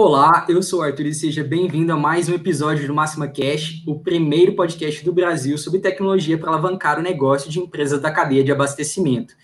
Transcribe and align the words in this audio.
Olá, 0.00 0.46
eu 0.48 0.62
sou 0.62 0.78
o 0.78 0.82
Arthur 0.82 1.06
e 1.06 1.12
seja 1.12 1.42
bem-vindo 1.42 1.92
a 1.92 1.96
mais 1.96 2.28
um 2.28 2.32
episódio 2.32 2.86
do 2.86 2.94
Máxima 2.94 3.26
Cash, 3.26 3.82
o 3.84 3.98
primeiro 3.98 4.54
podcast 4.54 5.04
do 5.04 5.12
Brasil 5.12 5.58
sobre 5.58 5.80
tecnologia 5.80 6.38
para 6.38 6.50
alavancar 6.50 7.00
o 7.00 7.02
negócio 7.02 7.50
de 7.50 7.58
empresas 7.58 8.00
da 8.00 8.08
cadeia 8.08 8.44
de 8.44 8.52
abastecimento. 8.52 9.34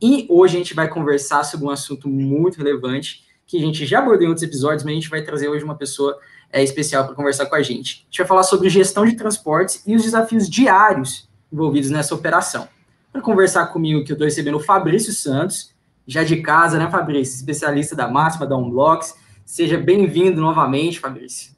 E 0.00 0.24
hoje 0.30 0.54
a 0.54 0.58
gente 0.58 0.72
vai 0.72 0.88
conversar 0.88 1.42
sobre 1.42 1.66
um 1.66 1.70
assunto 1.70 2.08
muito 2.08 2.58
relevante 2.58 3.24
que 3.44 3.56
a 3.56 3.60
gente 3.60 3.84
já 3.84 3.98
abordou 3.98 4.22
em 4.24 4.28
outros 4.28 4.44
episódios, 4.44 4.84
mas 4.84 4.92
a 4.92 4.94
gente 4.94 5.10
vai 5.10 5.20
trazer 5.20 5.48
hoje 5.48 5.64
uma 5.64 5.74
pessoa 5.74 6.16
é, 6.52 6.62
especial 6.62 7.06
para 7.06 7.16
conversar 7.16 7.46
com 7.46 7.56
a 7.56 7.62
gente. 7.62 8.02
A 8.02 8.04
gente 8.04 8.18
vai 8.18 8.26
falar 8.28 8.44
sobre 8.44 8.70
gestão 8.70 9.04
de 9.04 9.16
transportes 9.16 9.82
e 9.84 9.96
os 9.96 10.04
desafios 10.04 10.48
diários 10.48 11.28
envolvidos 11.52 11.90
nessa 11.90 12.14
operação. 12.14 12.68
Para 13.12 13.20
conversar 13.20 13.66
comigo, 13.66 14.04
que 14.04 14.12
eu 14.12 14.14
estou 14.14 14.26
recebendo 14.26 14.58
o 14.58 14.60
Fabrício 14.60 15.12
Santos, 15.12 15.74
já 16.06 16.22
de 16.22 16.36
casa, 16.36 16.78
né, 16.78 16.88
Fabrício? 16.88 17.34
Especialista 17.34 17.96
da 17.96 18.06
Máxima, 18.06 18.46
da 18.46 18.56
Unblocks 18.56 19.23
Seja 19.44 19.76
bem-vindo 19.76 20.40
novamente, 20.40 20.98
Fabrício. 20.98 21.52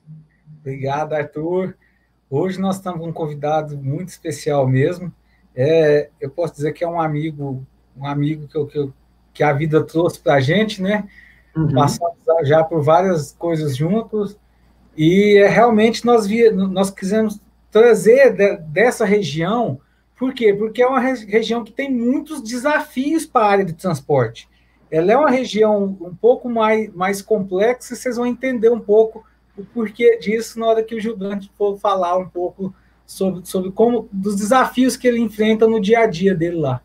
Obrigado, 0.60 1.12
Arthur. 1.12 1.76
Hoje 2.28 2.60
nós 2.60 2.76
estamos 2.76 3.00
com 3.00 3.08
um 3.08 3.12
convidado 3.12 3.76
muito 3.76 4.08
especial 4.08 4.66
mesmo. 4.66 5.12
É, 5.54 6.10
eu 6.20 6.28
posso 6.28 6.54
dizer 6.54 6.72
que 6.72 6.82
é 6.82 6.88
um 6.88 7.00
amigo, 7.00 7.64
um 7.96 8.04
amigo 8.04 8.48
que, 8.48 8.56
eu, 8.56 8.66
que, 8.66 8.76
eu, 8.76 8.92
que 9.32 9.42
a 9.44 9.52
vida 9.52 9.82
trouxe 9.84 10.18
para 10.18 10.34
a 10.34 10.40
gente, 10.40 10.82
né? 10.82 11.08
Uhum. 11.56 11.72
Passamos 11.72 12.18
já 12.42 12.64
por 12.64 12.82
várias 12.82 13.32
coisas 13.32 13.76
juntos 13.76 14.36
e 14.96 15.38
é, 15.38 15.46
realmente 15.46 16.04
nós, 16.04 16.26
via, 16.26 16.52
nós 16.52 16.90
quisemos 16.90 17.40
trazer 17.70 18.34
de, 18.34 18.56
dessa 18.56 19.04
região, 19.04 19.80
por 20.18 20.34
quê? 20.34 20.52
Porque 20.52 20.82
é 20.82 20.86
uma 20.86 21.00
região 21.00 21.62
que 21.62 21.72
tem 21.72 21.90
muitos 21.90 22.42
desafios 22.42 23.24
para 23.24 23.46
a 23.46 23.50
área 23.50 23.64
de 23.64 23.74
transporte. 23.74 24.48
Ela 24.96 25.12
é 25.12 25.16
uma 25.16 25.30
região 25.30 25.96
um 26.00 26.14
pouco 26.14 26.48
mais, 26.48 26.92
mais 26.94 27.20
complexa 27.20 27.92
e 27.92 27.96
vocês 27.96 28.16
vão 28.16 28.24
entender 28.24 28.70
um 28.70 28.80
pouco 28.80 29.26
o 29.54 29.62
porquê 29.62 30.18
disso 30.18 30.58
na 30.58 30.66
hora 30.66 30.82
que 30.82 30.94
o 30.94 31.00
Gilberto 31.00 31.50
for 31.56 31.78
falar 31.78 32.16
um 32.16 32.26
pouco 32.26 32.74
sobre, 33.04 33.44
sobre 33.44 33.70
como 33.72 34.08
dos 34.10 34.36
desafios 34.36 34.96
que 34.96 35.06
ele 35.06 35.20
enfrenta 35.20 35.66
no 35.66 35.80
dia 35.80 36.00
a 36.00 36.06
dia 36.06 36.34
dele 36.34 36.56
lá. 36.56 36.80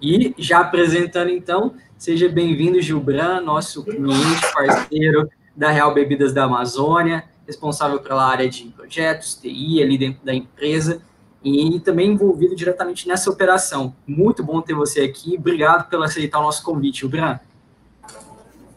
E 0.00 0.34
já 0.38 0.60
apresentando 0.60 1.28
então, 1.28 1.74
seja 1.98 2.26
bem-vindo, 2.26 2.80
Gilbran, 2.80 3.42
nosso 3.42 3.84
cliente, 3.84 4.52
parceiro 4.54 5.28
da 5.54 5.70
Real 5.70 5.92
Bebidas 5.92 6.32
da 6.32 6.44
Amazônia, 6.44 7.24
responsável 7.46 8.00
pela 8.00 8.26
área 8.26 8.48
de 8.48 8.64
projetos, 8.64 9.34
TI 9.34 9.82
ali 9.82 9.98
dentro 9.98 10.24
da 10.24 10.34
empresa 10.34 11.02
e 11.44 11.78
também 11.80 12.12
envolvido 12.12 12.56
diretamente 12.56 13.06
nessa 13.06 13.30
operação. 13.30 13.94
Muito 14.06 14.42
bom 14.42 14.62
ter 14.62 14.72
você 14.72 15.02
aqui. 15.02 15.36
Obrigado 15.38 15.88
por 15.90 16.02
aceitar 16.02 16.38
o 16.38 16.42
nosso 16.42 16.64
convite, 16.64 17.06
Bran. 17.06 17.38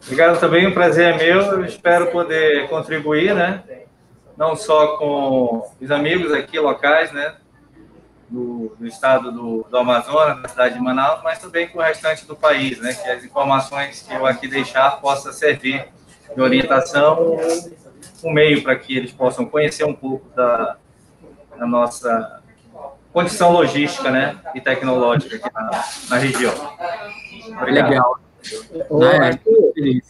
Obrigado 0.02 0.38
também, 0.38 0.66
o 0.66 0.74
prazer 0.74 1.14
é 1.14 1.16
meu. 1.16 1.40
Eu 1.40 1.64
espero 1.64 2.10
poder 2.10 2.68
contribuir, 2.68 3.34
né? 3.34 3.62
Não 4.36 4.54
só 4.54 4.98
com 4.98 5.66
os 5.80 5.90
amigos 5.90 6.32
aqui 6.32 6.58
locais, 6.58 7.10
né? 7.12 7.36
Do, 8.28 8.76
do 8.78 8.86
estado 8.86 9.32
do, 9.32 9.66
do, 9.70 9.76
Amazonas, 9.78 10.42
da 10.42 10.48
cidade 10.48 10.74
de 10.74 10.80
Manaus, 10.80 11.22
mas 11.24 11.38
também 11.38 11.66
com 11.68 11.78
o 11.78 11.82
restante 11.82 12.26
do 12.26 12.36
país, 12.36 12.78
né? 12.78 12.92
Que 12.92 13.08
as 13.08 13.24
informações 13.24 14.02
que 14.02 14.14
eu 14.14 14.26
aqui 14.26 14.46
deixar 14.46 15.00
possa 15.00 15.32
servir 15.32 15.86
de 16.34 16.40
orientação, 16.40 17.38
um 18.22 18.32
meio 18.32 18.62
para 18.62 18.76
que 18.76 18.94
eles 18.94 19.12
possam 19.12 19.46
conhecer 19.46 19.84
um 19.84 19.94
pouco 19.94 20.28
da, 20.34 20.76
da 21.56 21.66
nossa 21.66 22.42
condição 23.12 23.52
logística 23.52 24.10
né, 24.10 24.36
e 24.54 24.60
tecnológica 24.60 25.36
aqui 25.36 25.54
na, 25.54 25.84
na 26.10 26.16
região. 26.18 26.54
Obrigado. 27.60 27.90
Legal. 27.90 28.20
é, 29.02 30.00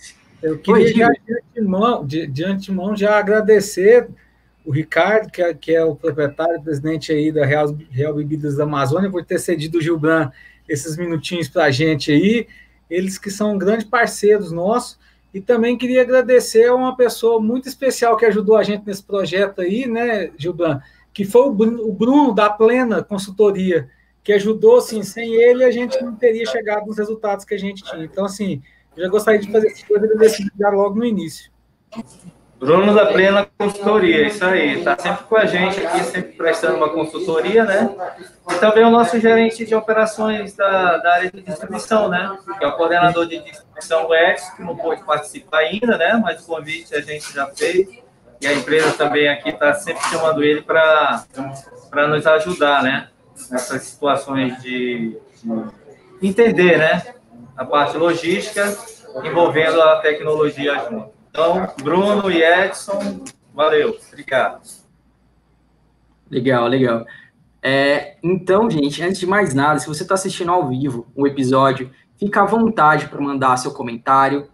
eu 0.42 0.58
queria 0.58 1.06
já, 1.06 1.08
de, 1.08 1.34
antemão, 1.34 2.06
de, 2.06 2.26
de 2.26 2.44
antemão 2.44 2.96
já 2.96 3.18
agradecer 3.18 4.08
o 4.64 4.70
Ricardo, 4.70 5.30
que 5.30 5.42
é, 5.42 5.54
que 5.54 5.74
é 5.74 5.82
o 5.82 5.96
proprietário, 5.96 6.62
presidente 6.62 7.10
aí 7.10 7.32
da 7.32 7.44
Real, 7.44 7.74
Real 7.90 8.14
Bebidas 8.14 8.56
da 8.56 8.64
Amazônia, 8.64 9.10
por 9.10 9.24
ter 9.24 9.38
cedido 9.38 9.78
o 9.78 9.80
Gilbran 9.80 10.30
esses 10.68 10.96
minutinhos 10.96 11.48
para 11.48 11.64
a 11.64 11.70
gente 11.70 12.12
aí. 12.12 12.46
Eles 12.90 13.18
que 13.18 13.30
são 13.30 13.56
grandes 13.56 13.86
parceiros 13.86 14.52
nossos. 14.52 14.98
E 15.32 15.40
também 15.40 15.76
queria 15.76 16.02
agradecer 16.02 16.66
a 16.66 16.74
uma 16.74 16.96
pessoa 16.96 17.40
muito 17.40 17.68
especial 17.68 18.16
que 18.16 18.24
ajudou 18.26 18.56
a 18.56 18.62
gente 18.62 18.86
nesse 18.86 19.02
projeto 19.02 19.60
aí, 19.60 19.86
né, 19.86 20.30
Gilbran? 20.36 20.80
Que 21.18 21.24
foi 21.24 21.48
o 21.48 21.92
Bruno 21.92 22.32
da 22.32 22.48
Plena 22.48 23.02
Consultoria, 23.02 23.90
que 24.22 24.32
ajudou, 24.32 24.76
assim, 24.76 25.02
sem 25.02 25.34
ele 25.34 25.64
a 25.64 25.70
gente 25.72 26.00
não 26.00 26.14
teria 26.14 26.46
chegado 26.46 26.86
nos 26.86 26.96
resultados 26.96 27.44
que 27.44 27.54
a 27.54 27.58
gente 27.58 27.82
tinha. 27.82 28.04
Então, 28.04 28.24
assim, 28.24 28.62
eu 28.96 29.02
já 29.02 29.10
gostaria 29.10 29.40
de 29.40 29.50
fazer 29.50 29.66
essa 29.66 29.84
coisa 29.84 30.06
desse 30.14 30.48
logo 30.60 30.94
no 30.94 31.04
início. 31.04 31.50
Bruno 32.56 32.94
da 32.94 33.06
Plena 33.06 33.48
Consultoria, 33.58 34.28
isso 34.28 34.44
aí, 34.44 34.78
está 34.78 34.96
sempre 34.96 35.24
com 35.24 35.36
a 35.36 35.44
gente 35.44 35.84
aqui, 35.84 36.04
sempre 36.04 36.36
prestando 36.36 36.76
uma 36.76 36.90
consultoria, 36.90 37.64
né? 37.64 37.92
E 38.48 38.54
também 38.60 38.84
o 38.84 38.90
nosso 38.90 39.18
gerente 39.18 39.66
de 39.66 39.74
operações 39.74 40.54
da, 40.54 40.98
da 40.98 41.14
área 41.14 41.32
de 41.32 41.42
distribuição, 41.42 42.08
né? 42.08 42.38
Que 42.60 42.64
é 42.64 42.68
o 42.68 42.76
coordenador 42.76 43.26
de 43.26 43.40
distribuição, 43.40 44.06
o 44.06 44.14
Edson, 44.14 44.54
que 44.54 44.62
não 44.62 44.76
pôde 44.76 45.02
participar 45.02 45.58
ainda, 45.58 45.98
né? 45.98 46.20
Mas 46.22 46.44
o 46.44 46.46
convite 46.46 46.94
a 46.94 47.00
gente 47.00 47.34
já 47.34 47.48
fez 47.48 48.06
e 48.40 48.46
a 48.46 48.52
empresa 48.52 48.92
também 48.92 49.28
aqui 49.28 49.50
está 49.50 49.74
sempre 49.74 50.02
chamando 50.04 50.42
ele 50.42 50.62
para 50.62 51.24
nos 52.08 52.26
ajudar, 52.26 52.82
né? 52.82 53.08
Nessas 53.50 53.82
situações 53.82 54.60
de, 54.62 55.16
de, 56.20 56.28
entender, 56.28 56.78
né? 56.78 57.14
A 57.56 57.64
parte 57.64 57.96
logística 57.96 58.76
envolvendo 59.24 59.80
a 59.80 59.96
tecnologia 60.00 60.74
junto. 60.88 61.10
Então, 61.30 61.68
Bruno 61.82 62.30
e 62.30 62.42
Edson, 62.42 63.24
valeu, 63.54 63.96
obrigado. 64.08 64.60
Legal, 66.30 66.66
legal. 66.66 67.04
É, 67.62 68.16
então, 68.22 68.70
gente, 68.70 69.02
antes 69.02 69.18
de 69.18 69.26
mais 69.26 69.54
nada, 69.54 69.78
se 69.78 69.88
você 69.88 70.02
está 70.02 70.14
assistindo 70.14 70.52
ao 70.52 70.68
vivo 70.68 71.06
o 71.14 71.26
episódio, 71.26 71.90
fica 72.16 72.42
à 72.42 72.46
vontade 72.46 73.08
para 73.08 73.20
mandar 73.20 73.56
seu 73.56 73.72
comentário, 73.72 74.48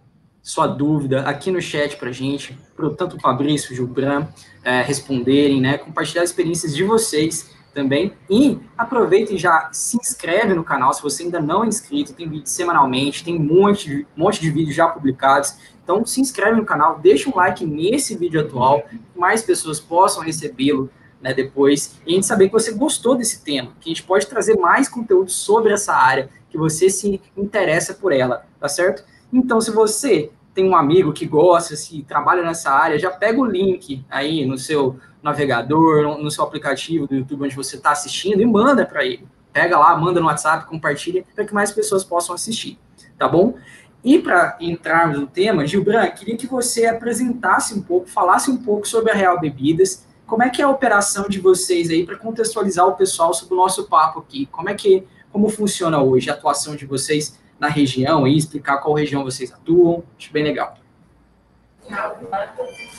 sua 0.45 0.67
dúvida 0.67 1.21
aqui 1.21 1.49
no 1.49 1.59
chat 1.59 1.97
para 1.97 2.11
gente, 2.11 2.55
para 2.77 2.87
tanto 2.91 3.17
o 3.17 3.19
Fabrício, 3.19 3.73
o 3.73 3.75
Gilbran 3.75 4.27
é, 4.63 4.79
responderem, 4.83 5.59
né? 5.59 5.75
Compartilhar 5.79 6.23
experiências 6.23 6.75
de 6.75 6.83
vocês 6.83 7.49
também. 7.73 8.13
E 8.29 8.59
aproveita 8.77 9.33
e 9.33 9.39
já 9.39 9.69
se 9.73 9.97
inscreve 9.97 10.53
no 10.53 10.63
canal 10.63 10.93
se 10.93 11.01
você 11.01 11.23
ainda 11.23 11.41
não 11.41 11.63
é 11.63 11.67
inscrito. 11.67 12.13
Tem 12.13 12.29
vídeo 12.29 12.45
semanalmente, 12.45 13.23
tem 13.23 13.35
um 13.35 13.43
monte 13.43 13.89
de, 13.89 14.07
um 14.15 14.21
monte 14.21 14.39
de 14.39 14.51
vídeos 14.51 14.75
já 14.75 14.87
publicados. 14.87 15.55
Então 15.83 16.05
se 16.05 16.21
inscreve 16.21 16.57
no 16.57 16.65
canal, 16.65 16.99
deixa 16.99 17.27
um 17.27 17.35
like 17.35 17.65
nesse 17.65 18.15
vídeo 18.15 18.39
atual, 18.39 18.83
que 18.83 18.99
mais 19.15 19.41
pessoas 19.41 19.79
possam 19.79 20.21
recebê-lo 20.21 20.91
né, 21.19 21.33
depois. 21.33 21.99
E 22.05 22.11
a 22.11 22.15
gente 22.17 22.27
saber 22.27 22.49
que 22.49 22.53
você 22.53 22.71
gostou 22.71 23.15
desse 23.15 23.43
tema, 23.43 23.71
que 23.81 23.89
a 23.89 23.93
gente 23.95 24.03
pode 24.03 24.27
trazer 24.27 24.55
mais 24.59 24.87
conteúdo 24.87 25.31
sobre 25.31 25.73
essa 25.73 25.95
área, 25.95 26.29
que 26.51 26.57
você 26.57 26.87
se 26.87 27.19
interessa 27.35 27.95
por 27.95 28.11
ela, 28.11 28.45
tá 28.59 28.69
certo? 28.69 29.14
Então, 29.35 29.59
se 29.59 29.69
você 29.69 30.31
tem 30.53 30.65
um 30.65 30.77
amigo 30.77 31.11
que 31.11 31.25
gosta, 31.25 31.75
se 31.75 32.01
trabalha 32.03 32.41
nessa 32.41 32.71
área, 32.71 32.97
já 32.97 33.11
pega 33.11 33.37
o 33.37 33.43
link 33.43 34.05
aí 34.09 34.45
no 34.45 34.57
seu 34.57 34.97
navegador, 35.21 36.17
no 36.17 36.31
seu 36.31 36.41
aplicativo 36.41 37.05
do 37.05 37.15
YouTube 37.15 37.43
onde 37.43 37.55
você 37.55 37.75
está 37.75 37.91
assistindo 37.91 38.41
e 38.41 38.45
manda 38.45 38.85
para 38.85 39.03
ele. 39.03 39.27
Pega 39.51 39.77
lá, 39.77 39.97
manda 39.97 40.21
no 40.21 40.27
WhatsApp, 40.27 40.65
compartilha 40.65 41.25
para 41.35 41.43
que 41.43 41.53
mais 41.53 41.69
pessoas 41.69 42.01
possam 42.01 42.33
assistir, 42.33 42.79
tá 43.17 43.27
bom? 43.27 43.55
E 44.01 44.19
para 44.19 44.55
entrarmos 44.61 45.19
no 45.19 45.27
tema, 45.27 45.67
Gilbran, 45.67 46.07
queria 46.11 46.37
que 46.37 46.47
você 46.47 46.85
apresentasse 46.85 47.73
um 47.73 47.81
pouco, 47.81 48.07
falasse 48.07 48.49
um 48.49 48.55
pouco 48.55 48.87
sobre 48.87 49.11
a 49.11 49.15
Real 49.15 49.37
Bebidas, 49.37 50.07
como 50.25 50.43
é 50.43 50.49
que 50.49 50.61
é 50.61 50.65
a 50.65 50.69
operação 50.69 51.27
de 51.27 51.41
vocês 51.41 51.89
aí 51.89 52.05
para 52.05 52.15
contextualizar 52.15 52.87
o 52.87 52.93
pessoal 52.93 53.33
sobre 53.33 53.53
o 53.53 53.57
nosso 53.57 53.83
papo 53.89 54.19
aqui, 54.19 54.45
como 54.45 54.69
é 54.69 54.73
que 54.73 55.03
como 55.29 55.49
funciona 55.49 56.01
hoje 56.01 56.29
a 56.29 56.33
atuação 56.33 56.77
de 56.77 56.85
vocês 56.85 57.37
na 57.59 57.67
região 57.67 58.27
e 58.27 58.37
explicar 58.37 58.77
qual 58.77 58.95
região 58.95 59.23
vocês 59.23 59.51
atuam. 59.51 60.03
Acho 60.17 60.31
bem 60.31 60.43
legal. 60.43 60.75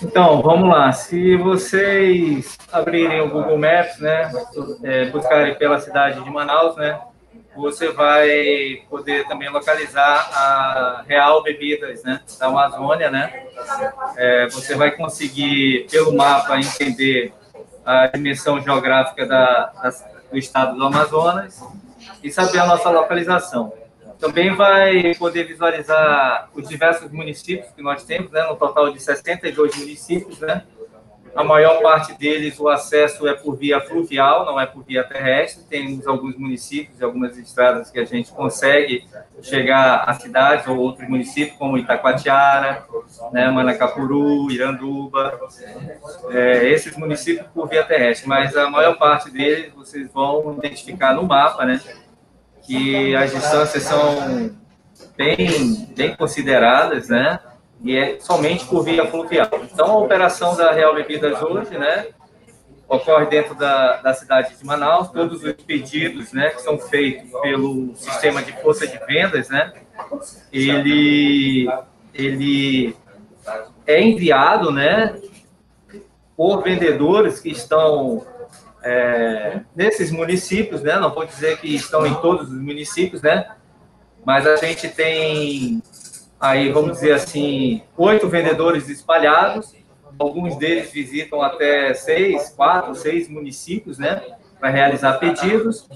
Então, 0.02 0.40
vamos 0.42 0.68
lá. 0.68 0.92
Se 0.92 1.36
vocês 1.36 2.56
abrirem 2.72 3.20
o 3.20 3.30
Google 3.30 3.58
Maps, 3.58 3.98
né, 3.98 4.30
é, 4.84 5.06
buscarem 5.06 5.56
pela 5.56 5.80
cidade 5.80 6.22
de 6.22 6.30
Manaus, 6.30 6.76
né, 6.76 7.00
você 7.56 7.90
vai 7.90 8.82
poder 8.88 9.26
também 9.26 9.48
localizar 9.48 10.30
a 10.32 11.04
Real 11.06 11.42
Bebidas, 11.42 12.02
né, 12.04 12.20
da 12.38 12.46
Amazônia, 12.46 13.10
né. 13.10 13.46
É, 14.16 14.48
você 14.48 14.76
vai 14.76 14.92
conseguir 14.92 15.86
pelo 15.90 16.14
mapa 16.14 16.58
entender 16.58 17.32
a 17.84 18.08
dimensão 18.08 18.60
geográfica 18.60 19.26
da, 19.26 19.72
da, 19.82 19.90
do 20.30 20.38
estado 20.38 20.76
do 20.76 20.84
Amazonas 20.84 21.62
e 22.22 22.30
saber 22.30 22.58
a 22.58 22.66
nossa 22.66 22.90
localização. 22.90 23.72
Também 24.18 24.54
vai 24.54 25.14
poder 25.14 25.44
visualizar 25.44 26.48
os 26.54 26.68
diversos 26.68 27.10
municípios 27.12 27.70
que 27.74 27.82
nós 27.82 28.02
temos, 28.04 28.30
né, 28.30 28.42
no 28.44 28.56
total 28.56 28.90
de 28.90 29.00
62 29.00 29.76
municípios, 29.76 30.40
né, 30.40 30.64
A 31.36 31.44
maior 31.44 31.82
parte 31.82 32.14
deles, 32.14 32.58
o 32.58 32.66
acesso 32.66 33.28
é 33.28 33.34
por 33.34 33.56
via 33.56 33.78
fluvial, 33.78 34.46
não 34.46 34.58
é 34.58 34.64
por 34.64 34.82
via 34.82 35.04
terrestre. 35.04 35.64
Temos 35.68 36.06
alguns 36.06 36.34
municípios 36.38 36.98
e 36.98 37.04
algumas 37.04 37.36
estradas 37.36 37.90
que 37.90 37.98
a 37.98 38.06
gente 38.06 38.32
consegue 38.32 39.06
chegar 39.42 40.04
a 40.08 40.14
cidades 40.14 40.66
ou 40.66 40.78
outros 40.78 41.06
municípios, 41.06 41.58
como 41.58 41.76
Itacoatiara, 41.76 42.86
né, 43.32 43.50
Manacapuru, 43.50 44.50
Iranduba, 44.50 45.38
é, 46.30 46.70
esses 46.70 46.96
municípios 46.96 47.46
por 47.48 47.68
via 47.68 47.84
terrestre. 47.84 48.26
Mas 48.26 48.56
a 48.56 48.70
maior 48.70 48.96
parte 48.96 49.30
deles 49.30 49.70
vocês 49.74 50.10
vão 50.10 50.56
identificar 50.56 51.12
no 51.12 51.24
mapa, 51.24 51.66
né, 51.66 51.78
que 52.66 53.14
as 53.14 53.32
distâncias 53.32 53.82
são 53.84 54.50
bem, 55.16 55.86
bem 55.96 56.16
consideradas, 56.16 57.08
né? 57.08 57.38
E 57.82 57.96
é 57.96 58.18
somente 58.20 58.64
por 58.66 58.82
via 58.82 59.06
fluvial. 59.06 59.48
Então, 59.72 59.90
a 59.90 59.98
operação 59.98 60.56
da 60.56 60.72
Real 60.72 60.94
Bebidas 60.94 61.40
hoje, 61.42 61.78
né? 61.78 62.06
Ocorre 62.88 63.26
dentro 63.26 63.54
da, 63.54 63.96
da 63.96 64.14
cidade 64.14 64.56
de 64.56 64.64
Manaus. 64.64 65.08
Todos 65.10 65.42
os 65.44 65.52
pedidos, 65.52 66.32
né? 66.32 66.50
Que 66.50 66.62
são 66.62 66.78
feitos 66.78 67.30
pelo 67.42 67.94
sistema 67.94 68.42
de 68.42 68.52
força 68.60 68.86
de 68.86 68.98
vendas, 69.06 69.48
né? 69.48 69.72
Ele, 70.52 71.68
ele 72.14 72.96
é 73.86 74.02
enviado, 74.02 74.72
né? 74.72 75.20
Por 76.36 76.62
vendedores 76.62 77.40
que 77.40 77.50
estão 77.50 78.24
é, 78.86 79.60
nesses 79.74 80.10
municípios, 80.10 80.82
né? 80.82 80.98
Não 80.98 81.12
vou 81.12 81.26
dizer 81.26 81.58
que 81.58 81.74
estão 81.74 82.06
em 82.06 82.14
todos 82.14 82.48
os 82.50 82.60
municípios, 82.60 83.22
né? 83.22 83.46
mas 84.26 84.44
a 84.44 84.56
gente 84.56 84.88
tem 84.88 85.80
aí, 86.40 86.72
vamos 86.72 86.94
dizer 86.94 87.12
assim, 87.12 87.80
oito 87.96 88.28
vendedores 88.28 88.88
espalhados, 88.88 89.72
alguns 90.18 90.56
deles 90.56 90.90
visitam 90.90 91.40
até 91.40 91.94
seis, 91.94 92.50
quatro, 92.50 92.92
seis 92.96 93.28
municípios, 93.28 93.98
né, 93.98 94.20
para 94.58 94.70
realizar 94.70 95.12
pedidos, 95.18 95.88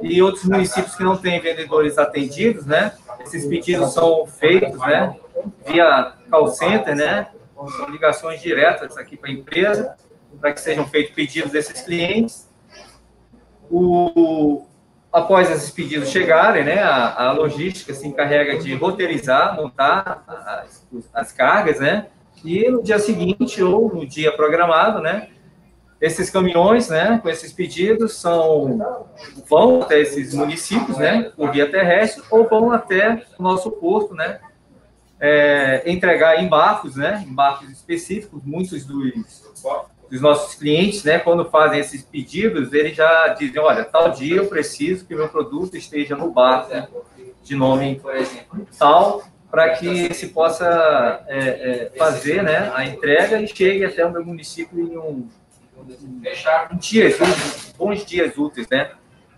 e 0.00 0.22
outros 0.22 0.44
municípios 0.44 0.94
que 0.94 1.02
não 1.02 1.16
têm 1.16 1.40
vendedores 1.40 1.98
atendidos, 1.98 2.64
né, 2.64 2.92
esses 3.20 3.44
pedidos 3.46 3.92
são 3.92 4.26
feitos, 4.28 4.78
né, 4.78 5.16
via 5.66 6.12
call 6.30 6.46
center, 6.48 6.94
né, 6.94 7.30
ligações 7.90 8.40
diretas 8.40 8.96
aqui 8.96 9.16
para 9.16 9.28
a 9.28 9.32
empresa, 9.32 9.96
para 10.40 10.52
que 10.52 10.60
sejam 10.60 10.86
feitos 10.86 11.14
pedidos 11.14 11.52
desses 11.52 11.80
clientes. 11.82 12.50
O, 13.70 14.66
após 15.12 15.50
esses 15.50 15.70
pedidos 15.70 16.08
chegarem, 16.08 16.64
né, 16.64 16.82
a, 16.82 17.28
a 17.28 17.32
logística 17.32 17.92
se 17.92 18.08
encarrega 18.08 18.58
de 18.58 18.74
roteirizar, 18.74 19.54
montar 19.54 20.24
as, 20.26 20.86
as, 21.12 21.32
cargas, 21.32 21.78
né, 21.78 22.06
e 22.42 22.68
no 22.70 22.82
dia 22.82 22.98
seguinte 22.98 23.62
ou 23.62 23.94
no 23.94 24.06
dia 24.06 24.32
programado, 24.32 25.00
né, 25.00 25.28
esses 26.00 26.30
caminhões, 26.30 26.88
né, 26.88 27.20
com 27.22 27.28
esses 27.28 27.52
pedidos 27.52 28.14
são 28.14 28.80
vão 29.48 29.82
até 29.82 30.00
esses 30.00 30.34
municípios, 30.34 30.96
né, 30.96 31.30
por 31.36 31.52
via 31.52 31.70
terrestre 31.70 32.24
ou 32.30 32.48
vão 32.48 32.72
até 32.72 33.22
o 33.38 33.42
nosso 33.42 33.70
porto, 33.70 34.14
né, 34.14 34.40
é, 35.20 35.82
entregar 35.86 36.42
em 36.42 36.48
barcos, 36.48 36.96
né, 36.96 37.22
em 37.24 37.32
barcos 37.32 37.70
específicos, 37.70 38.42
muitos 38.44 38.84
dos 38.84 39.12
dos 40.12 40.20
nossos 40.20 40.54
clientes, 40.56 41.04
né, 41.04 41.18
quando 41.18 41.42
fazem 41.46 41.80
esses 41.80 42.02
pedidos, 42.02 42.70
eles 42.74 42.94
já 42.94 43.28
dizem, 43.28 43.58
olha, 43.58 43.82
tal 43.82 44.10
dia 44.10 44.36
eu 44.36 44.46
preciso 44.46 45.06
que 45.06 45.14
meu 45.14 45.26
produto 45.26 45.74
esteja 45.74 46.14
no 46.14 46.30
barco 46.30 46.68
né, 46.68 46.86
de 47.42 47.56
nome 47.56 47.98
tal, 48.78 49.22
para 49.50 49.70
que 49.70 50.12
se 50.12 50.28
possa 50.28 51.24
é, 51.28 51.38
é, 51.38 51.92
fazer 51.96 52.42
né, 52.42 52.70
a 52.74 52.84
entrega 52.84 53.40
e 53.40 53.48
chegue 53.48 53.86
até 53.86 54.04
o 54.04 54.12
meu 54.12 54.22
município 54.22 54.78
em 54.78 54.98
um, 54.98 55.26
um 55.78 56.76
dias, 56.76 57.16
bons 57.78 58.04
dias 58.04 58.36
úteis, 58.36 58.68
né, 58.68 58.90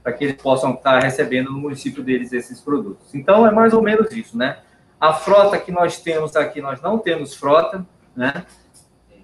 para 0.02 0.12
que 0.12 0.24
eles 0.24 0.42
possam 0.42 0.74
estar 0.74 0.98
recebendo 0.98 1.52
no 1.52 1.58
município 1.60 2.02
deles 2.02 2.32
esses 2.32 2.60
produtos. 2.60 3.14
Então, 3.14 3.46
é 3.46 3.52
mais 3.52 3.72
ou 3.72 3.80
menos 3.80 4.10
isso, 4.10 4.36
né? 4.36 4.58
A 5.00 5.12
frota 5.12 5.56
que 5.56 5.70
nós 5.70 6.00
temos 6.00 6.34
aqui, 6.36 6.60
nós 6.60 6.82
não 6.82 6.98
temos 6.98 7.34
frota, 7.34 7.86
né? 8.14 8.44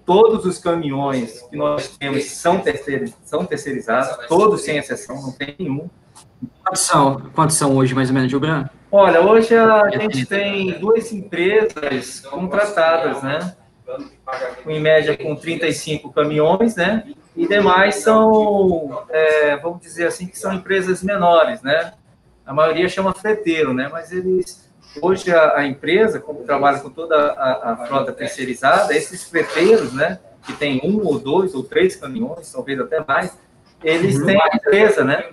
Todos 0.05 0.45
os 0.45 0.57
caminhões 0.57 1.41
que 1.43 1.55
nós 1.55 1.95
temos 1.97 2.25
são, 2.25 2.59
terceirizados, 2.59 3.15
são 3.23 3.45
terceirizados, 3.45 4.27
todos 4.27 4.61
sem 4.61 4.77
exceção, 4.77 5.21
não 5.21 5.31
tem 5.31 5.55
nenhum. 5.57 5.89
Quantos 6.63 6.81
são, 6.81 7.21
quantos 7.33 7.55
são 7.55 7.75
hoje, 7.75 7.93
mais 7.93 8.09
ou 8.09 8.15
menos, 8.15 8.29
Gilberto? 8.29 8.69
Olha, 8.91 9.21
hoje 9.21 9.55
a 9.55 9.89
gente 9.89 10.25
tem 10.25 10.79
duas 10.79 11.11
empresas 11.11 12.19
contratadas, 12.21 13.23
né? 13.23 13.55
Em 14.67 14.79
média 14.79 15.17
com 15.17 15.35
35 15.35 16.11
caminhões, 16.11 16.75
né? 16.75 17.03
E 17.35 17.47
demais 17.47 17.95
são, 17.95 19.05
é, 19.09 19.55
vamos 19.57 19.79
dizer 19.81 20.07
assim, 20.07 20.27
que 20.27 20.37
são 20.37 20.53
empresas 20.53 21.01
menores, 21.01 21.61
né? 21.61 21.93
A 22.45 22.53
maioria 22.53 22.89
chama 22.89 23.13
freteiro, 23.13 23.73
né? 23.73 23.89
Mas 23.91 24.11
eles 24.11 24.69
Hoje, 24.99 25.31
a, 25.31 25.59
a, 25.59 25.67
empresa, 25.67 26.19
como 26.19 26.43
trabalha 26.43 26.79
com 26.79 26.89
toda 26.89 27.15
a, 27.15 27.71
a, 27.71 27.77
frota 27.85 28.11
terceirizada, 28.11 28.95
esses 28.95 29.23
freteiros, 29.23 29.93
né, 29.93 30.19
que 30.45 30.53
tem 30.53 30.81
um 30.83 31.05
ou 31.05 31.17
dois 31.17 31.53
ou 31.53 31.63
três 31.63 31.95
caminhões, 31.95 32.51
talvez 32.51 32.79
até 32.79 33.03
mais, 33.05 33.37
eles 33.83 34.17
uhum. 34.17 34.25
têm 34.25 34.41
a 34.41 34.55
empresa, 34.55 35.03
né? 35.03 35.29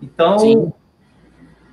Então, 0.00 0.38
Sim. 0.38 0.72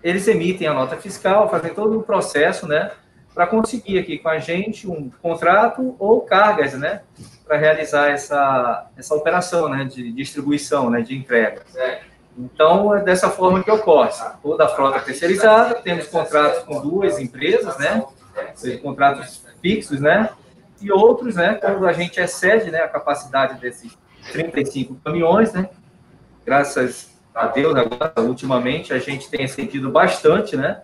eles 0.03 0.27
emitem 0.27 0.67
a 0.67 0.73
nota 0.73 0.97
fiscal, 0.97 1.49
fazem 1.49 1.73
todo 1.73 1.97
o 1.97 2.03
processo, 2.03 2.67
né, 2.67 2.91
para 3.33 3.47
conseguir 3.47 3.99
aqui 3.99 4.17
com 4.17 4.27
a 4.27 4.39
gente 4.39 4.87
um 4.87 5.09
contrato 5.21 5.95
ou 5.97 6.21
cargas, 6.21 6.73
né, 6.73 7.03
para 7.45 7.57
realizar 7.57 8.09
essa, 8.09 8.89
essa 8.97 9.15
operação, 9.15 9.69
né, 9.69 9.85
de 9.85 10.11
distribuição, 10.11 10.89
né, 10.89 11.01
de 11.01 11.15
entrega. 11.15 11.61
É. 11.75 12.08
Então, 12.39 12.95
é 12.95 13.03
dessa 13.03 13.29
forma 13.29 13.61
que 13.61 13.69
ocorre. 13.69 14.11
Toda 14.41 14.63
a 14.63 14.69
frota 14.69 15.01
terceirizada, 15.01 15.75
temos 15.75 16.07
contratos 16.07 16.63
com 16.63 16.79
duas 16.79 17.19
empresas, 17.19 17.77
né? 17.77 18.05
Contratos 18.81 19.43
fixos, 19.61 19.99
né? 19.99 20.29
E 20.81 20.89
outros, 20.89 21.35
né? 21.35 21.55
Quando 21.55 21.85
a 21.85 21.91
gente 21.91 22.17
excede 22.17 22.71
né, 22.71 22.79
a 22.79 22.87
capacidade 22.87 23.59
desses 23.59 23.97
35 24.31 24.95
caminhões, 25.03 25.51
né? 25.51 25.69
Graças 26.45 27.19
a 27.35 27.47
Deus, 27.47 27.75
agora, 27.75 28.13
ultimamente, 28.21 28.93
a 28.93 28.99
gente 28.99 29.29
tem 29.29 29.43
excedido 29.43 29.91
bastante, 29.91 30.55
né? 30.55 30.81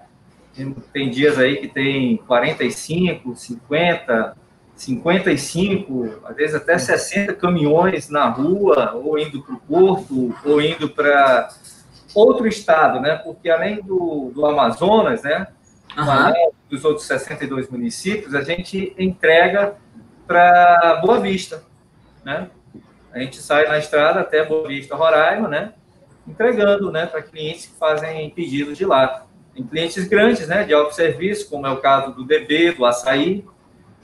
Tem 0.91 1.09
dias 1.09 1.39
aí 1.39 1.55
que 1.55 1.69
tem 1.69 2.17
45, 2.17 3.33
50, 3.33 4.37
55, 4.75 6.21
às 6.25 6.35
vezes 6.35 6.55
até 6.55 6.77
60 6.77 7.33
caminhões 7.35 8.09
na 8.09 8.27
rua, 8.29 8.93
ou 8.93 9.17
indo 9.17 9.41
para 9.41 9.55
o 9.55 9.59
porto, 9.59 10.35
ou 10.43 10.61
indo 10.61 10.89
para 10.89 11.49
outro 12.13 12.47
estado, 12.47 12.99
né? 12.99 13.15
Porque 13.15 13.49
além 13.49 13.81
do, 13.81 14.31
do 14.33 14.45
Amazonas, 14.45 15.23
né? 15.23 15.47
Uhum. 15.97 16.51
Dos 16.69 16.83
outros 16.83 17.07
62 17.07 17.69
municípios, 17.69 18.35
a 18.35 18.41
gente 18.41 18.93
entrega 18.97 19.75
para 20.27 20.99
Boa 21.01 21.19
Vista, 21.19 21.63
né? 22.23 22.49
A 23.13 23.19
gente 23.19 23.37
sai 23.37 23.65
na 23.67 23.77
estrada 23.77 24.19
até 24.19 24.43
Boa 24.43 24.67
Vista, 24.67 24.95
Roraima, 24.95 25.47
né? 25.47 25.73
Entregando, 26.27 26.91
né? 26.91 27.05
Para 27.05 27.21
clientes 27.21 27.67
que 27.67 27.77
fazem 27.77 28.29
pedidos 28.29 28.77
de 28.77 28.85
lá. 28.85 29.25
Tem 29.53 29.63
clientes 29.63 30.05
grandes, 30.05 30.49
né? 30.49 30.65
De 30.65 30.73
autosserviço, 30.73 31.49
como 31.49 31.65
é 31.65 31.71
o 31.71 31.77
caso 31.77 32.11
do 32.11 32.25
DB, 32.25 32.73
do 32.73 32.85
Açaí, 32.85 33.45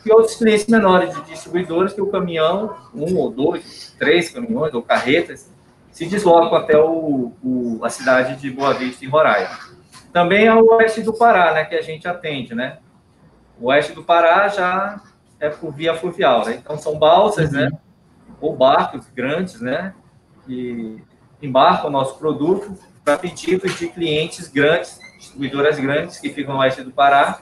e 0.06 0.12
outros 0.12 0.36
clientes 0.36 0.68
menores 0.68 1.14
de 1.14 1.22
distribuidores 1.24 1.94
que 1.94 2.02
o 2.02 2.08
caminhão, 2.08 2.76
um 2.94 3.16
ou 3.18 3.30
dois, 3.30 3.96
três 4.00 4.30
caminhões 4.30 4.74
ou 4.74 4.82
carretas, 4.82 5.52
se 5.92 6.06
deslocam 6.06 6.58
até 6.58 6.78
o, 6.78 7.34
o, 7.44 7.80
a 7.84 7.90
cidade 7.90 8.36
de 8.38 8.50
Boa 8.50 8.74
Vista, 8.74 9.06
em 9.06 9.10
Roraima. 9.10 9.58
Também 10.12 10.48
ao 10.48 10.66
oeste 10.66 11.02
do 11.02 11.14
Pará, 11.14 11.54
né, 11.54 11.66
que 11.66 11.76
a 11.76 11.82
gente 11.82 12.08
atende, 12.08 12.56
né? 12.56 12.80
O 13.60 13.68
oeste 13.68 13.94
do 13.94 14.04
Pará 14.04 14.48
já 14.48 15.02
é 15.40 15.50
por 15.50 15.74
via 15.74 15.96
fluvial, 15.96 16.46
né? 16.46 16.56
Então 16.56 16.78
são 16.78 16.98
balsas, 16.98 17.52
né? 17.52 17.70
Ou 18.40 18.56
barcos 18.56 19.06
grandes, 19.14 19.62
né? 19.62 19.94
Que 20.46 21.02
embarcam 21.42 21.90
o 21.90 21.94
nosso 21.94 22.18
produto 22.18 22.78
para 23.04 23.18
pedidos 23.18 23.78
de 23.78 23.88
clientes 23.88 24.48
grandes, 24.48 25.00
distribuidoras 25.18 25.80
grandes 25.80 26.20
que 26.20 26.30
ficam 26.30 26.54
no 26.54 26.60
oeste 26.62 26.84
do 26.84 26.92
Pará 26.92 27.42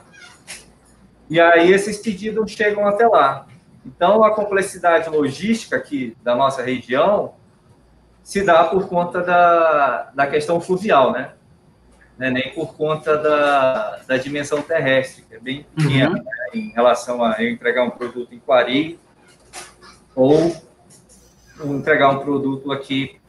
e 1.30 1.40
aí 1.40 1.72
esses 1.72 1.98
pedidos 1.98 2.50
chegam 2.50 2.86
até 2.88 3.06
lá. 3.06 3.46
Então, 3.86 4.24
a 4.24 4.34
complexidade 4.34 5.08
logística 5.08 5.76
aqui 5.76 6.16
da 6.22 6.34
nossa 6.34 6.60
região 6.60 7.34
se 8.22 8.42
dá 8.44 8.64
por 8.64 8.88
conta 8.88 9.22
da, 9.22 10.10
da 10.12 10.26
questão 10.26 10.60
fluvial, 10.60 11.12
né? 11.12 11.32
né? 12.18 12.30
Nem 12.30 12.52
por 12.52 12.74
conta 12.76 13.16
da, 13.16 14.00
da 14.06 14.16
dimensão 14.16 14.60
terrestre, 14.60 15.22
que 15.22 15.36
é 15.36 15.38
bem 15.38 15.64
pequena 15.74 16.10
uhum. 16.10 16.24
né? 16.24 16.46
em 16.52 16.70
relação 16.72 17.24
a 17.24 17.42
eu 17.42 17.48
entregar 17.48 17.84
um 17.84 17.90
produto 17.90 18.34
em 18.34 18.40
Quari 18.40 18.98
ou 20.14 20.54
entregar 21.64 22.10
um 22.10 22.18
produto 22.18 22.72
aqui 22.72 23.20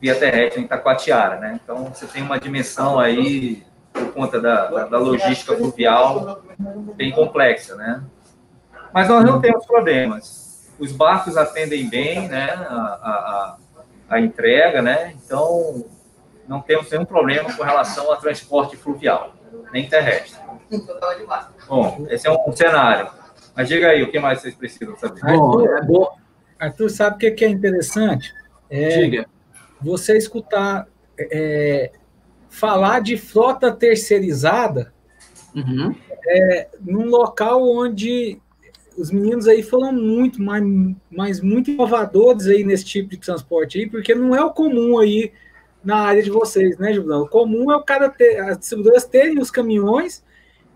via 0.00 0.14
terrestre 0.14 0.62
em 0.62 0.66
Taquatiara, 0.66 1.36
né? 1.38 1.60
Então, 1.62 1.84
você 1.86 2.06
tem 2.06 2.22
uma 2.22 2.38
dimensão 2.38 2.98
aí 2.98 3.62
por 4.04 4.12
conta 4.12 4.40
da, 4.40 4.66
da, 4.66 4.84
da 4.86 4.98
logística 4.98 5.56
fluvial 5.56 6.42
bem 6.96 7.12
complexa, 7.12 7.74
né? 7.76 8.02
Mas 8.92 9.08
nós 9.08 9.24
não 9.24 9.40
temos 9.40 9.64
problemas. 9.64 10.70
os 10.78 10.92
barcos 10.92 11.36
atendem 11.36 11.88
bem, 11.88 12.28
né, 12.28 12.50
a, 12.50 12.74
a, 12.74 13.56
a 14.10 14.20
entrega, 14.20 14.82
né, 14.82 15.14
então 15.24 15.84
não 16.46 16.60
temos 16.60 16.90
nenhum 16.90 17.04
problema 17.04 17.52
com 17.54 17.62
relação 17.62 18.10
ao 18.10 18.18
transporte 18.18 18.76
fluvial, 18.76 19.32
nem 19.72 19.88
terrestre. 19.88 20.40
Bom, 21.68 22.06
esse 22.10 22.26
é 22.26 22.30
um 22.30 22.52
cenário. 22.52 23.10
Mas 23.54 23.68
diga 23.68 23.88
aí, 23.88 24.02
o 24.02 24.10
que 24.10 24.18
mais 24.18 24.40
vocês 24.40 24.54
precisam 24.54 24.96
saber? 24.96 25.20
Bom, 25.20 25.66
é 25.66 25.82
bom. 25.82 26.08
Arthur, 26.58 26.90
sabe 26.90 27.16
o 27.16 27.34
que 27.34 27.44
é 27.44 27.48
interessante? 27.48 28.32
É 28.70 28.88
Diga. 28.88 29.26
Você 29.80 30.16
escutar 30.16 30.86
é, 31.18 31.92
falar 32.52 33.00
de 33.00 33.16
frota 33.16 33.72
terceirizada 33.72 34.92
uhum. 35.56 35.94
é, 36.26 36.68
num 36.82 37.06
local 37.06 37.66
onde 37.66 38.38
os 38.96 39.10
meninos 39.10 39.48
aí 39.48 39.62
foram 39.62 39.90
muito, 39.90 40.40
mas, 40.40 40.62
mas 41.10 41.40
muito 41.40 41.70
inovadores 41.70 42.46
aí 42.46 42.62
nesse 42.62 42.84
tipo 42.84 43.08
de 43.08 43.16
transporte 43.16 43.78
aí, 43.78 43.88
porque 43.88 44.14
não 44.14 44.36
é 44.36 44.44
o 44.44 44.52
comum 44.52 44.98
aí 44.98 45.32
na 45.82 45.96
área 45.96 46.22
de 46.22 46.30
vocês, 46.30 46.76
né, 46.76 46.92
Julião? 46.92 47.22
O 47.22 47.28
comum 47.28 47.72
é 47.72 47.76
o 47.76 47.82
cara 47.82 48.10
ter, 48.10 48.38
as 48.38 48.58
distribuidoras 48.58 49.06
terem 49.06 49.38
os 49.38 49.50
caminhões 49.50 50.22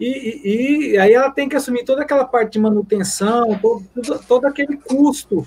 e, 0.00 0.08
e, 0.08 0.92
e, 0.92 0.98
aí 0.98 1.12
ela 1.12 1.30
tem 1.30 1.46
que 1.46 1.56
assumir 1.56 1.84
toda 1.84 2.02
aquela 2.02 2.24
parte 2.24 2.54
de 2.54 2.58
manutenção, 2.58 3.58
todo, 3.58 3.84
todo, 3.94 4.26
todo 4.26 4.46
aquele 4.46 4.78
custo 4.78 5.46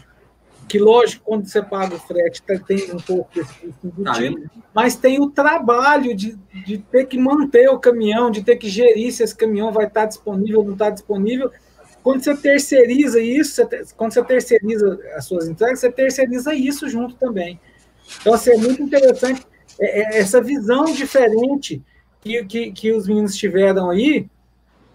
que 0.70 0.78
lógico, 0.78 1.26
quando 1.26 1.48
você 1.48 1.64
paga 1.64 1.96
o 1.96 2.00
frete, 2.00 2.44
tá, 2.44 2.58
tem 2.60 2.94
um 2.94 3.00
pouco 3.00 3.34
desse 3.34 3.52
custo 3.56 3.88
embutido, 3.88 4.42
tá 4.42 4.50
mas 4.74 4.96
tem 4.96 5.20
o 5.20 5.32
trabalho 5.32 6.16
de, 6.16 6.38
de 6.66 6.78
ter 6.78 7.06
que 7.06 7.18
manter 7.18 7.68
o 7.70 7.80
caminhão, 7.80 8.30
de 8.30 8.44
ter 8.44 8.56
que 8.56 8.70
gerir 8.70 9.12
se 9.12 9.24
esse 9.24 9.36
caminhão 9.36 9.72
vai 9.72 9.88
estar 9.88 10.06
disponível 10.06 10.60
ou 10.60 10.66
não 10.66 10.74
está 10.74 10.92
disponível. 10.92 11.52
Quando 12.04 12.24
você 12.24 12.38
terceiriza 12.38 13.20
isso, 13.20 13.56
você, 13.56 13.84
quando 13.98 14.14
você 14.14 14.24
terceiriza 14.24 15.00
as 15.16 15.26
suas 15.26 15.48
entregas, 15.48 15.80
você 15.80 15.92
terceiriza 15.92 16.54
isso 16.54 16.88
junto 16.88 17.16
também. 17.16 17.60
Então, 18.22 18.34
assim, 18.36 18.52
é 18.52 18.58
muito 18.58 18.82
interessante 18.84 19.46
é, 19.80 20.02
é, 20.02 20.20
essa 20.20 20.40
visão 20.40 20.86
diferente 20.86 21.82
que, 22.22 22.46
que, 22.46 22.72
que 22.72 22.92
os 22.92 23.08
meninos 23.08 23.36
tiveram 23.36 23.90
aí, 23.90 24.28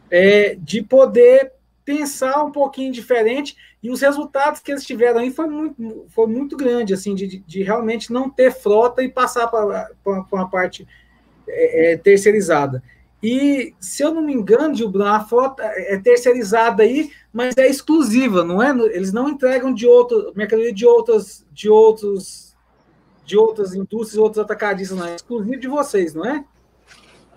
é, 0.08 0.54
de 0.54 0.82
poder 0.82 1.53
pensar 1.84 2.42
um 2.42 2.50
pouquinho 2.50 2.92
diferente 2.92 3.56
e 3.82 3.90
os 3.90 4.00
resultados 4.00 4.60
que 4.60 4.72
eles 4.72 4.84
tiveram 4.84 5.20
aí 5.20 5.30
foi 5.30 5.46
muito, 5.46 6.06
foi 6.08 6.26
muito 6.26 6.56
grande, 6.56 6.94
assim, 6.94 7.14
de, 7.14 7.38
de 7.38 7.62
realmente 7.62 8.12
não 8.12 8.30
ter 8.30 8.50
frota 8.50 9.02
e 9.02 9.08
passar 9.08 9.46
para 9.48 9.88
uma 10.32 10.48
parte 10.48 10.86
é, 11.46 11.92
é, 11.92 11.96
terceirizada. 11.96 12.82
E, 13.22 13.74
se 13.80 14.02
eu 14.02 14.12
não 14.12 14.22
me 14.22 14.34
engano, 14.34 14.74
Gilbran, 14.74 15.10
a 15.10 15.20
frota 15.24 15.62
é 15.62 15.98
terceirizada 15.98 16.82
aí, 16.82 17.10
mas 17.32 17.56
é 17.56 17.66
exclusiva, 17.66 18.44
não 18.44 18.62
é? 18.62 18.70
Eles 18.94 19.12
não 19.12 19.28
entregam 19.28 19.72
de 19.72 19.86
outro, 19.86 20.32
mercadoria 20.36 20.72
de 20.72 20.84
outras, 20.84 21.46
de 21.50 21.70
outros, 21.70 22.54
de 23.24 23.36
outras 23.36 23.74
indústrias, 23.74 24.18
outros 24.18 24.42
atacadistas, 24.44 24.98
não 24.98 25.06
é 25.06 25.14
exclusivo 25.14 25.58
de 25.58 25.68
vocês, 25.68 26.12
não 26.12 26.24
é? 26.24 26.44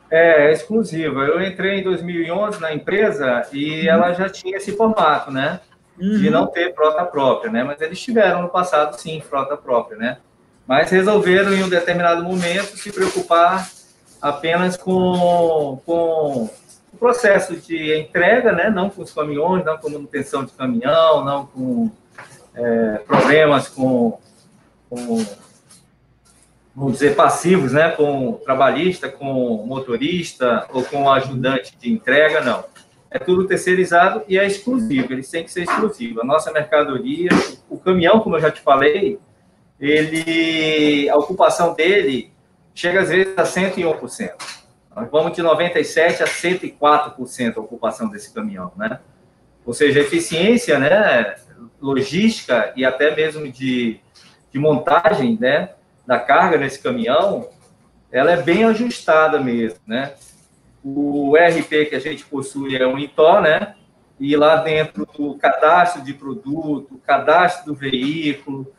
É, 0.10 0.48
é 0.48 0.52
exclusiva. 0.52 1.22
Eu 1.22 1.42
entrei 1.42 1.80
em 1.80 1.84
2011 1.84 2.62
na 2.62 2.74
empresa 2.74 3.48
e 3.52 3.82
uhum. 3.82 3.88
ela 3.88 4.14
já 4.14 4.30
tinha 4.30 4.58
esse 4.58 4.72
formato, 4.72 5.32
né? 5.32 5.60
Uhum. 6.00 6.18
De 6.18 6.30
não 6.30 6.48
ter 6.48 6.74
frota 6.74 7.04
própria, 7.06 7.52
né? 7.52 7.64
Mas 7.64 7.82
eles 7.82 8.00
tiveram 8.00 8.42
no 8.42 8.50
passado, 8.50 9.00
sim, 9.00 9.20
frota 9.22 9.58
própria, 9.58 9.98
né? 9.98 10.18
Mas 10.68 10.92
resolveram, 10.92 11.54
em 11.54 11.64
um 11.64 11.70
determinado 11.70 12.24
momento, 12.24 12.78
se 12.78 12.92
preocupar 12.92 13.70
apenas 14.22 14.76
com, 14.76 15.82
com 15.86 16.50
o 16.94 16.98
processo 16.98 17.56
de 17.56 17.98
entrega, 17.98 18.52
né? 18.52 18.70
Não 18.70 18.90
com 18.90 19.02
os 19.02 19.14
caminhões, 19.14 19.64
não 19.64 19.78
com 19.78 19.90
manutenção 19.90 20.44
de 20.44 20.52
caminhão, 20.52 21.24
não 21.24 21.46
com 21.46 21.92
é, 22.54 23.02
problemas 23.06 23.68
com, 23.70 24.20
com 24.90 25.26
vamos 26.77 26.93
dizer, 26.93 27.15
passivos, 27.15 27.74
né, 27.74 27.89
com 27.89 28.34
trabalhista, 28.34 29.10
com 29.10 29.65
motorista 29.65 30.67
ou 30.72 30.84
com 30.84 31.10
ajudante 31.10 31.75
de 31.75 31.91
entrega, 31.91 32.41
não. 32.41 32.63
É 33.10 33.17
tudo 33.17 33.48
terceirizado 33.48 34.22
e 34.27 34.38
é 34.38 34.46
exclusivo, 34.46 35.12
eles 35.12 35.27
têm 35.27 35.43
que 35.43 35.51
ser 35.51 35.63
exclusivos. 35.63 36.22
A 36.22 36.24
nossa 36.24 36.51
mercadoria, 36.51 37.31
o 37.67 37.79
caminhão, 37.79 38.19
como 38.19 38.36
eu 38.36 38.41
já 38.41 38.51
te 38.51 38.62
falei, 38.62 39.17
ele, 39.79 41.10
a 41.10 41.15
ocupação 41.15 41.74
dele 41.74 42.31
chega 42.75 43.01
às 43.01 43.10
vezes 43.10 43.34
a 43.36 43.41
101%. 43.41 44.34
Nós 44.96 45.10
vamos 45.10 45.36
de 45.36 45.41
97% 45.41 46.22
a 46.22 46.25
104% 46.25 47.57
a 47.57 47.60
ocupação 47.60 48.07
desse 48.07 48.31
caminhão, 48.31 48.72
né? 48.77 49.00
Ou 49.65 49.74
seja, 49.74 50.00
eficiência, 50.00 50.77
né, 50.77 51.36
logística 51.81 52.72
e 52.75 52.86
até 52.86 53.15
mesmo 53.15 53.51
de, 53.51 54.00
de 54.51 54.60
montagem, 54.60 55.38
né, 55.41 55.72
da 56.08 56.18
carga 56.18 56.58
nesse 56.58 56.80
caminhão, 56.80 57.50
ela 58.10 58.32
é 58.32 58.42
bem 58.42 58.64
ajustada 58.64 59.40
mesmo, 59.42 59.82
né? 59.86 60.14
O 60.82 61.36
RP 61.36 61.90
que 61.90 61.96
a 61.96 62.00
gente 62.00 62.24
possui 62.26 62.78
é 62.78 62.88
um 62.88 62.98
ITO, 62.98 63.42
né? 63.42 63.76
E 64.18 64.36
lá 64.38 64.56
dentro 64.56 65.06
do 65.06 65.38
cadastro 65.38 66.02
de 66.02 66.14
produto, 66.14 67.00
cadastro 67.06 67.74
do 67.74 67.76
veículo, 67.78 68.74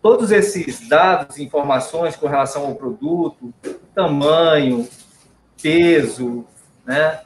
todos 0.00 0.30
esses 0.30 0.88
dados, 0.88 1.38
informações 1.38 2.14
com 2.14 2.28
relação 2.28 2.66
ao 2.66 2.76
produto, 2.76 3.52
tamanho, 3.92 4.88
peso, 5.60 6.46
né? 6.86 7.20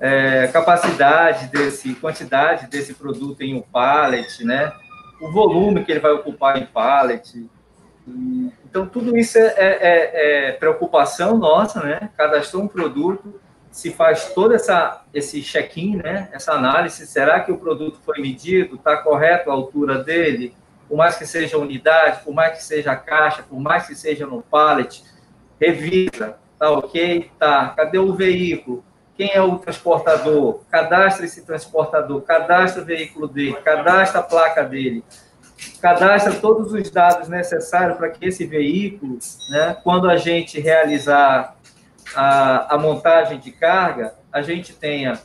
É, 0.00 0.48
capacidade 0.48 1.46
desse, 1.46 1.94
quantidade 1.94 2.66
desse 2.66 2.94
produto 2.94 3.40
em 3.42 3.54
um 3.54 3.62
pallet, 3.62 4.42
né? 4.44 4.72
O 5.20 5.30
volume 5.30 5.84
que 5.84 5.92
ele 5.92 6.00
vai 6.00 6.10
ocupar 6.10 6.60
em 6.60 6.66
pallet, 6.66 7.48
então, 8.72 8.86
tudo 8.86 9.14
isso 9.18 9.36
é, 9.36 9.42
é, 9.48 9.66
é, 9.66 10.48
é, 10.48 10.52
preocupação 10.52 11.36
nossa, 11.36 11.82
né? 11.82 12.08
Cadastrou 12.16 12.62
um 12.62 12.66
produto, 12.66 13.38
se 13.70 13.90
faz 13.90 14.32
todo 14.32 14.54
essa, 14.54 15.02
esse 15.12 15.42
check-in, 15.42 15.96
né? 15.96 16.30
Essa 16.32 16.52
análise, 16.52 17.06
será 17.06 17.40
que 17.40 17.52
o 17.52 17.58
produto 17.58 18.00
foi 18.02 18.18
medido, 18.22 18.76
está 18.76 18.96
correto 18.96 19.50
a 19.50 19.52
altura 19.52 20.02
dele, 20.02 20.56
por 20.88 20.96
mais 20.96 21.16
que 21.16 21.26
seja 21.26 21.58
unidade, 21.58 22.24
por 22.24 22.32
mais 22.32 22.56
que 22.56 22.64
seja 22.64 22.96
caixa, 22.96 23.42
por 23.42 23.60
mais 23.60 23.86
que 23.86 23.94
seja 23.94 24.26
no 24.26 24.40
pallet, 24.40 25.04
revisa, 25.60 26.38
tá 26.58 26.70
ok? 26.70 27.30
Tá, 27.38 27.74
cadê 27.76 27.98
o 27.98 28.14
veículo? 28.14 28.82
Quem 29.14 29.32
é 29.34 29.42
o 29.42 29.58
transportador? 29.58 30.62
Cadastra 30.70 31.26
esse 31.26 31.44
transportador, 31.44 32.22
cadastra 32.22 32.80
o 32.80 32.86
veículo 32.86 33.28
dele, 33.28 33.52
cadastra 33.56 34.20
a 34.20 34.22
placa 34.22 34.64
dele, 34.64 35.04
cadastra 35.82 36.32
todos 36.34 36.72
os 36.72 36.88
dados 36.90 37.28
necessários 37.28 37.98
para 37.98 38.08
que 38.08 38.24
esse 38.24 38.46
veículo, 38.46 39.18
né, 39.50 39.76
quando 39.82 40.08
a 40.08 40.16
gente 40.16 40.60
realizar 40.60 41.56
a, 42.14 42.76
a 42.76 42.78
montagem 42.78 43.40
de 43.40 43.50
carga, 43.50 44.14
a 44.32 44.40
gente 44.42 44.72
tenha 44.72 45.18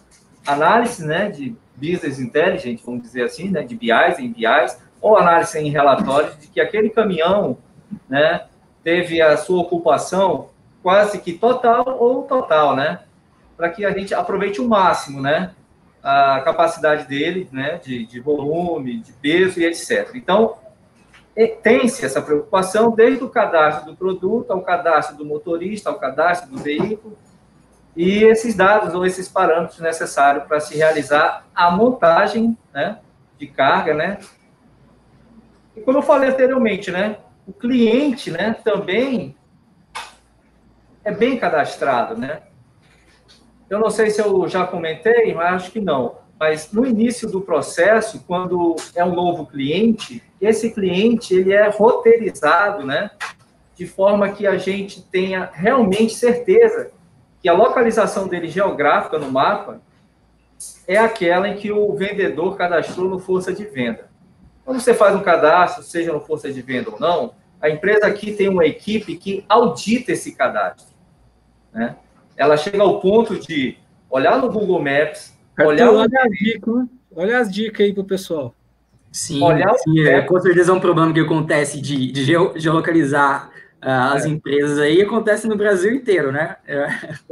análise 0.47 1.05
né, 1.05 1.29
de 1.29 1.55
business 1.75 2.19
intelligence, 2.19 2.83
vamos 2.83 3.03
dizer 3.03 3.23
assim, 3.23 3.51
né, 3.51 3.61
de 3.61 3.75
BIs 3.75 4.17
em 4.17 4.31
BIs, 4.31 4.81
ou 4.99 5.15
análise 5.15 5.59
em 5.59 5.69
relatórios 5.69 6.35
de 6.39 6.47
que 6.47 6.59
aquele 6.59 6.89
caminhão 6.89 7.59
né, 8.09 8.47
teve 8.83 9.21
a 9.21 9.37
sua 9.37 9.61
ocupação 9.61 10.49
quase 10.81 11.19
que 11.19 11.33
total 11.33 11.97
ou 11.99 12.23
total, 12.23 12.75
né? 12.75 13.01
Para 13.55 13.69
que 13.69 13.85
a 13.85 13.91
gente 13.91 14.13
aproveite 14.13 14.59
o 14.61 14.67
máximo, 14.67 15.21
né? 15.21 15.51
A 16.07 16.39
capacidade 16.39 17.05
dele, 17.05 17.49
né, 17.51 17.81
de, 17.83 18.05
de 18.05 18.21
volume, 18.21 19.01
de 19.01 19.11
peso 19.11 19.59
e 19.59 19.65
etc. 19.65 20.11
Então, 20.15 20.55
tem-se 21.61 22.05
essa 22.05 22.21
preocupação 22.21 22.91
desde 22.91 23.25
o 23.25 23.29
cadastro 23.29 23.91
do 23.91 23.97
produto 23.97 24.51
ao 24.51 24.61
cadastro 24.61 25.17
do 25.17 25.25
motorista, 25.25 25.89
ao 25.89 25.99
cadastro 25.99 26.49
do 26.49 26.59
veículo, 26.59 27.17
e 27.93 28.23
esses 28.23 28.55
dados 28.55 28.93
ou 28.93 29.05
esses 29.05 29.27
parâmetros 29.27 29.81
necessários 29.81 30.45
para 30.45 30.61
se 30.61 30.77
realizar 30.77 31.45
a 31.53 31.69
montagem 31.71 32.57
né, 32.73 32.99
de 33.37 33.47
carga, 33.47 33.93
né? 33.93 34.19
E 35.75 35.81
como 35.81 35.97
eu 35.97 36.01
falei 36.01 36.29
anteriormente, 36.29 36.89
né, 36.89 37.17
o 37.45 37.51
cliente, 37.51 38.31
né, 38.31 38.55
também 38.63 39.35
é 41.03 41.11
bem 41.11 41.37
cadastrado, 41.37 42.15
né? 42.17 42.43
Eu 43.69 43.79
não 43.79 43.89
sei 43.89 44.09
se 44.09 44.21
eu 44.21 44.47
já 44.47 44.65
comentei, 44.65 45.33
mas 45.33 45.55
acho 45.55 45.71
que 45.71 45.81
não. 45.81 46.15
Mas 46.39 46.71
no 46.71 46.85
início 46.85 47.29
do 47.29 47.41
processo, 47.41 48.23
quando 48.27 48.75
é 48.95 49.03
um 49.03 49.13
novo 49.13 49.45
cliente, 49.45 50.23
esse 50.39 50.71
cliente 50.71 51.33
ele 51.33 51.51
é 51.51 51.67
roteirizado, 51.69 52.85
né? 52.85 53.09
De 53.75 53.85
forma 53.85 54.29
que 54.29 54.45
a 54.45 54.57
gente 54.57 55.01
tenha 55.01 55.49
realmente 55.51 56.13
certeza 56.13 56.91
que 57.41 57.49
a 57.49 57.53
localização 57.53 58.27
dele 58.27 58.47
geográfica 58.47 59.17
no 59.19 59.31
mapa 59.31 59.81
é 60.87 60.97
aquela 60.97 61.47
em 61.47 61.57
que 61.57 61.71
o 61.71 61.93
vendedor 61.95 62.55
cadastrou 62.55 63.09
no 63.09 63.19
força 63.19 63.53
de 63.53 63.65
venda. 63.65 64.09
Quando 64.63 64.79
você 64.79 64.93
faz 64.93 65.15
um 65.15 65.21
cadastro, 65.21 65.83
seja 65.83 66.11
no 66.11 66.19
força 66.19 66.51
de 66.51 66.61
venda 66.61 66.89
ou 66.91 66.99
não, 66.99 67.33
a 67.61 67.69
empresa 67.69 68.05
aqui 68.05 68.31
tem 68.31 68.49
uma 68.49 68.65
equipe 68.65 69.15
que 69.15 69.45
audita 69.49 70.11
esse 70.11 70.33
cadastro, 70.35 70.95
né? 71.73 71.95
Ela 72.37 72.55
chega 72.55 72.81
ao 72.81 72.99
ponto 72.99 73.37
de 73.37 73.75
olhar 74.09 74.39
no 74.39 74.49
Google 74.49 74.81
Maps, 74.81 75.35
olhar 75.59 75.91
olha, 75.91 76.21
as 76.21 76.31
dicas, 76.31 76.85
olha 77.13 77.39
as 77.39 77.51
dicas 77.51 77.85
aí 77.85 77.93
para 77.93 78.01
o 78.01 78.05
pessoal. 78.05 78.53
Sim, 79.11 79.41
olhar 79.41 79.73
sim 79.75 79.99
é, 80.01 80.21
com 80.21 80.39
certeza 80.39 80.71
é 80.71 80.75
um 80.75 80.79
problema 80.79 81.11
que 81.11 81.19
acontece 81.19 81.81
de, 81.81 82.11
de 82.11 82.23
geolocalizar 82.23 83.49
uh, 83.83 84.13
as 84.13 84.25
é. 84.25 84.29
empresas 84.29 84.77
aí, 84.79 85.01
acontece 85.01 85.47
no 85.47 85.55
Brasil 85.55 85.93
inteiro, 85.93 86.31
né? 86.31 86.57
É. 86.67 86.87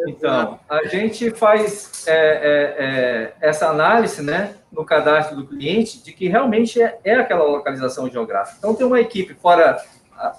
Então, 0.07 0.59
a 0.69 0.85
gente 0.85 1.31
faz 1.31 2.05
é, 2.07 2.13
é, 2.13 2.75
é, 2.77 3.33
essa 3.41 3.69
análise, 3.69 4.21
né, 4.21 4.55
no 4.71 4.85
cadastro 4.85 5.35
do 5.35 5.45
cliente, 5.45 6.03
de 6.03 6.11
que 6.11 6.27
realmente 6.27 6.81
é, 6.81 7.15
aquela 7.15 7.43
localização 7.43 8.09
geográfica. 8.09 8.57
Então, 8.57 8.73
tem 8.73 8.85
uma 8.85 8.99
equipe 8.99 9.33
fora 9.33 9.77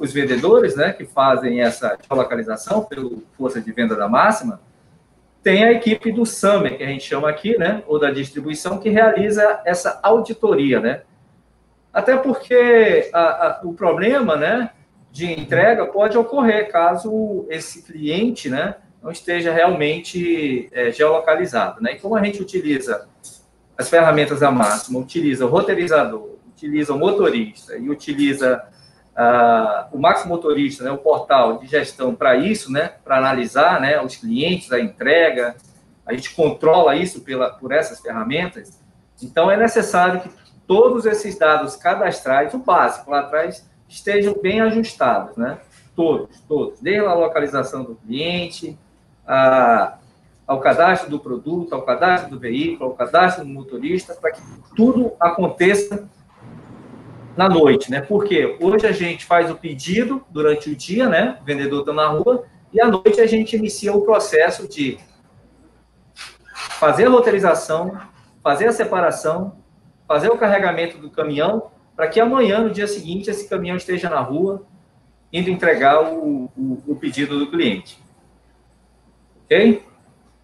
os 0.01 0.13
vendedores, 0.13 0.77
né, 0.77 0.93
que 0.93 1.05
fazem 1.05 1.61
essa 1.61 1.99
localização 2.11 2.85
pelo 2.85 3.23
força 3.37 3.61
de 3.61 3.73
venda 3.73 3.95
da 3.95 4.09
máxima, 4.09 4.61
tem 5.43 5.65
a 5.65 5.73
equipe 5.73 6.11
do 6.11 6.27
SAMER, 6.27 6.77
que 6.77 6.83
a 6.83 6.89
gente 6.89 7.05
chama 7.05 7.29
aqui, 7.29 7.57
né, 7.57 7.83
ou 7.87 7.99
da 7.99 8.11
distribuição, 8.11 8.79
que 8.79 8.89
realiza 8.89 9.61
essa 9.65 10.01
auditoria, 10.03 10.81
né, 10.81 11.03
até 11.93 12.15
porque 12.15 13.09
a, 13.13 13.21
a, 13.21 13.61
o 13.65 13.73
problema 13.73 14.37
né, 14.37 14.71
de 15.11 15.33
entrega 15.33 15.87
pode 15.87 16.19
ocorrer 16.19 16.71
caso 16.71 17.47
esse 17.49 17.83
cliente 17.83 18.51
né, 18.51 18.75
não 19.03 19.11
esteja 19.11 19.51
realmente 19.51 20.69
é, 20.73 20.93
geolocalizado. 20.93 21.81
Né? 21.81 21.93
E 21.95 21.99
como 21.99 22.15
a 22.15 22.23
gente 22.23 22.43
utiliza 22.43 23.09
as 23.79 23.89
ferramentas 23.89 24.41
da 24.41 24.51
máxima, 24.51 24.99
utiliza 24.99 25.47
o 25.47 25.49
roteirizador, 25.49 26.37
utiliza 26.49 26.93
o 26.93 26.99
motorista 26.99 27.79
e 27.79 27.89
utiliza 27.89 28.63
o 29.93 29.99
Max 29.99 30.27
Motorista, 30.27 30.85
né, 30.85 30.91
o 30.91 30.99
portal 30.99 31.59
de 31.59 31.67
gestão 31.67 32.15
para 32.15 32.37
isso, 32.37 32.71
né, 32.71 32.93
para 33.03 33.17
analisar 33.17 33.81
né, 33.81 34.01
os 34.01 34.17
clientes, 34.17 34.73
a 34.73 34.81
entrega, 34.81 35.57
a 36.05 36.13
gente 36.13 36.35
controla 36.35 36.95
isso 36.95 37.23
pela, 37.23 37.51
por 37.51 37.73
essas 37.73 38.01
ferramentas. 38.01 38.81
Então, 39.23 39.51
é 39.51 39.57
necessário 39.57 40.21
que 40.21 40.31
todos 40.67 41.07
esses 41.07 41.39
dados 41.39 41.77
cadastrais, 41.77 42.53
o 42.53 42.59
básico 42.59 43.11
lá 43.11 43.21
atrás, 43.21 43.67
estejam 43.89 44.35
bem 44.41 44.61
ajustados, 44.61 45.37
né? 45.37 45.59
Todos, 45.95 46.41
todos, 46.47 46.79
desde 46.81 47.07
a 47.07 47.15
localização 47.15 47.83
do 47.83 47.95
cliente, 47.95 48.79
a, 49.27 49.97
ao 50.47 50.61
cadastro 50.61 51.09
do 51.09 51.19
produto, 51.19 51.75
ao 51.75 51.83
cadastro 51.83 52.31
do 52.31 52.39
veículo, 52.39 52.91
ao 52.91 52.97
cadastro 52.97 53.45
do 53.45 53.51
motorista, 53.51 54.15
para 54.15 54.33
que 54.33 54.43
tudo 54.77 55.13
aconteça 55.19 56.07
na 57.37 57.49
noite, 57.49 57.91
né? 57.91 58.01
Porque 58.01 58.57
hoje 58.61 58.87
a 58.87 58.93
gente 58.93 59.25
faz 59.25 59.51
o 59.51 59.55
pedido 59.55 60.25
durante 60.31 60.71
o 60.71 60.77
dia, 60.77 61.09
né? 61.09 61.39
O 61.43 61.45
vendedor 61.45 61.81
está 61.81 61.93
na 61.93 62.09
rua, 62.09 62.45
e 62.73 62.81
à 62.81 62.89
noite 62.89 63.21
a 63.21 63.27
gente 63.27 63.57
inicia 63.57 63.93
o 63.93 64.03
processo 64.03 64.67
de 64.67 64.99
fazer 66.55 67.07
a 67.07 67.11
roteirização, 67.11 67.99
fazer 68.43 68.67
a 68.67 68.73
separação, 68.73 69.59
fazer 70.07 70.31
o 70.31 70.39
carregamento 70.39 70.99
do 70.99 71.11
caminhão, 71.11 71.71
para 71.95 72.09
que 72.09 72.21
amanhã, 72.21 72.61
no 72.61 72.71
dia 72.71 72.87
seguinte, 72.87 73.31
esse 73.31 73.49
caminhão 73.49 73.77
esteja 73.77 74.09
na 74.09 74.21
rua, 74.21 74.67
indo 75.33 75.51
entregar 75.51 76.03
o, 76.03 76.51
o, 76.57 76.83
o 76.87 76.97
pedido 76.97 77.39
do 77.39 77.51
cliente. 77.51 77.99
Ok? 79.45 79.83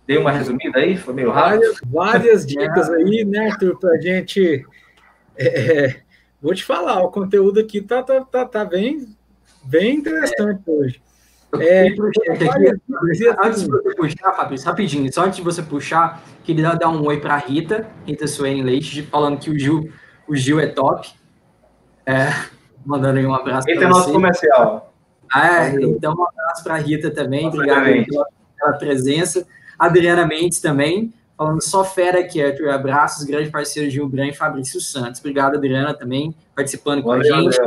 Dei 0.06 0.18
uma 0.18 0.32
resumida 0.32 0.78
aí? 0.78 0.96
Foi 0.96 1.14
meio 1.14 1.30
rápido? 1.30 1.74
Várias, 1.86 2.42
várias 2.42 2.46
dicas 2.46 2.90
aí, 2.90 3.24
né, 3.24 3.50
Arthur, 3.50 3.78
para 3.78 3.92
a 3.92 4.00
gente. 4.00 4.64
É, 5.36 5.86
é, 5.86 6.02
vou 6.42 6.54
te 6.54 6.64
falar, 6.64 7.00
o 7.02 7.10
conteúdo 7.10 7.60
aqui 7.60 7.80
tá, 7.80 8.02
tá, 8.02 8.20
tá, 8.22 8.44
tá 8.44 8.64
bem, 8.64 9.16
bem 9.64 9.96
interessante 9.96 10.60
é. 10.66 10.70
hoje. 10.70 11.02
É, 11.60 11.88
antes 13.44 13.62
de 13.62 13.68
você 13.68 13.94
puxar, 13.94 14.32
Fabrício, 14.32 14.66
rapidinho, 14.66 15.12
só 15.12 15.24
antes 15.24 15.36
de 15.36 15.42
você 15.42 15.62
puxar, 15.62 16.22
queria 16.42 16.74
dar 16.74 16.88
um 16.88 17.04
oi 17.06 17.20
para 17.20 17.36
Rita, 17.36 17.86
Rita 18.06 18.26
Suene 18.26 18.62
Leite, 18.62 19.02
falando 19.02 19.38
que 19.38 19.50
o 19.50 19.58
Gil, 19.58 19.92
o 20.26 20.34
Gil 20.34 20.58
é 20.58 20.66
top. 20.66 21.10
É, 22.06 22.28
mandando 22.84 23.18
aí 23.18 23.26
um 23.26 23.34
abraço 23.34 23.66
para 23.66 23.74
você. 23.74 23.84
é 23.84 23.88
nosso 23.88 24.12
comercial. 24.12 24.92
Ah, 25.30 25.66
é, 25.66 25.74
então 25.74 26.14
um 26.14 26.26
abraço 26.26 26.64
para 26.64 26.76
Rita 26.76 27.10
também, 27.10 27.48
obrigado 27.48 27.84
pela, 27.84 28.26
pela, 28.58 28.72
presença. 28.78 29.46
Adriana 29.78 30.26
Mendes 30.26 30.60
também, 30.60 31.12
falando 31.36 31.62
só 31.62 31.84
fera 31.84 32.20
aqui, 32.20 32.42
Arthur, 32.42 32.70
abraços, 32.70 33.24
grande 33.24 33.50
parceiro 33.50 33.90
Gil 33.90 34.08
Bran 34.08 34.28
e 34.28 34.34
Fabrício 34.34 34.80
Santos. 34.80 35.20
Obrigado, 35.20 35.56
Adriana, 35.56 35.94
também, 35.94 36.34
participando 36.54 37.02
com 37.02 37.12
a 37.12 37.22
gente. 37.22 37.58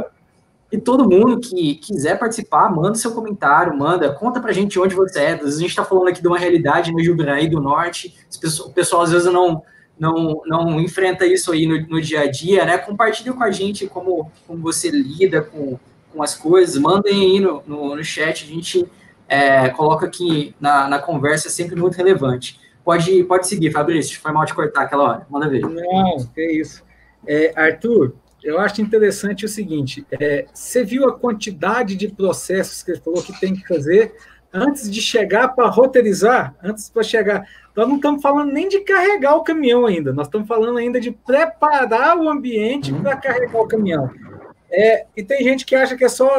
E 0.72 0.78
todo 0.78 1.10
mundo 1.10 1.40
que 1.40 1.76
quiser 1.76 2.18
participar, 2.18 2.70
manda 2.70 2.96
seu 2.96 3.12
comentário, 3.12 3.78
manda, 3.78 4.12
conta 4.12 4.40
pra 4.40 4.52
gente 4.52 4.80
onde 4.80 4.96
você 4.96 5.20
é. 5.20 5.34
Às 5.34 5.42
vezes 5.42 5.58
a 5.58 5.62
gente 5.62 5.70
está 5.70 5.86
falando 5.86 6.08
aqui 6.08 6.22
de 6.22 6.28
uma 6.28 6.38
realidade 6.38 6.92
no 6.92 7.04
Jubraí 7.04 7.48
do 7.48 7.62
Norte, 7.62 8.14
o 8.66 8.70
pessoal 8.72 9.04
às 9.04 9.12
vezes 9.12 9.32
não, 9.32 9.64
não, 9.98 10.42
não 10.46 10.82
enfrenta 10.82 11.26
isso 11.26 11.52
aí 11.52 11.66
no, 11.66 11.80
no 11.88 12.02
dia 12.02 12.22
a 12.22 12.32
dia, 12.32 12.66
né? 12.66 12.78
Compartilha 12.78 13.32
com 13.32 13.44
a 13.44 13.52
gente 13.52 13.88
como, 13.88 14.32
como 14.48 14.60
você 14.62 14.90
lida 14.90 15.42
com, 15.42 15.80
com 16.12 16.24
as 16.24 16.36
coisas, 16.36 16.78
mandem 16.78 17.14
aí 17.14 17.40
no, 17.40 17.64
no, 17.66 17.96
no 17.96 18.04
chat, 18.04 18.44
a 18.44 18.48
gente 18.48 18.86
é, 19.28 19.70
coloca 19.70 20.06
aqui 20.06 20.56
na, 20.60 20.88
na 20.88 21.00
conversa, 21.00 21.48
é 21.48 21.52
sempre 21.52 21.76
muito 21.76 21.96
relevante. 21.96 22.60
Pode, 22.86 23.24
pode 23.24 23.48
seguir, 23.48 23.72
Fabrício, 23.72 24.22
foi 24.22 24.32
mal 24.32 24.46
te 24.46 24.54
cortar 24.54 24.84
aquela 24.84 25.04
hora, 25.04 25.28
manda 25.28 25.50
ver. 25.50 25.62
Não, 25.62 26.18
é 26.38 26.52
isso. 26.54 26.84
É, 27.28 27.52
Arthur, 27.56 28.14
eu 28.44 28.60
acho 28.60 28.80
interessante 28.80 29.44
o 29.44 29.50
seguinte: 29.50 30.06
é, 30.12 30.46
você 30.54 30.84
viu 30.84 31.10
a 31.10 31.20
quantidade 31.20 31.96
de 31.96 32.08
processos 32.08 32.84
que 32.84 32.92
ele 32.92 33.02
falou 33.02 33.24
que 33.24 33.38
tem 33.40 33.56
que 33.56 33.68
fazer 33.68 34.14
antes 34.54 34.90
de 34.90 35.02
chegar 35.02 35.50
para 35.50 35.68
roteirizar, 35.68 36.56
antes 36.64 36.88
para 36.88 37.02
chegar. 37.02 37.48
Nós 37.76 37.88
não 37.88 37.96
estamos 37.96 38.22
falando 38.22 38.52
nem 38.54 38.70
de 38.70 38.82
carregar 38.82 39.36
o 39.36 39.44
caminhão 39.44 39.88
ainda, 39.88 40.14
nós 40.14 40.28
estamos 40.28 40.48
falando 40.48 40.78
ainda 40.78 41.00
de 41.00 41.12
preparar 41.12 42.16
o 42.16 42.30
ambiente 42.30 42.94
uhum. 42.94 43.02
para 43.02 43.18
carregar 43.18 43.62
o 43.62 43.68
caminhão. 43.68 44.12
É, 44.72 45.08
e 45.18 45.24
tem 45.24 45.44
gente 45.44 45.66
que 45.66 45.76
acha 45.76 45.98
que 45.98 46.06
é 46.06 46.10
só 46.10 46.30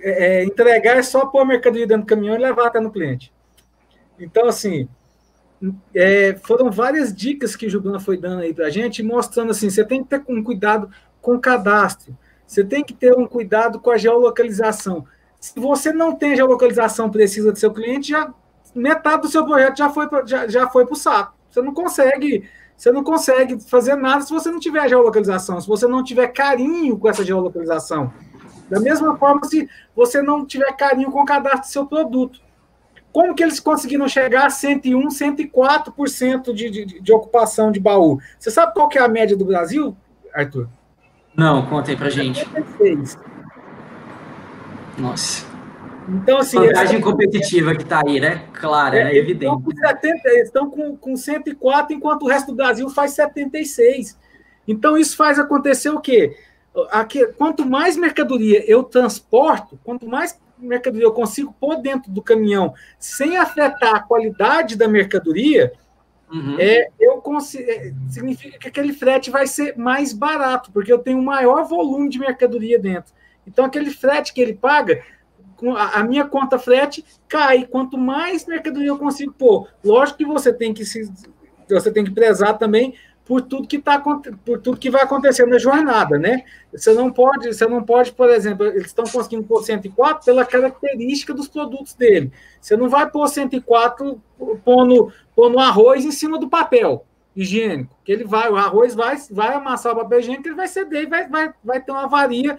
é, 0.00 0.40
é 0.40 0.44
entregar, 0.44 0.96
é 0.96 1.02
só 1.02 1.26
pôr 1.26 1.40
a 1.40 1.44
mercadoria 1.44 1.86
dentro 1.86 2.04
do 2.04 2.08
caminhão 2.08 2.36
e 2.36 2.38
levar 2.38 2.68
até 2.68 2.80
no 2.80 2.90
cliente. 2.90 3.30
Então, 4.18 4.48
assim, 4.48 4.88
é, 5.94 6.36
foram 6.44 6.70
várias 6.70 7.14
dicas 7.14 7.56
que 7.56 7.66
o 7.66 7.70
Juliana 7.70 7.98
foi 7.98 8.16
dando 8.16 8.42
aí 8.42 8.54
para 8.54 8.66
a 8.66 8.70
gente, 8.70 9.02
mostrando 9.02 9.50
assim, 9.50 9.68
você 9.68 9.84
tem 9.84 10.02
que 10.02 10.10
ter 10.10 10.22
um 10.28 10.42
cuidado 10.42 10.90
com 11.20 11.34
o 11.34 11.40
cadastro. 11.40 12.16
Você 12.46 12.64
tem 12.64 12.82
que 12.82 12.94
ter 12.94 13.12
um 13.16 13.26
cuidado 13.26 13.80
com 13.80 13.90
a 13.90 13.98
geolocalização. 13.98 15.04
Se 15.40 15.58
você 15.58 15.92
não 15.92 16.14
tem 16.14 16.34
geolocalização 16.34 17.10
precisa 17.10 17.52
do 17.52 17.58
seu 17.58 17.72
cliente, 17.72 18.10
já 18.10 18.32
metade 18.74 19.22
do 19.22 19.28
seu 19.28 19.44
projeto 19.44 19.76
já 19.76 19.90
foi 19.90 20.08
já, 20.26 20.48
já 20.48 20.68
foi 20.68 20.84
para 20.86 20.92
o 20.94 20.96
saco. 20.96 21.34
Você 21.50 21.60
não 21.60 21.74
consegue 21.74 22.48
você 22.76 22.92
não 22.92 23.02
consegue 23.02 23.58
fazer 23.60 23.96
nada 23.96 24.22
se 24.22 24.32
você 24.32 24.50
não 24.50 24.60
tiver 24.60 24.88
geolocalização, 24.88 25.60
se 25.60 25.66
você 25.66 25.86
não 25.88 26.04
tiver 26.04 26.28
carinho 26.28 26.96
com 26.96 27.08
essa 27.08 27.24
geolocalização. 27.24 28.12
Da 28.70 28.78
mesma 28.78 29.16
forma, 29.16 29.44
se 29.44 29.68
você 29.96 30.22
não 30.22 30.46
tiver 30.46 30.70
carinho 30.76 31.10
com 31.10 31.20
o 31.20 31.24
cadastro 31.24 31.62
do 31.62 31.66
seu 31.66 31.86
produto. 31.86 32.40
Como 33.12 33.34
que 33.34 33.42
eles 33.42 33.58
conseguiram 33.58 34.06
chegar 34.08 34.46
a 34.46 34.50
101, 34.50 35.08
104% 35.08 36.52
de, 36.52 36.70
de, 36.70 37.00
de 37.00 37.12
ocupação 37.12 37.72
de 37.72 37.80
baú? 37.80 38.18
Você 38.38 38.50
sabe 38.50 38.74
qual 38.74 38.88
que 38.88 38.98
é 38.98 39.02
a 39.02 39.08
média 39.08 39.36
do 39.36 39.44
Brasil, 39.44 39.96
Arthur? 40.34 40.68
Não, 41.34 41.64
conta 41.66 41.90
aí 41.90 41.96
pra 41.96 42.10
gente. 42.10 42.40
76. 42.40 43.18
Nossa. 44.98 45.46
Então, 46.08 46.38
assim. 46.38 46.58
Vantagem 46.58 46.96
essa... 46.96 47.04
competitiva 47.04 47.74
que 47.74 47.84
tá 47.84 48.02
aí, 48.04 48.18
né? 48.18 48.44
Claro, 48.52 48.96
é, 48.96 49.12
é 49.12 49.16
evidente. 49.16 49.44
Estão 49.44 49.62
com, 49.62 49.70
70, 49.76 50.28
estão 50.40 50.70
com, 50.70 50.96
com 50.96 51.16
104, 51.16 51.94
enquanto 51.94 52.22
o 52.22 52.28
resto 52.28 52.48
do 52.48 52.56
Brasil 52.56 52.88
faz 52.88 53.12
76. 53.12 54.18
Então, 54.66 54.96
isso 54.96 55.16
faz 55.16 55.38
acontecer 55.38 55.90
o 55.90 56.00
quê? 56.00 56.36
Aqui, 56.90 57.26
quanto 57.38 57.64
mais 57.64 57.96
mercadoria 57.96 58.64
eu 58.70 58.82
transporto, 58.82 59.78
quanto 59.82 60.06
mais 60.06 60.38
mercadoria 60.60 61.06
eu 61.06 61.12
consigo 61.12 61.54
pôr 61.58 61.76
dentro 61.76 62.10
do 62.10 62.22
caminhão 62.22 62.74
sem 62.98 63.36
afetar 63.36 63.94
a 63.94 64.00
qualidade 64.00 64.76
da 64.76 64.88
mercadoria, 64.88 65.72
Uhum. 66.30 66.56
É, 66.58 66.90
eu 67.00 67.22
consigo, 67.22 67.70
é, 67.70 67.92
significa 68.10 68.58
que 68.58 68.68
aquele 68.68 68.92
frete 68.92 69.30
vai 69.30 69.46
ser 69.46 69.78
mais 69.78 70.12
barato, 70.12 70.70
porque 70.72 70.92
eu 70.92 70.98
tenho 70.98 71.18
um 71.18 71.24
maior 71.24 71.64
volume 71.64 72.08
de 72.08 72.18
mercadoria 72.18 72.78
dentro. 72.78 73.14
Então, 73.46 73.64
aquele 73.64 73.90
frete 73.90 74.34
que 74.34 74.40
ele 74.42 74.52
paga, 74.52 75.02
a, 75.76 76.00
a 76.00 76.04
minha 76.04 76.26
conta 76.26 76.58
frete 76.58 77.04
cai. 77.26 77.66
Quanto 77.66 77.96
mais 77.96 78.46
mercadoria 78.46 78.88
eu 78.88 78.98
consigo 78.98 79.32
pôr. 79.32 79.68
Lógico 79.82 80.18
que 80.18 80.24
você 80.26 80.52
tem 80.52 80.74
que 80.74 80.84
se, 80.84 81.10
você 81.68 81.90
tem 81.90 82.04
que 82.04 82.10
prezar 82.10 82.58
também 82.58 82.94
por 83.28 83.42
tudo 83.42 83.68
que 83.68 83.78
tá 83.78 84.00
por 84.00 84.58
tudo 84.58 84.78
que 84.78 84.90
vai 84.90 85.02
acontecer 85.02 85.46
na 85.46 85.58
jornada, 85.58 86.18
né? 86.18 86.44
Você 86.72 86.94
não 86.94 87.12
pode, 87.12 87.52
você 87.52 87.66
não 87.66 87.84
pode, 87.84 88.10
por 88.12 88.30
exemplo, 88.30 88.64
eles 88.64 88.86
estão 88.86 89.04
conseguindo 89.04 89.44
pôr 89.44 89.62
104 89.62 90.24
pela 90.24 90.46
característica 90.46 91.34
dos 91.34 91.46
produtos 91.46 91.92
dele. 91.92 92.32
Você 92.58 92.74
não 92.74 92.88
vai 92.88 93.08
pôr 93.10 93.28
104 93.28 94.18
pondo, 94.64 95.12
pondo 95.36 95.58
arroz 95.58 96.06
em 96.06 96.10
cima 96.10 96.38
do 96.38 96.48
papel 96.48 97.04
higiênico, 97.36 97.94
que 98.02 98.10
ele 98.10 98.24
vai, 98.24 98.50
o 98.50 98.56
arroz 98.56 98.94
vai, 98.94 99.18
vai 99.30 99.54
amassar 99.54 99.92
o 99.92 99.96
papel 99.96 100.20
higiênico, 100.20 100.48
ele 100.48 100.56
vai 100.56 100.66
ceder 100.66 101.02
e 101.02 101.06
vai, 101.06 101.28
vai, 101.28 101.52
vai 101.62 101.80
ter 101.82 101.92
uma 101.92 102.04
avaria, 102.04 102.58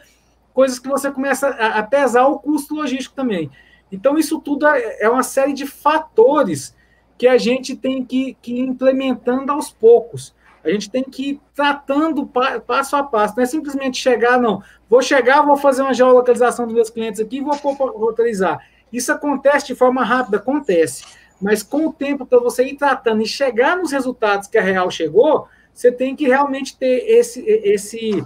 coisas 0.54 0.78
que 0.78 0.88
você 0.88 1.10
começa 1.10 1.48
a, 1.48 1.80
a 1.80 1.84
pesar 1.84 2.28
o 2.28 2.38
custo 2.38 2.76
logístico 2.76 3.16
também. 3.16 3.50
Então, 3.92 4.20
isso 4.20 4.40
tudo 4.40 4.68
é, 4.68 4.98
é 5.02 5.10
uma 5.10 5.24
série 5.24 5.52
de 5.52 5.66
fatores 5.66 6.76
que 7.18 7.28
a 7.28 7.40
gente 7.40 7.76
tem 7.76 8.06
que, 8.06 8.38
que 8.40 8.54
ir 8.54 8.60
implementando 8.62 9.52
aos 9.52 9.72
poucos. 9.72 10.38
A 10.64 10.70
gente 10.70 10.90
tem 10.90 11.04
que 11.04 11.32
ir 11.32 11.42
tratando 11.56 12.30
passo 12.66 12.96
a 12.96 13.04
passo, 13.04 13.36
não 13.36 13.44
é 13.44 13.46
simplesmente 13.46 13.98
chegar, 13.98 14.40
não. 14.40 14.62
Vou 14.90 15.02
chegar, 15.02 15.42
vou 15.42 15.56
fazer 15.56 15.82
uma 15.82 15.94
geolocalização 15.94 16.66
dos 16.66 16.76
meus 16.76 16.90
clientes 16.90 17.20
aqui 17.20 17.38
e 17.38 17.42
vou 17.42 17.54
roteirizar. 17.54 18.66
Isso 18.92 19.12
acontece 19.12 19.68
de 19.68 19.76
forma 19.76 20.04
rápida, 20.04 20.38
acontece. 20.38 21.04
Mas 21.42 21.64
com 21.64 21.88
o 21.88 21.94
tempo, 21.94 22.26
para 22.26 22.40
você 22.40 22.66
ir 22.66 22.76
tratando 22.76 23.22
e 23.22 23.28
chegar 23.28 23.78
nos 23.78 23.92
resultados 23.92 24.48
que 24.48 24.58
a 24.58 24.62
Real 24.62 24.92
chegou, 24.92 25.48
você 25.74 25.92
tem 25.92 26.16
que 26.16 26.28
realmente 26.28 26.78
ter 26.78 27.06
esse, 27.08 27.42
esse, 27.42 28.26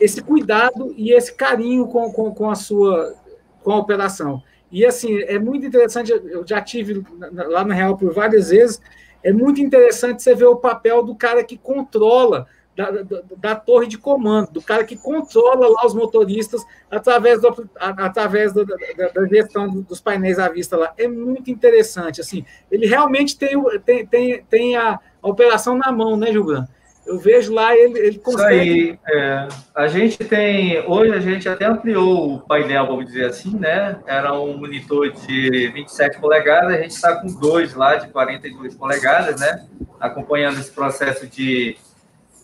esse 0.00 0.22
cuidado 0.22 0.94
e 0.96 1.12
esse 1.12 1.34
carinho 1.34 1.86
com, 1.86 2.10
com, 2.10 2.34
com 2.34 2.50
a 2.50 2.54
sua 2.54 3.14
com 3.62 3.72
a 3.72 3.76
operação. 3.76 4.42
E 4.72 4.86
assim, 4.86 5.20
é 5.22 5.38
muito 5.38 5.66
interessante, 5.66 6.10
eu 6.10 6.46
já 6.46 6.60
tive 6.62 7.04
lá 7.18 7.64
na 7.64 7.74
Real 7.74 7.98
por 7.98 8.14
várias 8.14 8.48
vezes, 8.48 8.80
é 9.28 9.32
muito 9.32 9.60
interessante 9.60 10.22
você 10.22 10.34
ver 10.34 10.46
o 10.46 10.56
papel 10.56 11.02
do 11.02 11.14
cara 11.14 11.44
que 11.44 11.58
controla, 11.58 12.46
da, 12.74 12.90
da, 12.90 13.22
da 13.36 13.54
torre 13.56 13.86
de 13.86 13.98
comando, 13.98 14.52
do 14.52 14.62
cara 14.62 14.84
que 14.84 14.96
controla 14.96 15.68
lá 15.68 15.84
os 15.84 15.92
motoristas 15.92 16.64
através, 16.90 17.42
do, 17.42 17.68
através 17.76 18.54
da, 18.54 18.64
da, 18.64 19.26
gestão 19.26 19.68
dos 19.82 20.00
painéis 20.00 20.38
à 20.38 20.48
vista 20.48 20.78
lá. 20.78 20.94
É 20.96 21.06
muito 21.06 21.50
interessante, 21.50 22.22
assim, 22.22 22.42
ele 22.70 22.86
realmente 22.86 23.36
tem, 23.36 23.50
tem, 23.84 24.06
tem, 24.06 24.42
tem 24.44 24.76
a, 24.76 24.98
operação 25.20 25.76
na 25.76 25.92
mão, 25.92 26.16
né, 26.16 26.32
Gilberto? 26.32 26.77
Eu 27.08 27.18
vejo 27.18 27.54
lá, 27.54 27.74
ele, 27.74 27.98
ele 27.98 28.18
consegue. 28.18 28.90
Isso 28.90 28.98
aí, 29.06 29.18
é. 29.18 29.48
A 29.74 29.86
gente 29.86 30.18
tem. 30.18 30.78
Hoje 30.86 31.14
a 31.14 31.20
gente 31.20 31.48
até 31.48 31.64
ampliou 31.64 32.34
o 32.34 32.40
painel, 32.40 32.86
vamos 32.86 33.06
dizer 33.06 33.24
assim, 33.24 33.58
né? 33.58 33.98
Era 34.06 34.38
um 34.38 34.58
monitor 34.58 35.10
de 35.10 35.68
27 35.68 36.20
polegadas, 36.20 36.74
a 36.74 36.82
gente 36.82 36.90
está 36.90 37.16
com 37.18 37.28
dois 37.28 37.72
lá 37.72 37.96
de 37.96 38.08
42 38.08 38.74
polegadas, 38.74 39.40
né? 39.40 39.66
Acompanhando 39.98 40.60
esse 40.60 40.70
processo 40.70 41.26
de, 41.26 41.78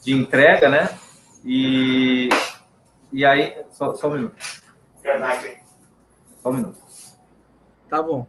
de 0.03 0.14
entrega, 0.14 0.70
né? 0.70 0.88
E, 1.44 2.31
e 3.12 3.22
aí. 3.22 3.55
Só, 3.70 3.94
só 3.94 4.09
um 4.09 4.14
minuto. 4.14 4.35
Só 6.42 6.48
um 6.48 6.53
minuto. 6.55 6.79
Tá 7.90 8.03
bom. 8.03 8.27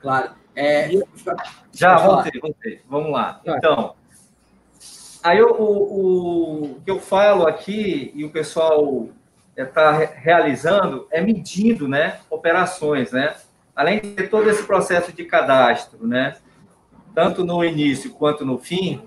Claro. 0.00 0.32
É, 0.56 0.90
Já, 1.72 1.98
voltei, 1.98 2.40
voltei. 2.40 2.82
Vamos 2.88 3.12
lá. 3.12 3.40
Então. 3.46 3.94
Aí 5.22 5.42
o, 5.42 5.50
o, 5.50 6.64
o, 6.64 6.80
que 6.84 6.90
eu 6.90 7.00
falo 7.00 7.46
aqui 7.46 8.12
e 8.14 8.24
o 8.24 8.30
pessoal 8.30 9.08
está 9.56 9.90
realizando 9.92 11.06
é 11.10 11.20
medindo, 11.20 11.88
né, 11.88 12.20
operações, 12.30 13.10
né? 13.10 13.34
Além 13.74 14.00
de 14.00 14.10
ter 14.10 14.28
todo 14.28 14.48
esse 14.48 14.62
processo 14.62 15.12
de 15.12 15.24
cadastro, 15.24 16.06
né? 16.06 16.36
Tanto 17.14 17.44
no 17.44 17.64
início 17.64 18.12
quanto 18.12 18.44
no 18.44 18.58
fim, 18.58 19.02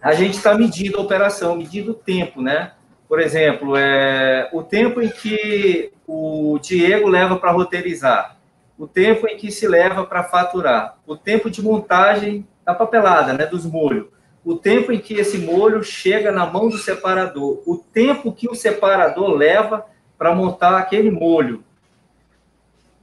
a 0.00 0.12
gente 0.12 0.36
está 0.36 0.54
medindo 0.54 0.98
a 0.98 1.02
operação, 1.02 1.56
medindo 1.56 1.92
o 1.92 1.94
tempo, 1.94 2.40
né? 2.40 2.72
Por 3.08 3.20
exemplo, 3.20 3.76
é, 3.76 4.48
o 4.52 4.62
tempo 4.62 5.00
em 5.00 5.08
que 5.08 5.92
o 6.06 6.58
Diego 6.60 7.08
leva 7.08 7.36
para 7.36 7.50
roteirizar, 7.50 8.36
o 8.78 8.86
tempo 8.86 9.26
em 9.26 9.36
que 9.36 9.50
se 9.50 9.66
leva 9.66 10.04
para 10.04 10.24
faturar, 10.24 10.98
o 11.06 11.16
tempo 11.16 11.50
de 11.50 11.62
montagem 11.62 12.46
da 12.64 12.74
papelada, 12.74 13.32
né, 13.32 13.46
dos 13.46 13.64
molhos, 13.64 14.06
o 14.44 14.56
tempo 14.56 14.92
em 14.92 14.98
que 14.98 15.14
esse 15.14 15.38
molho 15.38 15.82
chega 15.82 16.30
na 16.30 16.44
mão 16.44 16.68
do 16.68 16.76
separador, 16.76 17.62
o 17.66 17.78
tempo 17.78 18.32
que 18.32 18.48
o 18.48 18.54
separador 18.54 19.30
leva 19.30 19.86
para 20.18 20.34
montar 20.34 20.76
aquele 20.76 21.10
molho. 21.10 21.64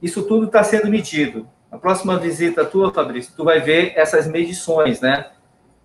Isso 0.00 0.22
tudo 0.22 0.46
está 0.46 0.62
sendo 0.62 0.88
medido. 0.88 1.48
A 1.70 1.78
próxima 1.78 2.18
visita 2.18 2.64
tua, 2.64 2.92
Fabrício, 2.92 3.32
tu 3.36 3.44
vai 3.44 3.60
ver 3.60 3.92
essas 3.96 4.26
medições, 4.26 5.00
né? 5.00 5.30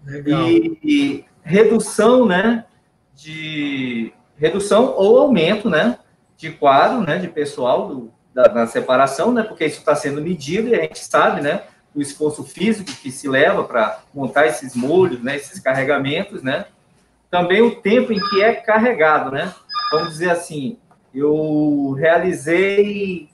Legal. 0.05 0.47
E, 0.47 0.79
e 0.83 1.25
redução, 1.43 2.25
né? 2.25 2.65
De 3.15 4.13
redução 4.37 4.93
ou 4.95 5.19
aumento, 5.19 5.69
né? 5.69 5.97
De 6.35 6.51
quadro, 6.51 7.01
né? 7.01 7.17
De 7.17 7.27
pessoal 7.27 7.87
do, 7.87 8.11
da, 8.33 8.43
da 8.43 8.67
separação, 8.67 9.31
né? 9.31 9.43
Porque 9.43 9.65
isso 9.65 9.79
está 9.79 9.95
sendo 9.95 10.21
medido 10.21 10.67
e 10.67 10.75
a 10.75 10.81
gente 10.81 10.99
sabe, 10.99 11.41
né? 11.41 11.63
O 11.97 12.01
esforço 12.01 12.43
físico 12.43 12.91
que 13.01 13.09
se 13.11 13.27
leva 13.27 13.63
para 13.63 14.01
montar 14.13 14.45
esses 14.45 14.75
molhos, 14.75 15.19
né, 15.23 15.35
esses 15.35 15.59
carregamentos, 15.59 16.43
né? 16.43 16.67
Também 17.27 17.59
o 17.59 17.81
tempo 17.81 18.13
em 18.13 18.19
que 18.19 18.39
é 18.39 18.53
carregado, 18.53 19.31
né? 19.31 19.51
Vamos 19.91 20.09
dizer 20.09 20.29
assim, 20.29 20.77
eu 21.11 21.95
realizei, 21.97 23.29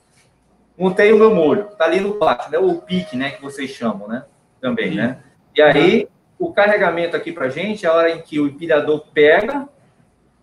montei 0.77 1.11
o 1.11 1.17
meu 1.17 1.35
molho, 1.35 1.65
tá 1.77 1.83
ali 1.83 1.99
no 1.99 2.13
pátio, 2.13 2.51
né? 2.51 2.57
O 2.57 2.75
pique, 2.75 3.17
né, 3.17 3.31
que 3.31 3.41
vocês 3.41 3.69
chamam, 3.69 4.07
né? 4.07 4.23
Também, 4.61 4.91
Sim. 4.91 4.95
né? 4.95 5.17
E 5.53 5.61
aí, 5.61 6.07
o 6.39 6.53
carregamento 6.53 7.17
aqui 7.17 7.33
para 7.33 7.49
gente 7.49 7.85
é 7.85 7.89
a 7.89 7.93
hora 7.93 8.11
em 8.11 8.21
que 8.21 8.39
o 8.39 8.47
empilhador 8.47 9.07
pega 9.13 9.67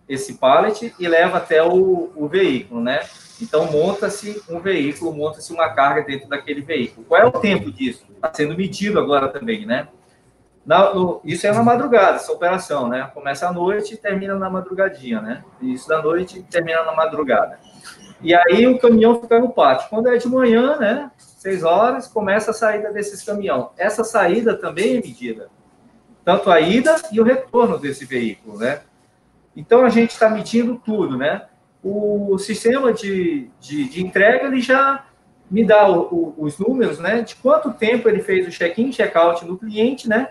esse 0.07 0.35
pallet 0.35 0.93
e 0.99 1.07
leva 1.07 1.39
até 1.39 1.63
o, 1.63 2.11
o 2.15 2.27
veículo, 2.27 2.81
né? 2.81 2.99
Então, 3.41 3.71
monta-se 3.71 4.41
um 4.47 4.59
veículo, 4.59 5.13
monta-se 5.13 5.51
uma 5.51 5.69
carga 5.69 6.03
dentro 6.03 6.29
daquele 6.29 6.61
veículo. 6.61 7.05
Qual 7.07 7.19
é 7.19 7.25
o 7.25 7.31
tempo 7.31 7.71
disso? 7.71 8.05
Está 8.13 8.31
sendo 8.33 8.55
medido 8.55 8.99
agora 8.99 9.27
também, 9.27 9.65
né? 9.65 9.87
Na, 10.65 10.93
no, 10.93 11.19
isso 11.25 11.47
é 11.47 11.51
na 11.51 11.63
madrugada, 11.63 12.17
essa 12.17 12.31
operação, 12.31 12.87
né? 12.87 13.09
Começa 13.13 13.47
à 13.47 13.51
noite 13.51 13.95
e 13.95 13.97
termina 13.97 14.35
na 14.35 14.49
madrugadinha, 14.49 15.19
né? 15.19 15.43
Isso 15.59 15.87
da 15.87 16.01
noite 16.01 16.43
termina 16.43 16.83
na 16.83 16.93
madrugada. 16.93 17.59
E 18.21 18.35
aí 18.35 18.67
o 18.67 18.77
caminhão 18.77 19.19
fica 19.19 19.39
no 19.39 19.49
pátio. 19.49 19.89
Quando 19.89 20.07
é 20.07 20.17
de 20.17 20.27
manhã, 20.27 20.77
né? 20.77 21.09
Seis 21.17 21.63
horas, 21.63 22.07
começa 22.07 22.51
a 22.51 22.53
saída 22.53 22.91
desses 22.91 23.23
caminhão. 23.23 23.71
Essa 23.75 24.03
saída 24.03 24.55
também 24.55 24.97
é 24.97 25.01
medida. 25.01 25.49
Tanto 26.23 26.51
a 26.51 26.61
ida 26.61 26.95
e 27.11 27.19
o 27.19 27.23
retorno 27.23 27.79
desse 27.79 28.05
veículo, 28.05 28.59
né? 28.59 28.81
Então 29.55 29.83
a 29.83 29.89
gente 29.89 30.11
está 30.11 30.29
medindo 30.29 30.75
tudo, 30.75 31.17
né? 31.17 31.47
O 31.83 32.37
sistema 32.37 32.93
de, 32.93 33.49
de, 33.59 33.89
de 33.89 34.05
entrega 34.05 34.45
ele 34.45 34.61
já 34.61 35.05
me 35.49 35.65
dá 35.65 35.89
o, 35.89 36.01
o, 36.01 36.35
os 36.37 36.57
números, 36.57 36.99
né, 36.99 37.21
de 37.21 37.35
quanto 37.35 37.73
tempo 37.73 38.07
ele 38.07 38.21
fez 38.21 38.47
o 38.47 38.51
check-in, 38.51 38.91
check-out 38.91 39.43
no 39.45 39.57
cliente, 39.57 40.07
né, 40.07 40.29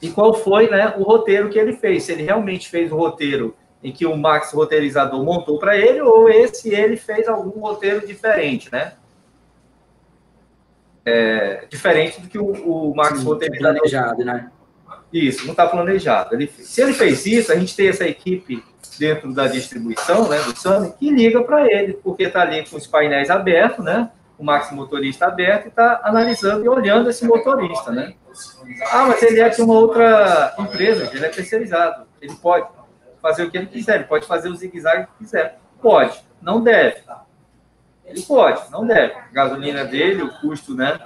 e 0.00 0.10
qual 0.10 0.34
foi, 0.34 0.68
né, 0.68 0.94
o 0.96 1.02
roteiro 1.02 1.48
que 1.48 1.58
ele 1.58 1.74
fez. 1.74 2.02
Se 2.02 2.12
ele 2.12 2.24
realmente 2.24 2.68
fez 2.68 2.90
o 2.90 2.96
roteiro 2.96 3.54
em 3.82 3.92
que 3.92 4.06
o 4.06 4.16
Max 4.16 4.52
roteirizador 4.52 5.22
montou 5.24 5.58
para 5.58 5.76
ele, 5.76 6.00
ou 6.00 6.28
esse 6.28 6.74
ele 6.74 6.96
fez 6.96 7.28
algum 7.28 7.60
roteiro 7.60 8.06
diferente, 8.06 8.70
né? 8.70 8.94
É, 11.04 11.66
diferente 11.68 12.20
do 12.20 12.28
que 12.28 12.38
o, 12.38 12.46
o 12.46 12.94
Max 12.94 13.18
Sim, 13.18 13.24
roteirizador. 13.24 13.80
Planejado, 13.80 14.24
né? 14.24 14.50
Isso, 15.12 15.44
não 15.44 15.52
está 15.52 15.66
planejado. 15.66 16.34
Ele, 16.34 16.46
se 16.46 16.80
ele 16.80 16.94
fez 16.94 17.26
isso, 17.26 17.52
a 17.52 17.56
gente 17.56 17.76
tem 17.76 17.88
essa 17.88 18.06
equipe 18.06 18.64
dentro 18.98 19.32
da 19.32 19.46
distribuição, 19.46 20.28
né, 20.28 20.38
do 20.40 20.56
SAMI, 20.56 20.92
que 20.98 21.10
liga 21.10 21.42
para 21.42 21.66
ele, 21.70 21.94
porque 21.94 22.24
está 22.24 22.42
ali 22.42 22.64
com 22.68 22.76
os 22.76 22.86
painéis 22.86 23.30
abertos, 23.30 23.84
né, 23.84 24.10
o 24.38 24.44
Max 24.44 24.70
Motorista 24.70 25.26
aberto 25.26 25.66
e 25.66 25.68
está 25.68 26.00
analisando 26.04 26.64
e 26.64 26.68
olhando 26.68 27.10
esse 27.10 27.24
motorista, 27.26 27.90
né. 27.90 28.14
Ah, 28.90 29.06
mas 29.06 29.22
ele 29.22 29.40
é 29.40 29.48
de 29.48 29.60
uma 29.60 29.74
outra 29.74 30.54
empresa, 30.58 31.10
ele 31.12 31.24
é 31.24 31.28
terceirizado, 31.28 32.06
ele 32.20 32.34
pode 32.34 32.66
fazer 33.20 33.44
o 33.44 33.50
que 33.50 33.56
ele 33.56 33.66
quiser, 33.66 33.96
ele 33.96 34.04
pode 34.04 34.26
fazer 34.26 34.48
o 34.48 34.56
zigue-zague 34.56 35.06
que 35.06 35.24
quiser. 35.24 35.58
Pode, 35.80 36.20
não 36.40 36.60
deve. 36.60 37.02
Ele 38.04 38.20
pode, 38.22 38.70
não 38.70 38.86
deve. 38.86 39.14
A 39.14 39.28
gasolina 39.32 39.84
dele, 39.84 40.22
o 40.22 40.40
custo, 40.40 40.74
né, 40.74 40.98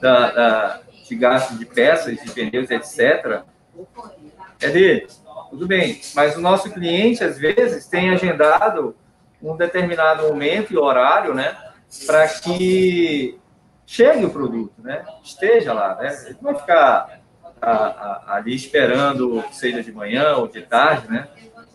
da, 0.00 0.30
da 0.30 0.80
de 1.10 1.16
gasto 1.16 1.58
de 1.58 1.66
peças, 1.66 2.16
de 2.18 2.30
pneus, 2.30 2.70
etc., 2.70 3.42
é 4.60 4.68
dele 4.68 5.06
tudo 5.50 5.66
bem. 5.66 6.00
Mas 6.14 6.36
o 6.36 6.40
nosso 6.40 6.70
cliente, 6.70 7.24
às 7.24 7.36
vezes, 7.36 7.86
tem 7.86 8.10
agendado 8.10 8.94
um 9.42 9.56
determinado 9.56 10.28
momento 10.28 10.72
e 10.72 10.78
horário, 10.78 11.34
né? 11.34 11.56
Para 12.06 12.28
que 12.28 13.36
chegue 13.84 14.24
o 14.24 14.30
produto, 14.30 14.74
né? 14.78 15.04
Esteja 15.24 15.72
lá, 15.72 15.96
né? 15.96 16.16
Ele 16.26 16.36
não 16.40 16.52
vai 16.52 16.60
ficar 16.60 17.20
a, 17.60 17.70
a, 17.70 18.36
ali 18.36 18.54
esperando, 18.54 19.42
seja 19.50 19.82
de 19.82 19.90
manhã 19.90 20.36
ou 20.36 20.46
de 20.46 20.62
tarde, 20.62 21.10
né? 21.10 21.26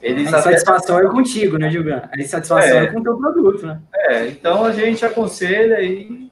Eles 0.01 0.33
a 0.33 0.39
insatisfação 0.39 0.97
até... 0.97 1.07
é 1.07 1.09
contigo, 1.09 1.57
né, 1.57 1.69
Gilberto? 1.69 2.09
A 2.13 2.17
insatisfação 2.17 2.77
é, 2.77 2.83
é 2.83 2.87
com 2.87 2.99
o 2.99 3.03
teu 3.03 3.17
produto, 3.17 3.65
né? 3.65 3.81
É, 3.93 4.27
então 4.27 4.63
a 4.63 4.71
gente 4.71 5.03
aconselha 5.03 5.81
e 5.81 6.24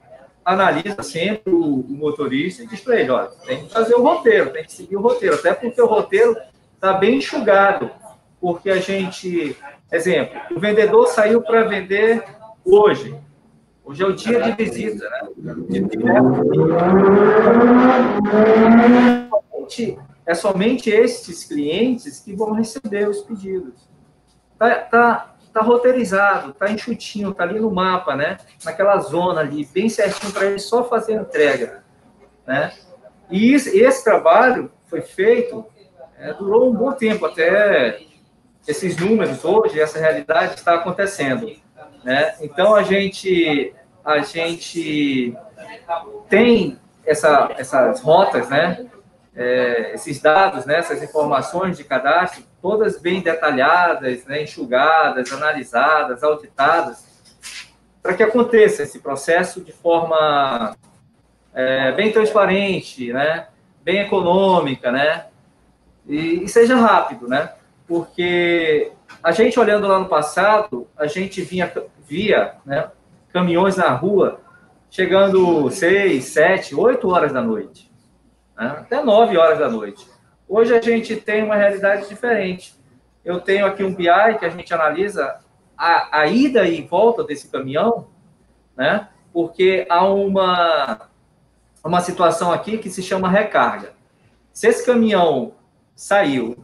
analisa 0.46 1.02
sempre 1.04 1.54
o, 1.54 1.82
o 1.82 1.94
motorista 1.94 2.64
e 2.64 2.68
diz 2.68 2.82
para 2.82 3.00
ele, 3.00 3.10
olha, 3.10 3.30
tem 3.46 3.66
que 3.66 3.74
fazer 3.74 3.96
o 3.96 4.04
roteiro, 4.04 4.52
tem 4.52 4.64
que 4.64 4.72
seguir 4.72 4.96
o 4.96 5.02
roteiro, 5.02 5.36
até 5.36 5.54
porque 5.54 5.82
o 5.82 5.88
roteiro 5.88 6.36
está 6.76 6.94
bem 6.94 7.18
enxugado, 7.18 7.90
porque 8.40 8.70
a 8.70 8.78
gente, 8.78 9.56
exemplo, 9.92 10.40
o 10.52 10.60
vendedor 10.60 11.08
saiu 11.08 11.42
para 11.42 11.64
vender 11.64 12.24
hoje. 12.66 13.16
Hoje 13.86 14.04
é 14.04 14.06
o 14.06 14.14
dia 14.14 14.42
de 14.42 14.52
visita, 14.52 15.10
né? 15.10 15.22
É 20.26 20.34
somente 20.34 20.90
estes 20.90 21.44
clientes 21.44 22.20
que 22.20 22.34
vão 22.34 22.54
receber 22.54 23.10
os 23.10 23.22
pedidos. 23.22 23.90
Tá, 24.58 24.76
tá, 24.76 25.33
tá 25.54 25.62
roteirizado, 25.62 26.54
tá 26.54 26.72
enxutinho, 26.72 27.34
tá 27.34 27.44
ali 27.44 27.60
no 27.60 27.72
mapa, 27.72 28.16
né? 28.16 28.38
Naquela 28.66 28.98
zona 29.00 29.42
ali, 29.42 29.66
bem 29.66 29.88
certinho 29.88 30.34
para 30.34 30.48
ele 30.48 30.60
só 30.60 30.84
fazer 30.84 31.18
a 31.18 31.22
entrega, 31.22 31.84
né? 32.46 32.74
E 33.30 33.54
esse, 33.54 33.78
esse 33.80 34.04
trabalho 34.04 34.72
foi 34.88 35.02
feito 35.02 35.66
É, 36.20 36.32
durou 36.32 36.70
um 36.70 36.74
bom 36.74 36.94
tempo 36.94 37.26
até 37.26 38.00
esses 38.66 38.96
números 38.96 39.44
hoje, 39.44 39.82
essa 39.82 40.00
realidade 40.00 40.56
está 40.56 40.76
acontecendo. 40.76 41.52
Né? 42.02 42.36
Então 42.40 42.76
a 42.76 42.84
gente, 42.84 43.74
a 44.06 44.20
gente 44.20 45.36
tem 46.30 46.80
essa, 47.06 47.50
essas 47.58 48.00
rotas, 48.02 48.48
né? 48.50 48.86
É, 49.36 49.94
esses 49.96 50.22
dados, 50.22 50.66
né? 50.66 50.78
essas 50.78 51.04
informações 51.04 51.76
de 51.76 51.84
cadastro, 51.84 52.44
todas 52.64 52.98
bem 52.98 53.20
detalhadas, 53.22 54.26
né? 54.26 54.44
enxugadas, 54.44 55.34
analisadas, 55.34 56.24
auditadas, 56.24 57.06
para 58.02 58.14
que 58.14 58.24
aconteça 58.24 58.84
esse 58.84 59.00
processo 59.00 59.60
de 59.60 59.74
forma 59.74 60.74
é, 61.54 61.92
bem 61.92 62.14
transparente, 62.14 63.12
né? 63.12 63.48
bem 63.84 64.00
econômica, 64.00 64.94
né? 64.94 65.26
E, 66.08 66.46
e, 66.46 66.48
seja 66.48 66.78
rápido, 66.78 67.28
né? 67.28 67.52
Porque 67.86 68.94
a 69.22 69.34
gente 69.34 69.60
olhando 69.60 69.86
lá 69.86 70.00
no 70.00 70.08
passado, 70.08 70.88
a 70.98 71.06
gente 71.06 71.42
vinha, 71.42 71.70
via 72.08 72.56
né, 72.66 72.90
caminhões 73.34 73.76
na 73.76 73.90
rua 73.90 74.40
chegando 74.90 75.70
seis, 75.70 76.26
sete, 76.26 76.74
oito 76.74 77.10
horas 77.10 77.34
da 77.34 77.42
noite, 77.42 77.92
né? 78.56 78.68
até 78.80 79.04
nove 79.04 79.38
horas 79.38 79.60
da 79.60 79.70
noite. 79.70 80.13
Hoje 80.56 80.72
a 80.72 80.80
gente 80.80 81.16
tem 81.16 81.42
uma 81.42 81.56
realidade 81.56 82.08
diferente. 82.08 82.76
Eu 83.26 83.42
tenho 83.42 83.66
aqui 83.66 83.84
um 83.84 83.92
BI 83.92 84.38
que 84.38 84.46
a 84.46 84.50
gente 84.50 84.72
analisa 84.72 85.40
a, 85.76 86.20
a 86.20 86.28
ida 86.28 86.68
e 86.68 86.84
volta 86.84 87.24
desse 87.24 87.48
caminhão, 87.48 88.08
né? 88.78 89.10
Porque 89.34 89.88
há 89.90 90.06
uma 90.06 91.10
uma 91.84 92.02
situação 92.02 92.52
aqui 92.52 92.78
que 92.78 92.92
se 92.92 93.02
chama 93.02 93.28
recarga. 93.28 93.94
Se 94.52 94.68
esse 94.68 94.86
caminhão 94.86 95.56
saiu, 95.96 96.64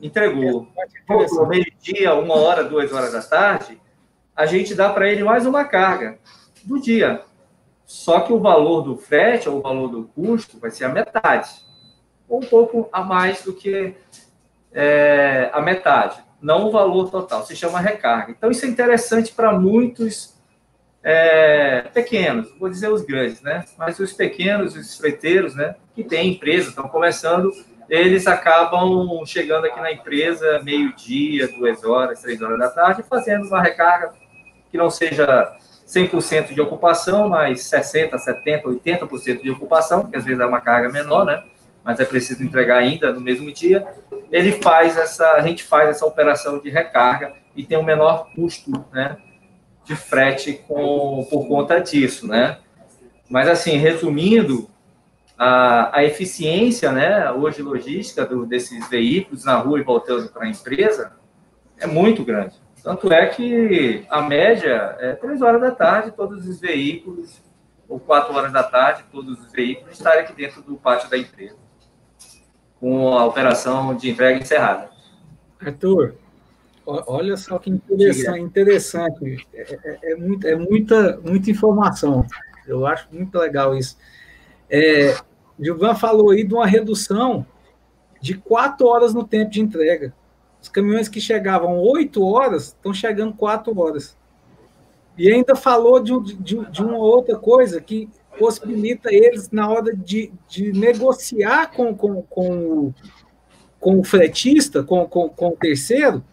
entregou, 0.00 0.68
voltou 1.08 1.48
meio-dia, 1.48 2.14
uma 2.14 2.36
hora, 2.36 2.62
duas 2.62 2.92
horas 2.92 3.12
da 3.12 3.22
tarde, 3.22 3.82
a 4.36 4.46
gente 4.46 4.72
dá 4.72 4.88
para 4.88 5.10
ele 5.10 5.24
mais 5.24 5.46
uma 5.46 5.64
carga 5.64 6.16
do 6.62 6.80
dia. 6.80 7.24
Só 7.84 8.20
que 8.20 8.32
o 8.32 8.38
valor 8.38 8.82
do 8.82 8.96
frete, 8.96 9.48
ou 9.48 9.58
o 9.58 9.62
valor 9.62 9.88
do 9.88 10.04
custo, 10.14 10.60
vai 10.60 10.70
ser 10.70 10.84
a 10.84 10.90
metade. 10.90 11.68
Ou 12.30 12.38
um 12.38 12.46
pouco 12.46 12.88
a 12.90 13.02
mais 13.02 13.42
do 13.42 13.52
que 13.52 13.94
é, 14.72 15.50
a 15.52 15.60
metade. 15.60 16.16
Não 16.40 16.68
o 16.68 16.70
valor 16.70 17.10
total, 17.10 17.44
se 17.44 17.54
chama 17.54 17.80
recarga. 17.80 18.30
Então, 18.30 18.50
isso 18.50 18.64
é 18.64 18.68
interessante 18.68 19.32
para 19.32 19.52
muitos 19.52 20.34
é, 21.02 21.82
pequenos, 21.92 22.50
vou 22.58 22.70
dizer 22.70 22.90
os 22.90 23.02
grandes, 23.02 23.42
né? 23.42 23.64
Mas 23.76 23.98
os 23.98 24.12
pequenos, 24.12 24.76
os 24.76 24.96
freiteiros, 24.96 25.54
né? 25.54 25.74
Que 25.94 26.04
têm 26.04 26.32
empresa, 26.32 26.70
estão 26.70 26.88
começando, 26.88 27.52
eles 27.88 28.26
acabam 28.26 29.24
chegando 29.26 29.66
aqui 29.66 29.80
na 29.80 29.92
empresa 29.92 30.60
meio-dia, 30.62 31.48
duas 31.48 31.84
horas, 31.84 32.22
três 32.22 32.40
horas 32.40 32.58
da 32.58 32.70
tarde, 32.70 33.02
fazendo 33.02 33.46
uma 33.46 33.60
recarga 33.60 34.12
que 34.70 34.78
não 34.78 34.88
seja 34.88 35.56
100% 35.86 36.54
de 36.54 36.60
ocupação, 36.60 37.28
mas 37.28 37.60
60%, 37.62 38.12
70%, 38.12 38.62
80% 38.62 39.42
de 39.42 39.50
ocupação, 39.50 40.02
porque 40.02 40.16
às 40.16 40.24
vezes 40.24 40.40
é 40.40 40.46
uma 40.46 40.60
carga 40.60 40.88
menor, 40.88 41.24
né? 41.24 41.42
Mas 41.84 41.98
é 41.98 42.04
preciso 42.04 42.42
entregar 42.42 42.78
ainda 42.78 43.12
no 43.12 43.20
mesmo 43.20 43.50
dia. 43.52 43.86
Ele 44.30 44.52
faz 44.52 44.96
essa, 44.96 45.32
a 45.32 45.40
gente 45.40 45.64
faz 45.64 45.88
essa 45.88 46.06
operação 46.06 46.58
de 46.58 46.70
recarga 46.70 47.32
e 47.56 47.64
tem 47.64 47.78
um 47.78 47.82
menor 47.82 48.30
custo, 48.34 48.84
né? 48.92 49.16
de 49.84 49.96
frete 49.96 50.62
com, 50.68 51.26
por 51.28 51.48
conta 51.48 51.80
disso, 51.80 52.26
né? 52.28 52.58
Mas, 53.28 53.48
assim, 53.48 53.76
resumindo, 53.76 54.70
a, 55.36 55.98
a 55.98 56.04
eficiência, 56.04 56.92
né, 56.92 57.30
hoje 57.32 57.62
logística 57.62 58.26
do, 58.26 58.46
desses 58.46 58.88
veículos 58.88 59.44
na 59.44 59.56
rua 59.56 59.80
e 59.80 59.82
voltando 59.82 60.28
para 60.28 60.44
a 60.44 60.48
empresa 60.48 61.12
é 61.78 61.86
muito 61.86 62.24
grande. 62.24 62.54
Tanto 62.82 63.12
é 63.12 63.26
que 63.26 64.04
a 64.08 64.22
média 64.22 64.96
é 65.00 65.12
três 65.14 65.42
horas 65.42 65.60
da 65.60 65.70
tarde, 65.70 66.12
todos 66.12 66.46
os 66.46 66.60
veículos, 66.60 67.40
ou 67.88 67.98
quatro 67.98 68.34
horas 68.36 68.52
da 68.52 68.62
tarde, 68.62 69.04
todos 69.10 69.40
os 69.40 69.50
veículos 69.50 69.92
estarem 69.94 70.20
aqui 70.20 70.32
dentro 70.34 70.62
do 70.62 70.76
pátio 70.76 71.10
da 71.10 71.18
empresa, 71.18 71.56
com 72.80 73.16
a 73.16 73.24
operação 73.24 73.94
de 73.94 74.10
entrega 74.10 74.38
encerrada. 74.40 74.90
Arthur, 75.60 76.14
Olha 77.06 77.36
só 77.36 77.58
que 77.58 77.70
interessante, 77.70 78.40
interessante. 78.40 79.46
É, 79.54 79.78
é, 79.84 79.98
é, 80.12 80.16
muito, 80.16 80.46
é 80.46 80.56
muita, 80.56 81.20
muita 81.24 81.50
informação. 81.50 82.26
Eu 82.66 82.84
acho 82.84 83.06
muito 83.12 83.38
legal 83.38 83.76
isso. 83.76 83.96
É, 84.68 85.16
Gilvan 85.58 85.94
falou 85.94 86.30
aí 86.30 86.42
de 86.42 86.52
uma 86.52 86.66
redução 86.66 87.46
de 88.20 88.34
quatro 88.34 88.86
horas 88.86 89.14
no 89.14 89.24
tempo 89.24 89.50
de 89.50 89.60
entrega. 89.60 90.12
Os 90.60 90.68
caminhões 90.68 91.08
que 91.08 91.20
chegavam 91.20 91.78
oito 91.78 92.24
horas 92.24 92.68
estão 92.68 92.92
chegando 92.92 93.34
quatro 93.34 93.78
horas. 93.78 94.16
E 95.16 95.30
ainda 95.30 95.54
falou 95.54 96.00
de, 96.00 96.34
de, 96.36 96.70
de, 96.70 96.82
uma 96.82 96.98
outra 96.98 97.36
coisa 97.36 97.80
que 97.80 98.08
possibilita 98.40 99.12
eles, 99.12 99.50
na 99.50 99.68
hora 99.68 99.94
de, 99.94 100.32
de 100.48 100.72
negociar 100.72 101.70
com, 101.70 101.94
com, 101.94 102.22
com, 102.22 102.94
com 103.78 104.00
o 104.00 104.02
fretista, 104.02 104.82
com, 104.82 105.06
com, 105.06 105.28
com 105.28 105.48
o 105.48 105.56
terceiro, 105.56 106.24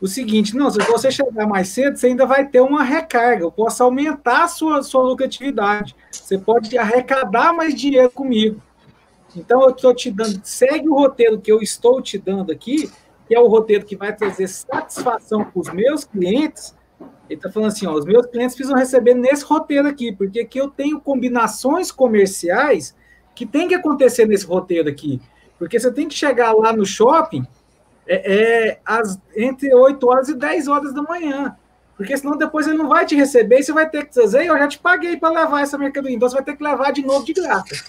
o 0.00 0.08
seguinte: 0.08 0.56
não, 0.56 0.68
se 0.68 0.80
você 0.80 1.08
chegar 1.12 1.46
mais 1.46 1.68
cedo, 1.68 1.96
você 1.96 2.08
ainda 2.08 2.26
vai 2.26 2.48
ter 2.48 2.60
uma 2.60 2.82
recarga. 2.82 3.44
Eu 3.44 3.52
posso 3.52 3.80
aumentar 3.84 4.42
a 4.42 4.48
sua, 4.48 4.82
sua 4.82 5.04
lucratividade. 5.04 5.94
Você 6.10 6.36
pode 6.36 6.76
arrecadar 6.76 7.52
mais 7.52 7.76
dinheiro 7.76 8.10
comigo. 8.10 8.60
Então, 9.36 9.62
eu 9.62 9.70
estou 9.70 9.94
te 9.94 10.10
dando, 10.10 10.40
segue 10.42 10.88
o 10.88 10.94
roteiro 10.94 11.40
que 11.40 11.50
eu 11.50 11.62
estou 11.62 12.02
te 12.02 12.18
dando 12.18 12.50
aqui, 12.50 12.90
que 13.28 13.34
é 13.34 13.38
o 13.38 13.46
roteiro 13.46 13.86
que 13.86 13.96
vai 13.96 14.14
trazer 14.14 14.48
satisfação 14.48 15.44
para 15.44 15.60
os 15.60 15.72
meus 15.72 16.04
clientes. 16.04 16.74
Ele 17.32 17.38
está 17.38 17.50
falando 17.50 17.68
assim: 17.68 17.86
ó, 17.86 17.94
os 17.94 18.04
meus 18.04 18.26
clientes 18.26 18.54
precisam 18.54 18.78
receber 18.78 19.14
nesse 19.14 19.44
roteiro 19.44 19.88
aqui, 19.88 20.12
porque 20.12 20.40
aqui 20.40 20.58
eu 20.58 20.68
tenho 20.68 21.00
combinações 21.00 21.90
comerciais 21.90 22.94
que 23.34 23.46
tem 23.46 23.66
que 23.66 23.74
acontecer 23.74 24.26
nesse 24.26 24.44
roteiro 24.44 24.88
aqui. 24.88 25.20
Porque 25.58 25.80
você 25.80 25.90
tem 25.90 26.08
que 26.08 26.14
chegar 26.14 26.52
lá 26.52 26.72
no 26.72 26.84
shopping 26.84 27.46
é, 28.06 28.74
é 28.74 28.80
entre 29.36 29.74
8 29.74 30.06
horas 30.06 30.28
e 30.28 30.34
10 30.34 30.68
horas 30.68 30.92
da 30.92 31.02
manhã. 31.02 31.56
Porque 31.96 32.16
senão 32.16 32.36
depois 32.36 32.66
ele 32.66 32.76
não 32.76 32.88
vai 32.88 33.06
te 33.06 33.14
receber 33.14 33.60
e 33.60 33.62
você 33.62 33.72
vai 33.72 33.88
ter 33.88 34.04
que 34.06 34.20
dizer, 34.20 34.46
eu 34.46 34.58
já 34.58 34.68
te 34.68 34.78
paguei 34.78 35.16
para 35.16 35.42
levar 35.42 35.62
essa 35.62 35.78
mercadoria, 35.78 36.16
então 36.16 36.28
você 36.28 36.34
vai 36.34 36.44
ter 36.44 36.56
que 36.56 36.62
levar 36.62 36.90
de 36.92 37.02
novo 37.04 37.24
de 37.24 37.32
graça. 37.32 37.84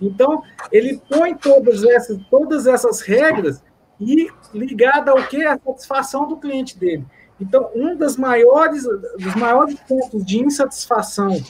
Então, 0.00 0.42
ele 0.72 1.00
põe 1.08 1.34
todas 1.34 1.84
essas, 1.84 2.18
todas 2.28 2.66
essas 2.66 3.00
regras 3.00 3.62
e 4.00 4.28
ligada 4.52 5.12
ao 5.12 5.22
que? 5.28 5.44
A 5.44 5.56
satisfação 5.56 6.26
do 6.26 6.36
cliente 6.36 6.76
dele. 6.76 7.06
Então, 7.40 7.70
um 7.74 7.96
dos 7.96 8.16
maiores, 8.16 8.84
dos 8.84 9.34
maiores 9.34 9.78
pontos 9.80 10.24
de 10.24 10.38
insatisfação 10.38 11.40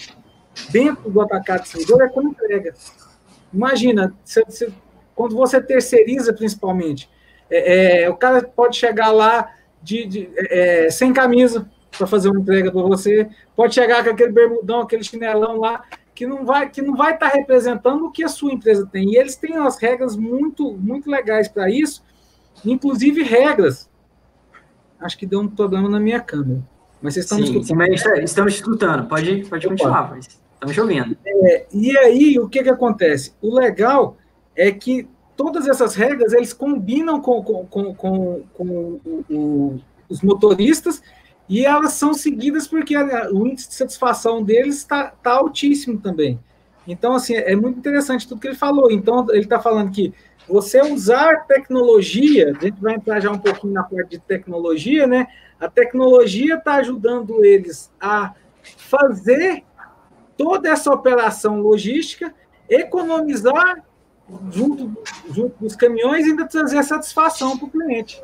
dentro 0.71 1.11
do 1.11 1.21
atacado 1.21 1.62
distribuidor 1.62 2.03
é 2.03 2.09
com 2.09 2.23
entrega. 2.23 2.75
Imagina, 3.53 4.14
quando 5.14 5.37
você 5.37 5.61
terceiriza 5.61 6.33
principalmente, 6.33 7.09
é, 7.51 8.05
é, 8.05 8.11
o 8.11 8.16
cara 8.16 8.42
pode 8.42 8.77
chegar 8.77 9.11
lá 9.11 9.53
de, 9.83 10.07
de 10.07 10.31
é, 10.37 10.88
sem 10.90 11.12
camisa 11.12 11.68
para 11.97 12.07
fazer 12.07 12.31
uma 12.31 12.40
entrega 12.40 12.73
para 12.73 12.83
você, 12.83 13.29
pode 13.55 13.75
chegar 13.75 14.03
com 14.03 14.11
aquele 14.11 14.33
bermudão, 14.33 14.81
aquele 14.81 15.05
chinelão 15.05 15.59
lá, 15.59 15.85
que 16.14 16.27
não 16.27 16.45
vai 16.45 16.71
que 16.71 16.81
não 16.81 16.95
vai 16.95 17.14
estar 17.14 17.31
tá 17.31 17.37
representando 17.37 18.07
o 18.07 18.11
que 18.11 18.25
a 18.25 18.29
sua 18.29 18.53
empresa 18.53 18.88
tem. 18.90 19.11
E 19.11 19.16
eles 19.16 19.37
têm 19.37 19.59
umas 19.59 19.77
regras 19.77 20.16
muito 20.16 20.73
muito 20.79 21.11
legais 21.11 21.49
para 21.49 21.71
isso, 21.71 22.03
inclusive 22.64 23.23
regras. 23.23 23.90
Acho 25.03 25.19
que 25.19 25.27
deu 25.27 25.41
um 25.41 25.49
problema 25.49 25.88
na 25.88 26.01
minha 26.01 26.21
câmera. 26.21 26.62
Mas 27.01 27.15
vocês 27.15 27.27
estão 27.27 27.38
Sim, 27.38 27.59
escutando. 27.59 28.23
estamos 28.23 28.55
escutando. 28.55 29.09
Pode, 29.09 29.45
pode 29.49 29.67
continuar, 29.67 30.11
mas 30.11 30.41
estamos 30.55 30.79
ouvindo. 30.79 31.17
É, 31.27 31.67
e 31.73 31.99
aí, 31.99 32.38
o 32.38 32.49
que, 32.49 32.62
que 32.62 32.69
acontece? 32.69 33.35
O 33.43 33.55
legal 33.55 34.17
é 34.55 34.71
que 34.71 35.09
todas 35.37 35.67
essas 35.67 35.95
regras 35.95 36.33
eles 36.33 36.53
combinam 36.53 37.21
com, 37.21 37.43
com, 37.43 37.67
com, 37.67 37.95
com, 37.95 38.43
com 38.55 38.65
o, 39.05 39.25
o, 39.29 39.81
os 40.09 40.23
motoristas 40.23 41.03
e 41.49 41.65
elas 41.65 41.95
são 41.95 42.15
seguidas 42.15 42.69
porque 42.69 42.95
a, 42.95 43.31
o 43.33 43.47
índice 43.47 43.69
de 43.69 43.75
satisfação 43.75 44.43
deles 44.43 44.77
está 44.77 45.09
tá 45.23 45.33
altíssimo 45.33 45.99
também. 45.99 46.38
Então, 46.87 47.15
assim, 47.15 47.35
é 47.35 47.55
muito 47.55 47.79
interessante 47.79 48.27
tudo 48.27 48.41
que 48.41 48.49
ele 48.49 48.57
falou. 48.57 48.91
Então, 48.91 49.27
ele 49.31 49.41
está 49.41 49.61
falando 49.61 49.91
que 49.91 50.12
você 50.49 50.81
usar 50.81 51.47
tecnologia, 51.47 52.57
a 52.59 52.65
gente 52.65 52.81
vai 52.81 52.95
entrar 52.95 53.21
já 53.21 53.31
um 53.31 53.39
pouquinho 53.39 53.73
na 53.73 53.83
parte 53.83 54.11
de 54.11 54.19
tecnologia, 54.19 55.07
né? 55.07 55.27
A 55.61 55.69
tecnologia 55.69 56.57
está 56.57 56.75
ajudando 56.75 57.45
eles 57.45 57.91
a 58.01 58.35
fazer 58.63 59.65
toda 60.37 60.69
essa 60.69 60.93
operação 60.93 61.61
logística, 61.61 62.35
economizar 62.69 63.85
junto, 64.51 64.93
junto 65.31 65.57
dos 65.61 65.77
caminhões 65.77 66.27
e 66.27 66.31
ainda 66.31 66.47
trazer 66.47 66.83
satisfação 66.83 67.57
para 67.57 67.67
o 67.67 67.71
cliente. 67.71 68.23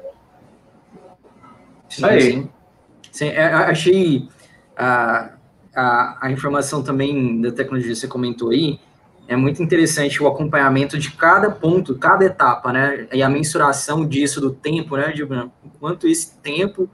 Sim, 1.89 2.05
Aí. 2.05 2.51
Sim, 3.11 3.29
é, 3.29 3.45
achei 3.47 4.29
a, 4.77 5.33
a, 5.75 6.27
a 6.27 6.31
informação 6.31 6.83
também 6.83 7.41
da 7.41 7.51
tecnologia 7.51 7.93
que 7.93 7.99
você 7.99 8.09
comentou 8.09 8.51
aí, 8.51 8.79
é 9.29 9.37
muito 9.37 9.63
interessante 9.63 10.23
o 10.23 10.27
acompanhamento 10.27 10.99
de 10.99 11.11
cada 11.13 11.51
ponto, 11.51 11.99
cada 11.99 12.25
etapa, 12.25 12.73
né? 12.73 13.07
E 13.13 13.23
a 13.23 13.29
mensuração 13.29 14.07
disso 14.07 14.41
do 14.41 14.51
tempo, 14.51 14.97
né, 14.97 15.15
Gilberto? 15.15 15.53
Enquanto 15.63 16.09
esse 16.09 16.39
tempo 16.39 16.89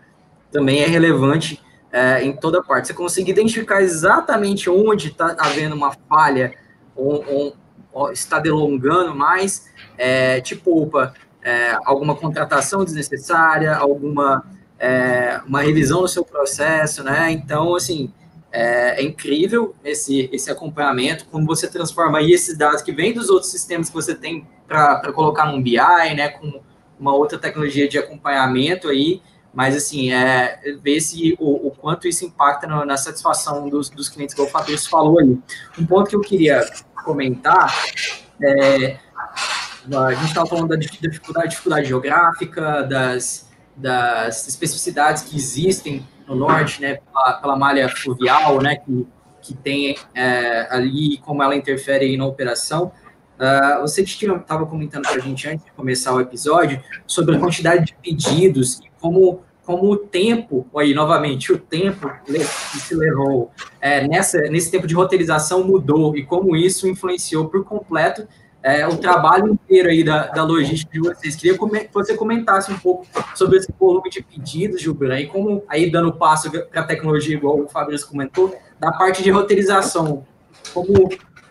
também 0.50 0.82
é 0.82 0.86
relevante 0.86 1.62
é, 1.92 2.24
em 2.24 2.32
toda 2.32 2.60
parte. 2.60 2.88
Você 2.88 2.94
consegue 2.94 3.30
identificar 3.30 3.80
exatamente 3.80 4.68
onde 4.68 5.08
está 5.08 5.36
havendo 5.38 5.76
uma 5.76 5.92
falha 6.08 6.52
ou, 6.96 7.24
ou, 7.24 7.56
ou, 7.92 8.10
está 8.10 8.40
delongando 8.40 9.14
mais, 9.14 9.70
é, 9.96 10.40
te 10.40 10.56
poupa 10.56 11.14
é, 11.40 11.78
alguma 11.84 12.16
contratação 12.16 12.84
desnecessária, 12.84 13.76
alguma 13.76 14.44
é, 14.76 15.40
uma 15.46 15.62
revisão 15.62 16.00
do 16.00 16.08
seu 16.08 16.24
processo, 16.24 17.04
né? 17.04 17.30
Então, 17.30 17.76
assim, 17.76 18.12
é, 18.54 19.00
é, 19.00 19.02
incrível 19.02 19.74
esse, 19.84 20.30
esse 20.32 20.48
acompanhamento, 20.48 21.26
como 21.26 21.44
você 21.44 21.66
transforma 21.66 22.18
aí 22.18 22.30
esses 22.30 22.56
dados 22.56 22.82
que 22.82 22.92
vêm 22.92 23.12
dos 23.12 23.28
outros 23.28 23.50
sistemas 23.50 23.88
que 23.88 23.94
você 23.94 24.14
tem 24.14 24.46
para 24.68 25.12
colocar 25.12 25.46
num 25.46 25.60
BI, 25.60 25.76
né, 26.14 26.28
com 26.28 26.60
uma 26.98 27.12
outra 27.12 27.36
tecnologia 27.36 27.88
de 27.88 27.98
acompanhamento 27.98 28.88
aí, 28.88 29.20
mas 29.52 29.76
assim, 29.76 30.12
é, 30.12 30.60
ver 30.80 31.00
se 31.00 31.36
o, 31.40 31.66
o 31.66 31.70
quanto 31.72 32.06
isso 32.06 32.24
impacta 32.24 32.66
no, 32.68 32.84
na 32.84 32.96
satisfação 32.96 33.68
dos, 33.68 33.90
dos 33.90 34.08
clientes, 34.08 34.34
que 34.34 34.40
o 34.40 34.46
Fabrício 34.46 34.88
falou 34.88 35.18
aí. 35.18 35.36
Um 35.76 35.84
ponto 35.84 36.08
que 36.08 36.14
eu 36.14 36.20
queria 36.20 36.64
comentar 37.04 37.74
é, 38.40 38.98
a 39.92 40.14
gente 40.14 40.28
estava 40.28 40.46
falando 40.46 40.68
da 40.68 40.76
dificuldade, 40.76 41.50
dificuldade 41.50 41.88
geográfica, 41.88 42.82
das, 42.84 43.50
das 43.76 44.46
especificidades 44.46 45.24
que 45.24 45.36
existem 45.36 46.06
no 46.26 46.34
norte, 46.34 46.80
né, 46.80 46.98
pela, 47.12 47.32
pela 47.34 47.56
malha 47.56 47.88
fluvial, 47.88 48.60
né, 48.60 48.76
que, 48.76 49.06
que 49.40 49.54
tem 49.54 49.96
é, 50.14 50.66
ali, 50.70 51.18
como 51.18 51.42
ela 51.42 51.54
interfere 51.54 52.16
na 52.16 52.26
operação. 52.26 52.92
Uh, 53.34 53.80
você 53.80 54.02
estava 54.02 54.64
comentando 54.64 55.02
para 55.02 55.16
a 55.16 55.18
gente 55.18 55.48
antes 55.48 55.64
de 55.64 55.72
começar 55.72 56.14
o 56.14 56.20
episódio 56.20 56.80
sobre 57.04 57.34
a 57.34 57.38
quantidade 57.40 57.86
de 57.86 57.96
pedidos 58.00 58.78
e 58.78 58.88
como, 59.00 59.42
como 59.64 59.90
o 59.90 59.96
tempo, 59.96 60.64
aí 60.76 60.94
novamente, 60.94 61.52
o 61.52 61.58
tempo 61.58 62.08
que 62.24 62.78
se 62.78 62.94
levou 62.94 63.50
é, 63.80 64.06
nessa, 64.06 64.38
nesse 64.42 64.70
tempo 64.70 64.86
de 64.86 64.94
roteirização 64.94 65.64
mudou 65.64 66.16
e 66.16 66.24
como 66.24 66.54
isso 66.54 66.88
influenciou 66.88 67.48
por 67.48 67.64
completo 67.64 68.26
é, 68.64 68.88
o 68.88 68.96
trabalho 68.96 69.52
inteiro 69.52 69.90
aí 69.90 70.02
da, 70.02 70.28
da 70.28 70.42
logística 70.42 70.90
de 70.90 70.98
vocês. 70.98 71.36
Queria 71.36 71.52
que 71.58 71.92
você 71.92 72.16
comentasse 72.16 72.72
um 72.72 72.78
pouco 72.78 73.06
sobre 73.34 73.58
esse 73.58 73.70
volume 73.78 74.08
de 74.08 74.22
pedidos, 74.22 74.80
Gilberto, 74.80 75.22
e 75.22 75.26
como, 75.26 75.62
aí 75.68 75.90
dando 75.90 76.14
passo 76.14 76.50
para 76.50 76.80
a 76.80 76.84
tecnologia, 76.84 77.36
igual 77.36 77.60
o 77.60 77.68
Fabrício 77.68 78.08
comentou, 78.08 78.58
da 78.80 78.90
parte 78.90 79.22
de 79.22 79.30
roteirização, 79.30 80.26
como, 80.72 81.10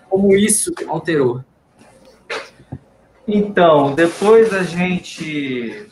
como 0.09 0.35
isso 0.35 0.73
alterou? 0.87 1.43
Então, 3.27 3.93
depois 3.93 4.49
da 4.49 4.63
gente 4.63 5.87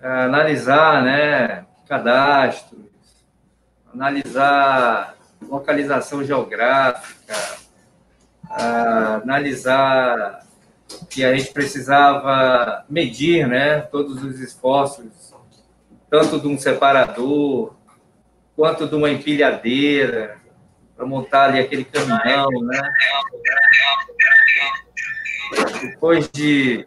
é, 0.00 0.08
analisar, 0.08 1.02
né, 1.04 1.66
cadastros, 1.86 2.80
analisar 3.92 5.14
localização 5.46 6.24
geográfica, 6.24 7.34
analisar 8.50 10.44
que 11.08 11.24
a 11.24 11.36
gente 11.36 11.52
precisava 11.52 12.84
medir 12.88 13.46
né, 13.46 13.80
todos 13.80 14.22
os 14.22 14.40
esforços, 14.40 15.34
tanto 16.10 16.40
de 16.40 16.48
um 16.48 16.58
separador, 16.58 17.74
quanto 18.56 18.88
de 18.88 18.94
uma 18.94 19.08
empilhadeira, 19.08 20.38
para 20.96 21.06
montar 21.06 21.44
ali 21.44 21.60
aquele 21.60 21.84
caminhão, 21.84 22.48
né? 22.62 22.82
Depois 25.80 26.28
de, 26.30 26.86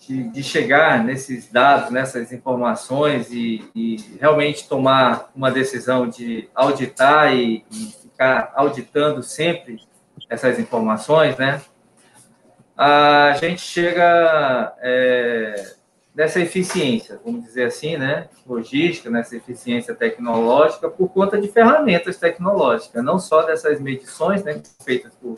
de, 0.00 0.24
de, 0.28 0.42
chegar 0.42 1.02
nesses 1.02 1.50
dados, 1.50 1.90
nessas 1.90 2.32
informações 2.32 3.30
e, 3.30 3.64
e, 3.74 3.96
realmente 4.20 4.68
tomar 4.68 5.30
uma 5.34 5.50
decisão 5.50 6.06
de 6.08 6.48
auditar 6.54 7.34
e, 7.34 7.64
e 7.70 7.92
ficar 8.02 8.52
auditando 8.54 9.22
sempre 9.22 9.80
essas 10.28 10.58
informações, 10.58 11.36
né? 11.36 11.60
A 12.76 13.32
gente 13.40 13.60
chega 13.60 14.74
é, 14.80 15.72
nessa 16.14 16.40
eficiência, 16.40 17.20
vamos 17.24 17.44
dizer 17.44 17.64
assim, 17.64 17.96
né? 17.96 18.28
Logística, 18.46 19.10
nessa 19.10 19.36
eficiência 19.36 19.94
tecnológica, 19.94 20.88
por 20.88 21.08
conta 21.08 21.40
de 21.40 21.48
ferramentas 21.48 22.18
tecnológicas, 22.18 23.02
não 23.02 23.18
só 23.18 23.42
dessas 23.42 23.80
medições, 23.80 24.44
né? 24.44 24.60
Feitas 24.84 25.12
por 25.14 25.34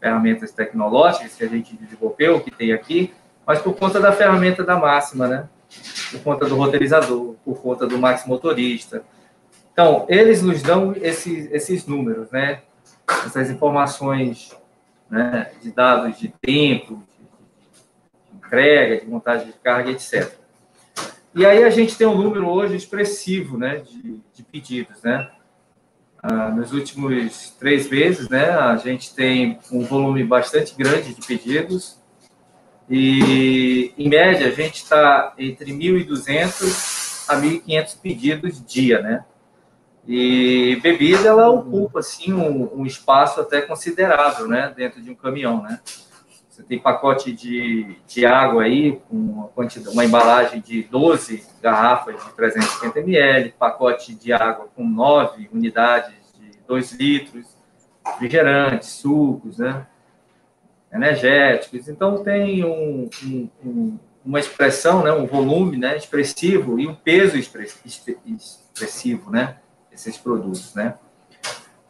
ferramentas 0.00 0.52
tecnológicas 0.52 1.34
que 1.34 1.44
a 1.44 1.48
gente 1.48 1.76
desenvolveu, 1.76 2.40
que 2.40 2.50
tem 2.50 2.72
aqui, 2.72 3.14
mas 3.46 3.60
por 3.60 3.74
conta 3.74 3.98
da 3.98 4.12
ferramenta 4.12 4.62
da 4.62 4.76
máxima, 4.76 5.26
né? 5.26 5.48
Por 6.10 6.20
conta 6.22 6.46
do 6.46 6.56
roteirizador, 6.56 7.34
por 7.44 7.60
conta 7.62 7.86
do 7.86 7.98
máximo 7.98 8.34
motorista. 8.34 9.02
Então, 9.72 10.04
eles 10.08 10.42
nos 10.42 10.62
dão 10.62 10.94
esses, 11.00 11.50
esses 11.50 11.86
números, 11.86 12.30
né? 12.30 12.60
Essas 13.26 13.50
informações 13.50 14.56
né, 15.10 15.50
de 15.60 15.70
dados 15.70 16.18
de 16.18 16.28
tempo, 16.40 17.02
de, 17.18 18.36
entrega, 18.36 19.00
de 19.00 19.06
montagem 19.06 19.46
de 19.46 19.52
carga, 19.54 19.90
etc. 19.90 20.32
E 21.34 21.44
aí 21.44 21.64
a 21.64 21.70
gente 21.70 21.96
tem 21.96 22.06
um 22.06 22.16
número 22.16 22.48
hoje 22.48 22.76
expressivo 22.76 23.58
né, 23.58 23.78
de, 23.78 24.20
de 24.32 24.42
pedidos. 24.42 25.02
Né? 25.02 25.30
Ah, 26.22 26.50
nos 26.50 26.72
últimos 26.72 27.50
três 27.58 27.90
meses, 27.90 28.28
né, 28.28 28.50
a 28.50 28.76
gente 28.76 29.14
tem 29.14 29.58
um 29.70 29.84
volume 29.84 30.24
bastante 30.24 30.74
grande 30.74 31.12
de 31.12 31.26
pedidos. 31.26 32.02
E, 32.88 33.92
em 33.96 34.08
média, 34.08 34.46
a 34.46 34.50
gente 34.50 34.76
está 34.76 35.34
entre 35.38 35.72
1.200 35.72 37.24
a 37.28 37.36
1.500 37.36 37.96
pedidos 38.00 38.64
dia, 38.64 39.00
né? 39.00 39.24
E 40.06 40.78
bebida, 40.82 41.28
ela 41.28 41.48
ocupa, 41.48 42.00
assim, 42.00 42.32
um, 42.32 42.80
um, 42.80 42.84
espaço 42.84 43.40
até 43.40 43.62
considerável, 43.62 44.46
né, 44.46 44.72
dentro 44.76 45.00
de 45.00 45.10
um 45.10 45.14
caminhão, 45.14 45.62
né. 45.62 45.80
Você 46.48 46.62
tem 46.62 46.78
pacote 46.78 47.32
de, 47.32 47.96
de 48.06 48.24
água 48.24 48.62
aí, 48.64 49.00
com 49.08 49.16
uma, 49.16 49.48
quantidade, 49.48 49.92
uma 49.92 50.04
embalagem 50.04 50.60
de 50.60 50.84
12 50.84 51.42
garrafas 51.60 52.22
de 52.22 52.32
350 52.32 53.00
ml, 53.00 53.52
pacote 53.58 54.14
de 54.14 54.32
água 54.32 54.68
com 54.76 54.86
9 54.86 55.48
unidades 55.52 56.14
de 56.38 56.50
2 56.68 56.92
litros, 56.92 57.56
refrigerantes, 58.06 58.90
sucos, 58.90 59.58
né, 59.58 59.86
energéticos. 60.92 61.88
Então, 61.88 62.22
tem 62.22 62.62
um, 62.62 63.08
um, 63.24 63.48
um, 63.64 63.98
uma 64.24 64.38
expressão, 64.38 65.02
né, 65.02 65.10
um 65.10 65.26
volume 65.26 65.78
né, 65.78 65.96
expressivo 65.96 66.78
e 66.78 66.86
um 66.86 66.94
peso 66.94 67.36
expressivo, 67.36 69.30
né, 69.30 69.56
esses 69.94 70.16
produtos, 70.18 70.74
né? 70.74 70.94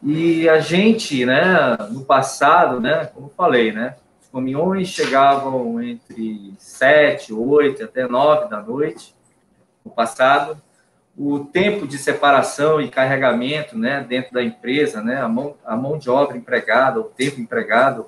E 0.03 0.47
a 0.47 0.59
gente, 0.59 1.25
né, 1.25 1.75
no 1.89 2.05
passado, 2.05 2.79
né, 2.79 3.09
como 3.13 3.31
falei, 3.35 3.71
né, 3.71 3.95
os 4.21 4.29
caminhões 4.29 4.89
chegavam 4.89 5.81
entre 5.81 6.53
7, 6.59 7.33
8 7.33 7.83
até 7.83 8.07
9 8.07 8.47
da 8.49 8.61
noite 8.61 9.15
no 9.83 9.91
passado. 9.91 10.61
O 11.17 11.39
tempo 11.39 11.87
de 11.87 11.97
separação 11.97 12.79
e 12.79 12.89
carregamento, 12.89 13.77
né, 13.77 14.05
dentro 14.07 14.33
da 14.33 14.43
empresa, 14.43 15.01
né, 15.01 15.19
a 15.19 15.27
mão, 15.27 15.55
a 15.65 15.75
mão 15.75 15.97
de 15.97 16.09
obra 16.09 16.37
empregada, 16.37 16.99
o 16.99 17.05
tempo 17.05 17.41
empregado, 17.41 18.05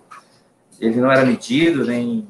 ele 0.79 0.99
não 0.99 1.12
era 1.12 1.25
medido, 1.25 1.86
nem 1.86 2.27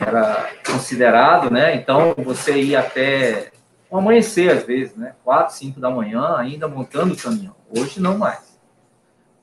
era 0.00 0.48
considerado, 0.66 1.50
né? 1.50 1.76
Então, 1.76 2.14
você 2.18 2.60
ia 2.60 2.80
até 2.80 3.51
o 3.92 3.98
amanhecer, 3.98 4.50
às 4.50 4.64
vezes, 4.64 4.96
né? 4.96 5.14
Quatro, 5.22 5.54
cinco 5.54 5.78
da 5.78 5.90
manhã, 5.90 6.36
ainda 6.38 6.66
montando 6.66 7.12
o 7.12 7.16
caminhão. 7.16 7.54
Hoje, 7.76 8.00
não 8.00 8.16
mais. 8.16 8.58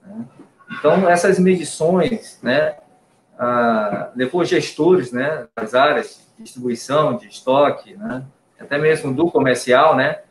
Né? 0.03 0.25
Então, 0.71 1.07
essas 1.07 1.37
medições, 1.37 2.39
né? 2.41 2.75
Ah, 3.37 4.09
levou 4.15 4.43
gestores, 4.43 5.11
né? 5.11 5.45
Das 5.55 5.75
áreas 5.75 6.27
de 6.35 6.43
distribuição, 6.43 7.15
de 7.15 7.27
estoque, 7.27 7.95
né? 7.95 8.25
Até 8.59 8.79
mesmo 8.79 9.13
do 9.13 9.29
comercial, 9.29 9.95
né? 9.95 10.21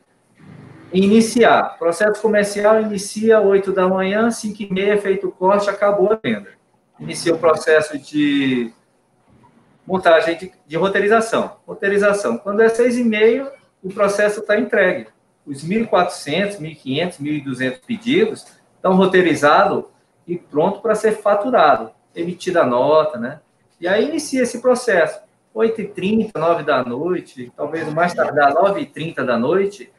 Iniciar. 0.93 1.79
Processo 1.79 2.21
comercial 2.21 2.83
inicia 2.83 3.41
8 3.41 3.73
da 3.73 3.87
manhã, 3.87 4.33
5 4.33 4.63
e 4.65 4.73
meia, 4.73 5.01
feito 5.01 5.29
o 5.29 5.33
corte, 5.33 5.71
acabou 5.71 6.13
a 6.13 6.19
venda. 6.21 6.51
Inicia 6.99 7.33
o 7.33 7.39
processo 7.39 7.97
de 7.97 8.73
montagem 9.87 10.37
de, 10.37 10.53
de 10.67 10.77
roteirização. 10.77 11.59
Roteirização. 11.65 12.37
Quando 12.37 12.63
é 12.63 12.69
6 12.69 12.99
e 12.99 13.05
meia, 13.05 13.58
o 13.83 13.89
processo 13.89 14.41
está 14.41 14.59
entregue. 14.59 15.07
Os 15.47 15.65
1.400, 15.65 16.59
1.500, 16.59 17.21
1.200 17.21 17.81
pedidos 17.87 18.47
estão 18.77 18.95
roteirizados 18.95 19.85
e 20.27 20.37
pronto 20.37 20.81
para 20.81 20.95
ser 20.95 21.13
faturado, 21.13 21.91
emitida 22.15 22.63
a 22.63 22.67
nota, 22.67 23.19
né? 23.19 23.41
E 23.81 23.89
aí 23.89 24.09
inicia 24.09 24.43
esse 24.43 24.61
processo. 24.61 25.21
8h30, 25.55 26.31
9 26.37 26.63
da 26.63 26.85
noite, 26.85 27.53
talvez 27.57 27.93
mais 27.93 28.15
tardar 28.15 28.55
9h30 28.55 29.25
da 29.25 29.39
noite, 29.39 29.91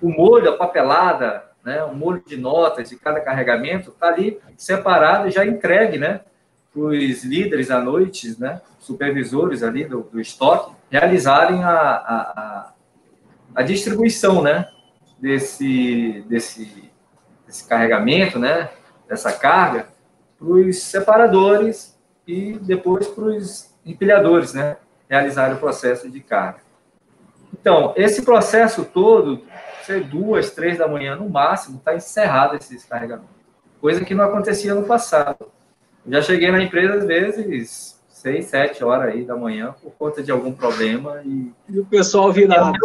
o 0.00 0.08
molho, 0.08 0.50
a 0.50 0.56
papelada, 0.56 1.44
né, 1.62 1.82
o 1.84 1.94
molho 1.94 2.22
de 2.26 2.36
notas 2.36 2.88
de 2.88 2.96
cada 2.96 3.20
carregamento 3.20 3.90
está 3.90 4.06
ali 4.06 4.40
separado 4.56 5.28
e 5.28 5.30
já 5.30 5.44
entregue, 5.44 5.98
né? 5.98 6.20
os 6.74 7.24
líderes 7.24 7.70
à 7.70 7.80
noite, 7.80 8.36
né, 8.38 8.60
supervisores 8.78 9.62
ali 9.62 9.84
do, 9.84 10.02
do 10.02 10.20
estoque, 10.20 10.72
realizarem 10.88 11.64
a, 11.64 11.70
a, 11.70 12.72
a, 13.60 13.62
distribuição, 13.62 14.42
né, 14.42 14.68
desse, 15.18 16.24
desse, 16.28 16.90
desse 17.46 17.68
carregamento, 17.68 18.38
né, 18.38 18.70
dessa 19.08 19.32
carga, 19.32 19.88
para 20.38 20.48
os 20.48 20.82
separadores 20.82 21.98
e 22.26 22.58
depois 22.60 23.06
para 23.08 23.24
os 23.24 23.74
empilhadores, 23.84 24.54
né, 24.54 24.76
realizarem 25.08 25.56
o 25.56 25.60
processo 25.60 26.10
de 26.10 26.20
carga. 26.20 26.60
Então, 27.52 27.92
esse 27.96 28.22
processo 28.22 28.84
todo, 28.84 29.42
ser 29.84 30.04
duas, 30.04 30.50
três 30.50 30.78
da 30.78 30.88
manhã 30.88 31.16
no 31.16 31.28
máximo, 31.28 31.78
está 31.78 31.94
encerrado 31.94 32.56
esses 32.56 32.84
carregamentos. 32.84 33.28
Coisa 33.80 34.04
que 34.04 34.14
não 34.14 34.24
acontecia 34.24 34.74
no 34.74 34.84
passado. 34.84 35.50
Já 36.06 36.22
cheguei 36.22 36.50
na 36.50 36.62
empresa, 36.62 36.94
às 36.94 37.04
vezes, 37.04 37.99
seis, 38.20 38.46
sete 38.46 38.84
horas 38.84 39.14
aí 39.14 39.24
da 39.24 39.34
manhã, 39.34 39.74
por 39.82 39.92
conta 39.92 40.22
de 40.22 40.30
algum 40.30 40.52
problema. 40.52 41.22
E, 41.24 41.50
e 41.68 41.80
o 41.80 41.86
pessoal 41.86 42.30
virado. 42.30 42.78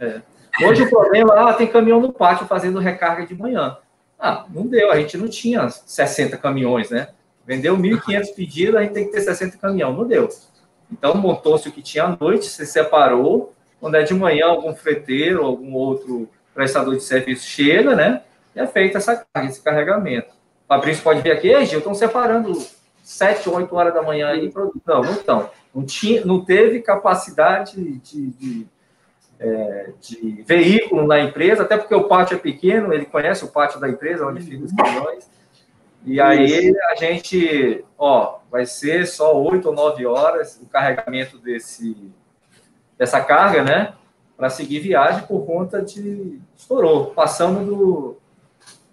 É. 0.00 0.22
Hoje 0.62 0.82
o 0.82 0.90
problema, 0.90 1.34
ah, 1.34 1.52
tem 1.52 1.66
caminhão 1.66 2.00
no 2.00 2.12
pátio 2.12 2.46
fazendo 2.46 2.78
recarga 2.78 3.26
de 3.26 3.34
manhã. 3.34 3.76
Ah, 4.18 4.46
não 4.52 4.66
deu, 4.66 4.90
a 4.90 4.96
gente 4.98 5.16
não 5.16 5.28
tinha 5.28 5.68
60 5.68 6.36
caminhões, 6.38 6.90
né? 6.90 7.08
Vendeu 7.46 7.76
1.500 7.76 8.34
pedidos, 8.34 8.76
a 8.76 8.82
gente 8.82 8.92
tem 8.92 9.04
que 9.06 9.12
ter 9.12 9.20
60 9.20 9.58
caminhões, 9.58 9.96
não 9.96 10.06
deu. 10.06 10.28
Então 10.90 11.14
montou-se 11.14 11.68
o 11.68 11.72
que 11.72 11.82
tinha 11.82 12.04
à 12.04 12.16
noite, 12.18 12.46
se 12.46 12.66
separou, 12.66 13.54
quando 13.80 13.96
é 13.96 14.02
de 14.02 14.14
manhã, 14.14 14.46
algum 14.46 14.74
freteiro, 14.74 15.44
algum 15.44 15.74
outro 15.74 16.28
prestador 16.54 16.96
de 16.96 17.02
serviço 17.02 17.46
chega, 17.46 17.94
né? 17.94 18.22
E 18.56 18.60
é 18.60 18.66
feita 18.66 18.98
essa 18.98 19.14
carga, 19.14 19.50
esse 19.50 19.62
carregamento. 19.62 20.30
O 20.64 20.68
Fabrício 20.68 21.02
pode 21.02 21.20
ver 21.20 21.32
aqui, 21.32 21.64
Gil, 21.64 21.78
estão 21.78 21.94
separando 21.94 22.52
7, 23.08 23.48
8 23.48 23.74
horas 23.74 23.94
da 23.94 24.02
manhã 24.02 24.28
aí. 24.28 24.52
Não, 24.54 24.70
não 24.86 25.12
estão. 25.12 25.50
Não, 25.74 25.82
tinha, 25.82 26.22
não 26.26 26.44
teve 26.44 26.82
capacidade 26.82 27.80
de, 28.00 28.26
de, 28.26 28.66
é, 29.40 29.92
de, 29.98 30.44
veículo 30.46 31.06
na 31.06 31.18
empresa, 31.18 31.62
até 31.62 31.78
porque 31.78 31.94
o 31.94 32.04
pátio 32.04 32.34
é 32.34 32.38
pequeno, 32.38 32.92
ele 32.92 33.06
conhece 33.06 33.46
o 33.46 33.48
pátio 33.48 33.80
da 33.80 33.88
empresa, 33.88 34.26
onde 34.26 34.42
ficam 34.42 34.66
os 34.66 34.72
caminhões. 34.72 35.26
E 36.04 36.20
aí 36.20 36.70
a 36.90 36.94
gente, 36.96 37.82
ó, 37.96 38.40
vai 38.50 38.66
ser 38.66 39.06
só 39.06 39.34
8 39.40 39.68
ou 39.68 39.74
9 39.74 40.04
horas 40.04 40.60
o 40.62 40.66
carregamento 40.66 41.38
desse, 41.38 42.12
dessa 42.98 43.22
carga, 43.22 43.62
né? 43.62 43.94
Para 44.36 44.50
seguir 44.50 44.80
viagem 44.80 45.26
por 45.26 45.46
conta 45.46 45.80
de. 45.80 46.38
Estourou, 46.54 47.06
passamos 47.06 47.64
do, 47.66 48.18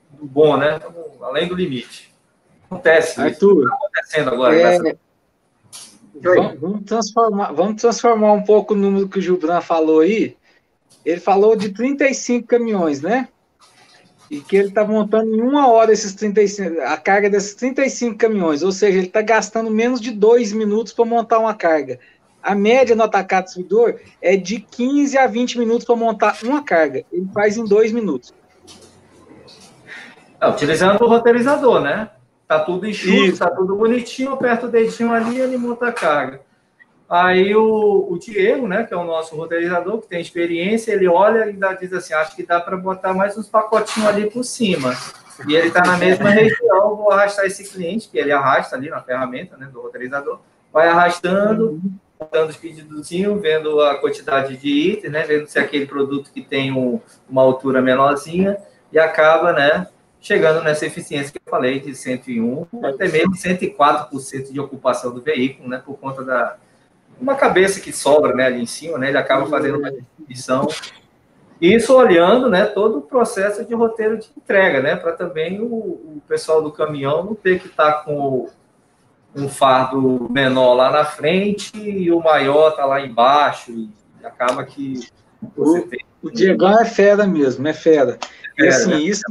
do 0.09 0.25
bom, 0.25 0.55
né? 0.55 0.79
Além 1.21 1.49
do 1.49 1.53
limite. 1.53 2.14
Acontece. 2.69 3.21
Arthur, 3.21 3.63
está 3.63 3.75
acontecendo 3.75 4.29
agora. 4.29 4.55
É... 4.55 4.97
Vamos, 6.21 6.59
vamos, 6.59 6.83
transformar, 6.85 7.51
vamos 7.51 7.81
transformar 7.81 8.31
um 8.33 8.43
pouco 8.43 8.73
o 8.73 8.77
número 8.77 9.07
que 9.07 9.19
o 9.19 9.21
Gilbran 9.21 9.61
falou 9.61 9.99
aí. 9.99 10.35
Ele 11.05 11.19
falou 11.19 11.55
de 11.55 11.69
35 11.69 12.47
caminhões, 12.47 13.01
né? 13.01 13.27
E 14.31 14.39
que 14.39 14.55
ele 14.55 14.69
está 14.69 14.83
montando 14.83 15.35
em 15.35 15.41
uma 15.41 15.67
hora 15.67 15.93
esses 15.93 16.15
35, 16.15 16.81
a 16.81 16.97
carga 16.97 17.29
desses 17.29 17.53
35 17.53 18.17
caminhões, 18.17 18.63
ou 18.63 18.71
seja, 18.71 18.97
ele 18.97 19.07
está 19.07 19.21
gastando 19.21 19.69
menos 19.69 20.01
de 20.01 20.11
dois 20.11 20.51
minutos 20.51 20.93
para 20.93 21.05
montar 21.05 21.37
uma 21.37 21.53
carga. 21.53 21.99
A 22.41 22.55
média 22.55 22.95
no 22.95 23.03
atacado 23.03 23.45
distribuidor 23.45 23.99
é 24.21 24.35
de 24.35 24.59
15 24.59 25.17
a 25.17 25.27
20 25.27 25.59
minutos 25.59 25.85
para 25.85 25.95
montar 25.95 26.37
uma 26.43 26.63
carga. 26.63 27.03
Ele 27.11 27.27
faz 27.33 27.57
em 27.57 27.65
dois 27.65 27.91
minutos. 27.91 28.33
É, 30.39 30.47
utilizando 30.47 31.01
o 31.03 31.07
roteirizador, 31.07 31.81
né? 31.81 32.09
Tá 32.47 32.59
tudo 32.59 32.87
enxuto, 32.87 33.25
Isso. 33.25 33.39
tá 33.39 33.49
tudo 33.49 33.75
bonitinho, 33.75 34.33
aperta 34.33 34.67
o 34.67 34.69
dedinho 34.69 35.11
ali 35.11 35.37
e 35.37 35.41
ele 35.41 35.57
monta 35.57 35.87
a 35.87 35.91
carga. 35.91 36.41
Aí 37.09 37.55
o, 37.55 38.07
o, 38.09 38.17
Diego, 38.17 38.67
né, 38.67 38.83
que 38.83 38.93
é 38.93 38.97
o 38.97 39.03
nosso 39.03 39.35
roteirizador, 39.35 40.01
que 40.01 40.07
tem 40.07 40.21
experiência, 40.21 40.91
ele 40.91 41.07
olha 41.07 41.45
e 41.45 41.49
ainda 41.49 41.73
diz 41.73 41.93
assim, 41.93 42.13
acho 42.13 42.35
que 42.35 42.45
dá 42.45 42.59
para 42.59 42.75
botar 42.77 43.13
mais 43.13 43.37
uns 43.37 43.47
pacotinhos 43.47 44.09
ali 44.09 44.29
por 44.29 44.43
cima. 44.43 44.95
E 45.47 45.55
ele 45.55 45.67
está 45.67 45.83
na 45.83 45.97
mesma 45.97 46.29
região, 46.29 46.95
vou 46.95 47.11
arrastar 47.11 47.45
esse 47.45 47.63
cliente, 47.69 48.09
que 48.09 48.17
ele 48.17 48.31
arrasta 48.31 48.75
ali 48.75 48.89
na 48.89 49.01
ferramenta 49.01 49.57
né, 49.57 49.67
do 49.71 49.81
roteirizador, 49.81 50.39
vai 50.71 50.87
arrastando, 50.87 51.79
dando 52.31 52.49
os 52.49 52.57
pedidozinhos, 52.57 53.41
vendo 53.41 53.81
a 53.81 53.95
quantidade 53.99 54.55
de 54.57 54.69
itens, 54.69 55.11
né? 55.11 55.23
Vendo 55.23 55.47
se 55.47 55.59
é 55.59 55.61
aquele 55.61 55.85
produto 55.85 56.31
que 56.33 56.41
tem 56.41 56.71
um, 56.71 56.99
uma 57.29 57.41
altura 57.41 57.81
menorzinha 57.81 58.57
e 58.91 58.97
acaba, 58.97 59.53
né? 59.53 59.87
Chegando 60.25 60.63
nessa 60.63 60.87
eficiência 60.87 61.31
que 61.31 61.37
eu 61.37 61.51
falei 61.51 61.79
de 61.79 61.93
101, 61.93 62.65
até 62.83 63.07
mesmo 63.07 63.35
104% 63.35 64.51
de 64.51 64.59
ocupação 64.59 65.13
do 65.13 65.21
veículo, 65.21 65.69
né? 65.69 65.79
Por 65.85 65.99
conta 65.99 66.23
da 66.23 66.57
uma 67.21 67.35
cabeça 67.35 67.79
que 67.79 67.93
sobra, 67.93 68.33
né? 68.33 68.47
Ali 68.47 68.59
em 68.59 68.65
cima, 68.65 68.97
né? 68.97 69.09
Ele 69.09 69.19
acaba 69.19 69.45
fazendo 69.45 69.77
uma 69.77 69.91
distribuição. 69.91 70.67
Isso 71.61 71.95
olhando, 71.95 72.49
né? 72.49 72.65
Todo 72.65 72.97
o 72.97 73.01
processo 73.03 73.63
de 73.63 73.75
roteiro 73.75 74.17
de 74.17 74.27
entrega, 74.35 74.81
né? 74.81 74.95
Para 74.95 75.11
também 75.11 75.61
o, 75.61 75.67
o 75.67 76.21
pessoal 76.27 76.59
do 76.59 76.71
caminhão 76.71 77.23
não 77.23 77.35
ter 77.35 77.59
que 77.59 77.67
estar 77.67 77.91
tá 77.91 78.03
com 78.03 78.49
um 79.35 79.47
fardo 79.47 80.27
menor 80.31 80.73
lá 80.73 80.89
na 80.89 81.05
frente 81.05 81.77
e 81.77 82.11
o 82.11 82.19
maior 82.19 82.71
tá 82.71 82.83
lá 82.83 82.99
embaixo 82.99 83.71
e 83.71 83.91
acaba 84.25 84.65
que 84.65 85.07
você 85.55 85.79
o, 85.79 85.87
tem... 85.87 85.99
O 86.21 86.31
Diegão 86.31 86.79
é 86.79 86.85
fera 86.85 87.27
mesmo, 87.27 87.67
é 87.67 87.73
fera. 87.73 88.17
É 88.57 88.65
e 88.65 88.67
assim, 88.67 88.89
né? 88.89 88.99
isso 89.01 89.23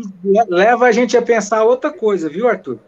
leva 0.49 0.87
a 0.87 0.93
gente 0.93 1.17
a 1.17 1.23
pensar 1.23 1.65
outra 1.65 1.91
coisa, 1.91 2.29
viu, 2.29 2.49
Arthur? 2.49 2.79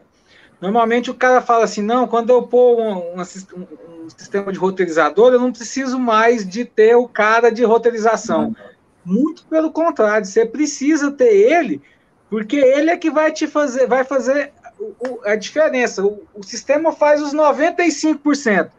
Normalmente 0.61 1.11
o 1.11 1.14
cara 1.14 1.41
fala 1.41 1.64
assim, 1.64 1.83
não, 1.83 2.07
quando 2.07 2.31
eu 2.31 2.43
pôr 2.43 2.81
um, 2.81 3.18
um, 3.18 3.20
um, 3.20 4.11
sistema 4.11 4.53
de 4.53 4.59
roteirizador, 4.59 5.33
eu 5.33 5.41
não 5.41 5.53
preciso 5.53 5.99
mais 5.99 6.49
de 6.49 6.64
ter 6.64 6.95
o 6.95 7.09
cara 7.09 7.51
de 7.51 7.64
roteirização. 7.64 8.55
Muito 9.05 9.45
pelo 9.47 9.70
contrário, 9.70 10.24
você 10.24 10.47
precisa 10.47 11.11
ter 11.11 11.33
ele, 11.33 11.83
porque 12.31 12.57
ele 12.57 12.91
é 12.91 12.97
que 12.97 13.11
vai 13.11 13.33
te 13.33 13.47
fazer, 13.47 13.87
vai 13.87 14.05
fazer 14.05 14.53
a 15.24 15.37
diferença. 15.37 16.05
O, 16.05 16.22
o, 16.35 16.43
sistema 16.43 16.93
faz 16.93 17.20
os 17.20 17.35
95%. 17.35 18.70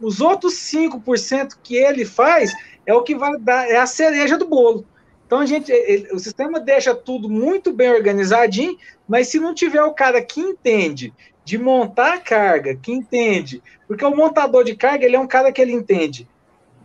Os 0.00 0.20
outros 0.20 0.54
5% 0.54 1.56
que 1.62 1.76
ele 1.76 2.04
faz 2.04 2.52
é 2.86 2.94
o 2.94 3.02
que 3.02 3.14
vai 3.14 3.36
dar, 3.38 3.68
é 3.68 3.76
a 3.76 3.86
cereja 3.86 4.36
do 4.36 4.46
bolo. 4.46 4.86
Então 5.26 5.40
a 5.40 5.46
gente, 5.46 5.70
ele, 5.72 6.08
o 6.12 6.18
sistema 6.18 6.60
deixa 6.60 6.94
tudo 6.94 7.28
muito 7.28 7.72
bem 7.72 7.90
organizadinho, 7.90 8.76
mas 9.08 9.28
se 9.28 9.40
não 9.40 9.54
tiver 9.54 9.82
o 9.82 9.94
cara 9.94 10.20
que 10.22 10.40
entende 10.40 11.12
de 11.44 11.58
montar 11.58 12.14
a 12.14 12.20
carga, 12.20 12.76
que 12.76 12.92
entende, 12.92 13.62
porque 13.88 14.04
o 14.04 14.14
montador 14.14 14.62
de 14.62 14.76
carga 14.76 15.04
ele 15.04 15.16
é 15.16 15.20
um 15.20 15.26
cara 15.26 15.50
que 15.50 15.60
ele 15.60 15.72
entende 15.72 16.28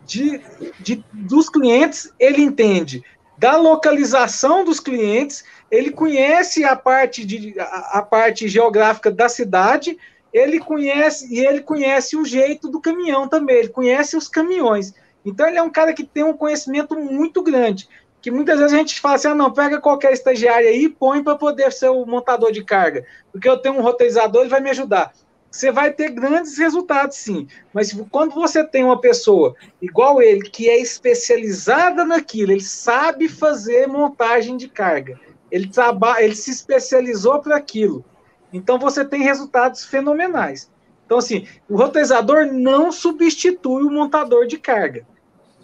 de, 0.06 0.42
de 0.80 1.04
dos 1.12 1.50
clientes, 1.50 2.12
ele 2.18 2.42
entende 2.42 3.04
da 3.38 3.56
localização 3.56 4.64
dos 4.64 4.80
clientes 4.80 5.44
ele 5.70 5.92
conhece 5.92 6.64
a 6.64 6.76
parte, 6.76 7.26
de, 7.26 7.60
a, 7.60 8.00
a, 8.00 8.02
parte 8.02 8.48
geográfica 8.48 9.12
da 9.12 9.28
cidade, 9.28 9.98
ele 10.32 10.60
conhece 10.60 11.34
e 11.34 11.40
ele 11.46 11.62
conhece 11.62 12.16
o 12.16 12.26
jeito 12.26 12.70
do 12.70 12.80
caminhão 12.80 13.28
também, 13.28 13.58
ele 13.58 13.70
conhece 13.70 14.16
os 14.16 14.28
caminhões. 14.28 14.94
Então 15.28 15.46
ele 15.46 15.58
é 15.58 15.62
um 15.62 15.70
cara 15.70 15.92
que 15.92 16.06
tem 16.06 16.24
um 16.24 16.32
conhecimento 16.32 16.96
muito 16.96 17.44
grande, 17.44 17.90
que 18.22 18.32
muitas 18.32 18.60
vezes 18.60 18.74
a 18.74 18.78
gente 18.78 19.02
fala 19.02 19.16
assim, 19.16 19.28
ah, 19.28 19.36
não, 19.36 19.52
pega 19.52 19.82
qualquer 19.82 20.14
estagiário 20.14 20.70
aí 20.70 20.86
e 20.86 20.90
põe 20.90 21.22
para 21.22 21.36
poder 21.36 21.74
ser 21.74 21.90
o 21.90 22.06
montador 22.06 22.50
de 22.50 22.64
carga, 22.64 23.06
porque 23.30 23.48
eu 23.48 23.58
tenho 23.58 23.76
um 23.76 23.82
roteirizador, 23.82 24.44
ele 24.44 24.50
vai 24.50 24.62
me 24.62 24.70
ajudar. 24.70 25.12
Você 25.52 25.70
vai 25.70 25.92
ter 25.92 26.12
grandes 26.12 26.58
resultados, 26.58 27.18
sim. 27.18 27.46
Mas 27.74 27.92
quando 28.10 28.36
você 28.36 28.64
tem 28.64 28.86
uma 28.86 29.02
pessoa 29.02 29.54
igual 29.82 30.22
ele, 30.22 30.50
que 30.50 30.70
é 30.70 30.80
especializada 30.80 32.06
naquilo, 32.06 32.54
ele 32.54 32.64
sabe 32.64 33.28
fazer 33.28 33.86
montagem 33.86 34.56
de 34.56 34.70
carga, 34.70 35.20
ele, 35.52 35.68
trabalha, 35.68 36.24
ele 36.24 36.36
se 36.36 36.52
especializou 36.52 37.42
para 37.42 37.58
aquilo. 37.58 38.06
Então 38.54 38.80
você 38.80 39.04
tem 39.04 39.24
resultados 39.24 39.84
fenomenais. 39.84 40.72
Então, 41.06 41.18
assim, 41.18 41.48
o 41.70 41.78
roteirizador 41.78 42.46
não 42.46 42.92
substitui 42.92 43.84
o 43.84 43.92
montador 43.92 44.46
de 44.46 44.58
carga. 44.58 45.06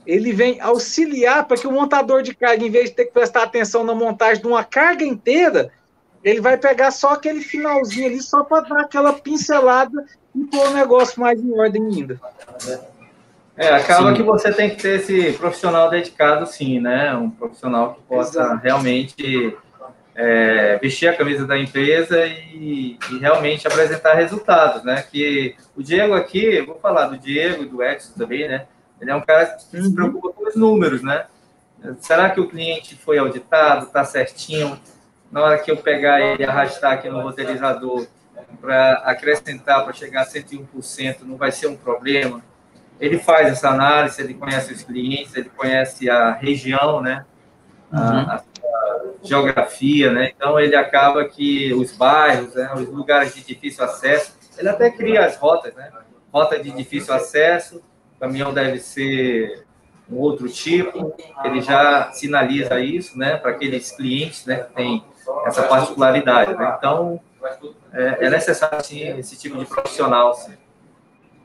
Ele 0.06 0.34
vem 0.34 0.60
auxiliar 0.60 1.46
para 1.46 1.58
que 1.58 1.68
o 1.68 1.72
montador 1.72 2.22
de 2.22 2.34
carga, 2.36 2.66
em 2.66 2.72
vez 2.72 2.90
de 2.90 2.96
ter 2.96 3.06
que 3.06 3.14
prestar 3.14 3.44
atenção 3.44 3.84
na 3.84 3.96
montagem 3.96 4.42
de 4.42 4.48
uma 4.48 4.64
carga 4.64 5.04
inteira, 5.04 5.72
ele 6.24 6.40
vai 6.40 6.58
pegar 6.58 6.92
só 6.92 7.14
aquele 7.14 7.42
finalzinho 7.42 8.08
ali, 8.08 8.22
só 8.22 8.44
para 8.44 8.62
dar 8.62 8.82
aquela 8.82 9.14
pincelada 9.14 10.06
e 10.36 10.44
pôr 10.46 10.68
o 10.70 10.74
negócio 10.74 11.20
mais 11.20 11.40
em 11.40 11.52
ordem 11.58 11.86
ainda. 11.86 12.20
É, 13.56 13.70
acaba 13.70 14.10
sim. 14.10 14.16
que 14.16 14.24
você 14.24 14.52
tem 14.52 14.70
que 14.70 14.78
ter 14.78 15.00
esse 15.00 15.34
profissional 15.34 15.90
dedicado, 15.90 16.48
sim, 16.48 16.80
né? 16.80 17.14
Um 17.16 17.30
profissional 17.30 17.94
que 17.94 18.02
possa 18.02 18.40
Exato. 18.40 18.64
realmente 18.64 19.56
é, 20.16 20.78
vestir 20.80 21.08
a 21.08 21.16
camisa 21.16 21.46
da 21.46 21.58
empresa 21.58 22.26
e, 22.26 22.98
e, 23.12 23.20
realmente 23.20 23.68
apresentar 23.68 24.16
resultados, 24.16 24.84
né? 24.84 25.04
Que 25.04 25.56
o 25.76 25.84
Diego 25.84 26.14
aqui, 26.14 26.62
vou 26.62 26.80
falar 26.80 27.08
do 27.08 27.18
Diego 27.18 27.64
e 27.64 27.68
do 27.68 27.84
Edson 27.84 28.14
também, 28.18 28.48
né? 28.48 28.66
Ele 29.04 29.12
é 29.12 29.16
um 29.16 29.22
cara 29.22 29.46
que 29.48 29.64
se 29.64 29.78
uhum. 29.78 29.94
preocupa 29.94 30.30
com 30.32 30.48
os 30.48 30.56
números, 30.56 31.04
né? 31.04 31.26
Será 32.00 32.30
que 32.30 32.40
o 32.40 32.48
cliente 32.48 32.96
foi 32.96 33.18
auditado, 33.18 33.88
tá 33.88 34.06
certinho? 34.06 34.80
Na 35.30 35.42
hora 35.42 35.60
que 35.60 35.70
eu 35.70 35.76
pegar 35.76 36.22
ele 36.22 36.44
e 36.44 36.46
arrastar 36.46 36.94
aqui 36.94 37.10
no 37.10 37.22
roteirizador, 37.22 38.08
para 38.62 38.94
acrescentar, 39.04 39.84
para 39.84 39.92
chegar 39.92 40.22
a 40.22 40.26
101%, 40.26 41.24
não 41.24 41.36
vai 41.36 41.52
ser 41.52 41.68
um 41.68 41.76
problema. 41.76 42.42
Ele 42.98 43.20
faz 43.20 43.50
essa 43.50 43.70
análise, 43.70 44.22
ele 44.22 44.36
conhece 44.36 44.72
os 44.72 44.84
clientes, 44.84 45.36
ele 45.36 45.50
conhece 45.50 46.10
a 46.10 46.32
região, 46.32 47.02
né? 47.02 47.26
Uhum. 47.92 48.00
A, 48.00 48.36
a, 48.36 48.44
geografia, 49.22 50.14
né? 50.14 50.32
Então 50.34 50.58
ele 50.58 50.78
acaba 50.78 51.26
que 51.26 51.74
os 51.74 51.92
bairros, 51.92 52.56
né? 52.56 52.72
os 52.74 52.88
lugares 52.88 53.36
de 53.36 53.44
difícil 53.44 53.84
acesso, 53.84 54.38
ele 54.58 54.70
até 54.70 54.90
cria 54.90 55.26
as 55.26 55.36
rotas, 55.36 55.76
né? 55.76 55.92
Rota 56.32 56.58
de 56.58 56.72
difícil 56.72 57.14
acesso, 57.14 57.84
o 58.16 58.20
caminhão 58.20 58.54
deve 58.54 58.80
ser 58.80 59.66
um 60.10 60.18
outro 60.18 60.50
tipo, 60.50 61.14
ele 61.44 61.62
já 61.62 62.12
sinaliza 62.12 62.80
isso, 62.80 63.18
né? 63.18 63.38
Para 63.38 63.52
aqueles 63.52 63.92
clientes, 63.92 64.46
né? 64.46 64.58
Que 64.58 64.74
tem 64.74 65.04
essa 65.46 65.64
particularidade, 65.64 66.54
né? 66.54 66.76
Então 66.78 67.20
é, 67.92 68.26
é 68.26 68.30
necessário 68.30 68.84
sim 68.84 69.02
esse 69.18 69.38
tipo 69.38 69.58
de 69.58 69.66
profissional. 69.66 70.34
Sim, 70.34 70.56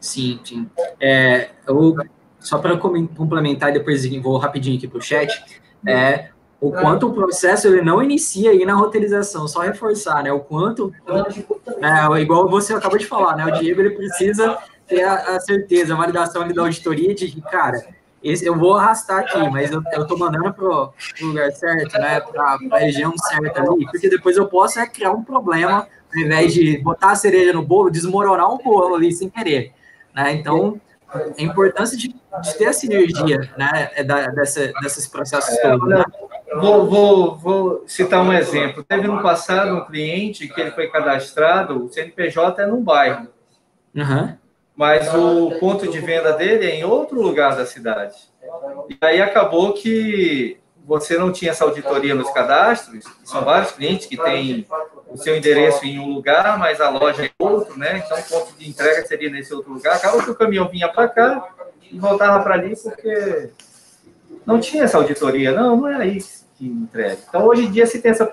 sim. 0.01 0.41
sim. 0.45 0.71
É, 1.01 1.51
eu, 1.67 1.97
só 2.41 2.59
para 2.59 2.77
complementar, 2.77 3.73
depois 3.73 4.07
vou 4.21 4.37
rapidinho 4.39 4.77
aqui 4.77 4.89
para 4.89 4.99
o 4.99 5.03
chat. 5.03 5.45
É, 5.87 6.31
o 6.61 6.73
quanto 6.73 7.07
o 7.07 7.13
processo 7.13 7.69
ele 7.69 7.83
não 7.83 8.03
inicia 8.03 8.51
aí 8.51 8.65
na 8.65 8.75
roteirização, 8.75 9.47
só 9.47 9.61
reforçar, 9.61 10.25
né? 10.25 10.33
O 10.33 10.41
quanto, 10.41 10.93
é, 11.81 12.21
igual 12.21 12.49
você 12.49 12.75
acabou 12.75 12.99
de 12.99 13.07
falar, 13.07 13.37
né? 13.37 13.47
O 13.47 13.53
Diego 13.53 13.81
ele 13.81 13.91
precisa 13.91 14.59
ter 14.89 15.05
a, 15.05 15.37
a 15.37 15.41
certeza, 15.41 15.95
a 15.95 15.97
validação 15.97 16.43
ali 16.43 16.55
da 16.55 16.63
auditoria 16.63 17.15
de 17.15 17.29
que, 17.29 17.41
cara, 17.41 17.85
esse, 18.23 18.45
eu 18.45 18.57
vou 18.57 18.75
arrastar 18.75 19.21
aqui, 19.21 19.39
mas 19.51 19.71
eu, 19.71 19.83
eu 19.93 20.07
tô 20.07 20.17
mandando 20.17 20.53
pro, 20.53 20.93
pro 21.17 21.27
lugar 21.27 21.53
certo, 21.53 21.93
né? 21.99 22.21
Pra, 22.21 22.59
pra 22.69 22.79
região 22.79 23.17
certa 23.17 23.63
ali, 23.63 23.85
porque 23.87 24.09
depois 24.09 24.37
eu 24.37 24.49
posso 24.49 24.81
é 24.81 24.87
criar 24.87 25.13
um 25.13 25.23
problema, 25.23 25.87
ao 26.15 26.21
invés 26.21 26.53
de 26.53 26.79
botar 26.79 27.13
a 27.13 27.17
cereja 27.17 27.53
no 27.53 27.63
bolo, 27.63 27.91
desmoronar 27.91 28.53
um 28.53 28.59
bolo 28.59 28.97
ali 28.97 29.13
sem 29.13 29.29
querer, 29.29 29.73
né? 30.15 30.33
Então, 30.33 30.81
a 31.11 31.43
importância 31.43 31.97
de, 31.97 32.09
de 32.09 32.59
ter 32.59 32.67
a 32.67 32.73
sinergia, 32.73 33.51
né? 33.57 33.91
É 33.95 34.03
da, 34.03 34.27
dessa, 34.29 34.73
desses 34.83 35.07
processos 35.07 35.57
todos, 35.61 35.89
né? 35.89 36.05
Vou, 36.57 36.87
vou, 36.87 37.37
vou, 37.37 37.85
citar 37.87 38.23
um 38.25 38.33
exemplo. 38.33 38.83
Teve 38.83 39.07
no 39.07 39.23
passado 39.23 39.77
um 39.77 39.85
cliente 39.85 40.49
que 40.49 40.61
ele 40.61 40.71
foi 40.73 40.89
cadastrado, 40.89 41.85
o 41.85 41.93
CNPJ 41.93 42.63
é 42.63 42.67
num 42.67 42.83
bairro. 42.83 43.29
Uhum. 43.95 44.37
Mas 44.79 45.13
o 45.13 45.59
ponto 45.59 45.91
de 45.91 45.99
venda 45.99 46.33
dele 46.35 46.65
é 46.65 46.77
em 46.77 46.85
outro 46.85 47.21
lugar 47.21 47.57
da 47.57 47.67
cidade. 47.67 48.17
E 48.89 48.97
aí 49.05 49.21
acabou 49.21 49.73
que 49.73 50.57
você 50.87 51.19
não 51.19 51.33
tinha 51.33 51.51
essa 51.51 51.65
auditoria 51.65 52.15
nos 52.15 52.31
cadastros, 52.31 53.05
são 53.25 53.45
vários 53.45 53.73
clientes 53.73 54.07
que 54.07 54.17
têm 54.17 54.65
o 55.09 55.17
seu 55.17 55.37
endereço 55.37 55.85
em 55.85 55.99
um 55.99 56.15
lugar, 56.15 56.57
mas 56.57 56.81
a 56.81 56.91
loja 56.91 57.27
é 57.27 57.31
outro, 57.41 57.77
né? 57.77 58.05
Então 58.05 58.17
o 58.17 58.23
ponto 58.23 58.57
de 58.57 58.69
entrega 58.69 59.05
seria 59.05 59.29
nesse 59.29 59.53
outro 59.53 59.73
lugar. 59.73 59.97
Acaba 59.97 60.23
que 60.23 60.31
o 60.31 60.35
caminhão 60.37 60.69
vinha 60.69 60.89
para 60.89 61.09
cá 61.09 61.49
e 61.83 61.99
voltava 61.99 62.41
para 62.45 62.55
ali 62.55 62.77
porque 62.77 63.51
não 64.47 64.61
tinha 64.61 64.85
essa 64.85 64.97
auditoria. 64.97 65.51
Não, 65.51 65.77
não 65.77 65.89
é 65.89 65.97
aí 65.97 66.23
que 66.57 66.67
entrega. 66.67 67.19
Então, 67.29 67.45
hoje 67.45 67.65
em 67.65 67.71
dia, 67.73 67.85
se 67.85 68.01
tem 68.01 68.13
essa 68.13 68.27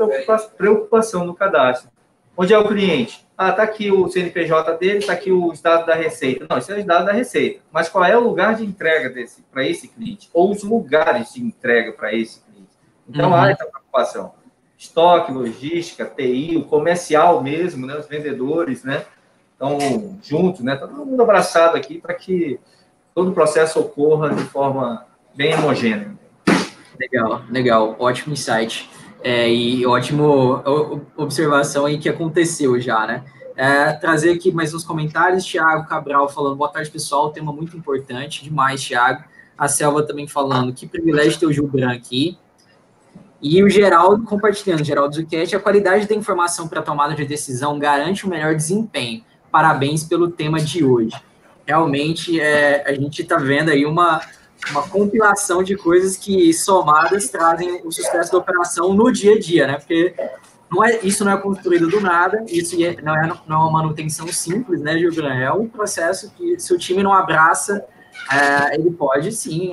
preocupação 0.56 1.26
no 1.26 1.34
cadastro. 1.34 1.89
Onde 2.38 2.53
é 2.53 2.57
o 2.57 2.67
cliente? 2.67 3.25
Ah, 3.38 3.49
está 3.49 3.63
aqui 3.63 3.91
o 3.91 4.07
CNPJ 4.07 4.77
dele, 4.77 4.99
está 4.99 5.13
aqui 5.13 5.31
os 5.31 5.61
dados 5.61 5.86
da 5.86 5.93
Receita. 5.93 6.45
Não, 6.49 6.57
isso 6.57 6.71
é 6.71 6.79
os 6.79 6.86
dados 6.86 7.05
da 7.05 7.11
Receita. 7.11 7.61
Mas 7.71 7.89
qual 7.89 8.05
é 8.05 8.17
o 8.17 8.21
lugar 8.21 8.55
de 8.55 8.65
entrega 8.65 9.09
desse 9.09 9.41
para 9.51 9.65
esse 9.65 9.88
cliente? 9.88 10.29
Ou 10.33 10.51
os 10.51 10.63
lugares 10.63 11.33
de 11.33 11.41
entrega 11.41 11.91
para 11.91 12.13
esse 12.13 12.41
cliente? 12.41 12.69
Então, 13.07 13.29
uhum. 13.29 13.36
há 13.36 13.51
essa 13.51 13.65
preocupação. 13.65 14.33
Estoque, 14.77 15.31
logística, 15.31 16.05
TI, 16.05 16.57
o 16.57 16.65
comercial 16.65 17.41
mesmo, 17.41 17.86
né? 17.86 17.97
os 17.97 18.07
vendedores, 18.07 18.83
né? 18.83 19.05
Estão 19.53 20.17
juntos, 20.21 20.61
né? 20.61 20.73
Está 20.73 20.88
todo 20.88 21.05
mundo 21.05 21.21
abraçado 21.21 21.77
aqui 21.77 21.99
para 21.99 22.13
que 22.13 22.59
todo 23.13 23.31
o 23.31 23.33
processo 23.33 23.79
ocorra 23.79 24.29
de 24.29 24.43
forma 24.43 25.05
bem 25.33 25.53
homogênea. 25.55 26.11
Legal, 26.99 27.41
legal, 27.49 27.95
ótimo 27.99 28.33
insight. 28.33 28.89
É, 29.28 29.51
e 29.51 29.84
ótimo 29.88 30.61
observação 31.17 31.88
aí 31.88 31.97
que 31.97 32.07
aconteceu 32.07 32.80
já, 32.80 33.07
né? 33.07 33.23
É, 33.55 33.91
trazer 33.93 34.32
aqui 34.32 34.51
mais 34.51 34.71
uns 34.71 34.84
comentários. 34.84 35.43
Tiago 35.43 35.88
Cabral 35.88 36.30
falando, 36.30 36.55
boa 36.55 36.69
tarde, 36.69 36.91
pessoal. 36.91 37.32
Tema 37.32 37.51
muito 37.51 37.76
importante, 37.76 38.43
demais, 38.43 38.84
Tiago. 38.84 39.23
A 39.57 39.67
Selva 39.67 40.03
também 40.03 40.28
falando, 40.28 40.71
que 40.71 40.86
privilégio 40.86 41.39
ter 41.39 41.47
o 41.47 41.51
Gilbran 41.51 41.91
aqui. 41.91 42.38
E 43.41 43.63
o 43.63 43.67
Geraldo 43.67 44.23
compartilhando, 44.26 44.84
Geraldo 44.84 45.15
Zucchetti, 45.15 45.55
a 45.55 45.59
qualidade 45.59 46.07
da 46.07 46.13
informação 46.13 46.67
para 46.67 46.84
tomada 46.84 47.15
de 47.15 47.26
decisão 47.26 47.80
garante 47.80 48.26
o 48.26 48.28
um 48.28 48.30
melhor 48.30 48.53
desempenho. 48.53 49.23
Parabéns 49.51 50.03
pelo 50.03 50.30
tema 50.30 50.59
de 50.59 50.86
hoje. 50.86 51.19
Realmente, 51.65 52.39
é, 52.39 52.88
a 52.88 52.93
gente 52.93 53.23
está 53.23 53.38
vendo 53.38 53.71
aí 53.71 53.88
uma, 53.88 54.21
uma 54.72 54.88
compilação 54.88 55.63
de 55.63 55.76
coisas 55.76 56.18
que 56.18 56.53
somadas 56.53 57.30
trazem 57.30 57.82
o 57.84 57.91
sucesso 57.91 58.32
da 58.32 58.38
operação 58.38 58.93
no 58.93 59.11
dia 59.11 59.36
a 59.36 59.39
dia, 59.39 59.68
né? 59.68 59.78
Porque 59.78 60.16
não 60.72 60.84
é, 60.84 60.99
isso 61.03 61.24
não 61.24 61.32
é 61.32 61.38
construído 61.38 61.88
do 61.88 62.01
nada, 62.01 62.43
isso 62.47 62.76
é, 62.84 63.01
não, 63.01 63.16
é, 63.16 63.28
não 63.47 63.55
é 63.55 63.59
uma 63.59 63.72
manutenção 63.72 64.28
simples, 64.28 64.82
né, 64.82 64.97
Gilbran? 64.97 65.36
É 65.36 65.51
um 65.51 65.68
processo 65.68 66.32
que, 66.32 66.59
se 66.59 66.74
o 66.74 66.78
time 66.78 67.03
não 67.03 67.13
abraça, 67.13 67.86
é, 68.32 68.76
ele 68.76 68.91
pode 68.91 69.32
sim 69.32 69.72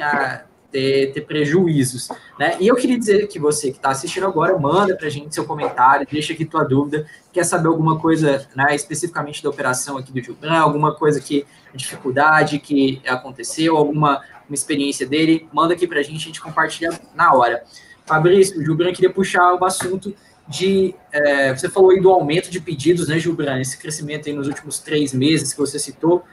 ter, 0.71 1.13
ter, 1.13 1.21
prejuízos, 1.23 2.09
né? 2.39 2.57
E 2.59 2.67
eu 2.67 2.75
queria 2.75 2.99
dizer 2.99 3.27
que 3.29 3.39
você 3.39 3.71
que 3.71 3.77
está 3.77 3.91
assistindo 3.91 4.27
agora, 4.27 4.59
manda 4.59 4.97
para 4.97 5.07
a 5.07 5.11
gente 5.11 5.35
seu 5.35 5.45
comentário, 5.45 6.07
deixa 6.11 6.33
aqui 6.33 6.45
tua 6.45 6.65
dúvida, 6.65 7.07
quer 7.33 7.45
saber 7.45 7.69
alguma 7.69 7.99
coisa, 7.99 8.47
né, 8.55 8.75
especificamente 8.75 9.43
da 9.43 9.51
operação 9.51 9.99
aqui 9.99 10.13
do 10.13 10.23
Gilbran, 10.23 10.59
alguma 10.59 10.95
coisa 10.95 11.21
que, 11.21 11.47
dificuldade 11.75 12.59
que 12.59 13.01
aconteceu, 13.07 13.77
alguma 13.77 14.23
uma 14.49 14.55
experiência 14.55 15.07
dele, 15.07 15.49
manda 15.53 15.75
aqui 15.75 15.87
para 15.87 16.01
a 16.01 16.03
gente, 16.03 16.23
a 16.23 16.27
gente 16.27 16.41
compartilha 16.41 17.01
na 17.15 17.33
hora. 17.33 17.63
Fabrício, 18.05 18.63
Gilbran 18.63 18.93
queria 18.93 19.11
puxar 19.11 19.55
o 19.55 19.65
assunto 19.65 20.15
de. 20.49 20.95
É, 21.13 21.55
você 21.55 21.69
falou 21.69 21.91
aí 21.91 22.01
do 22.01 22.11
aumento 22.11 22.51
de 22.51 22.61
pedidos, 22.61 23.09
né, 23.09 23.19
Gilbran? 23.19 23.61
Esse 23.61 23.79
crescimento 23.79 24.29
aí 24.29 24.35
nos 24.35 24.47
últimos 24.49 24.79
três 24.79 25.13
meses 25.13 25.53
que 25.53 25.61
você 25.61 25.79
citou. 25.79 26.25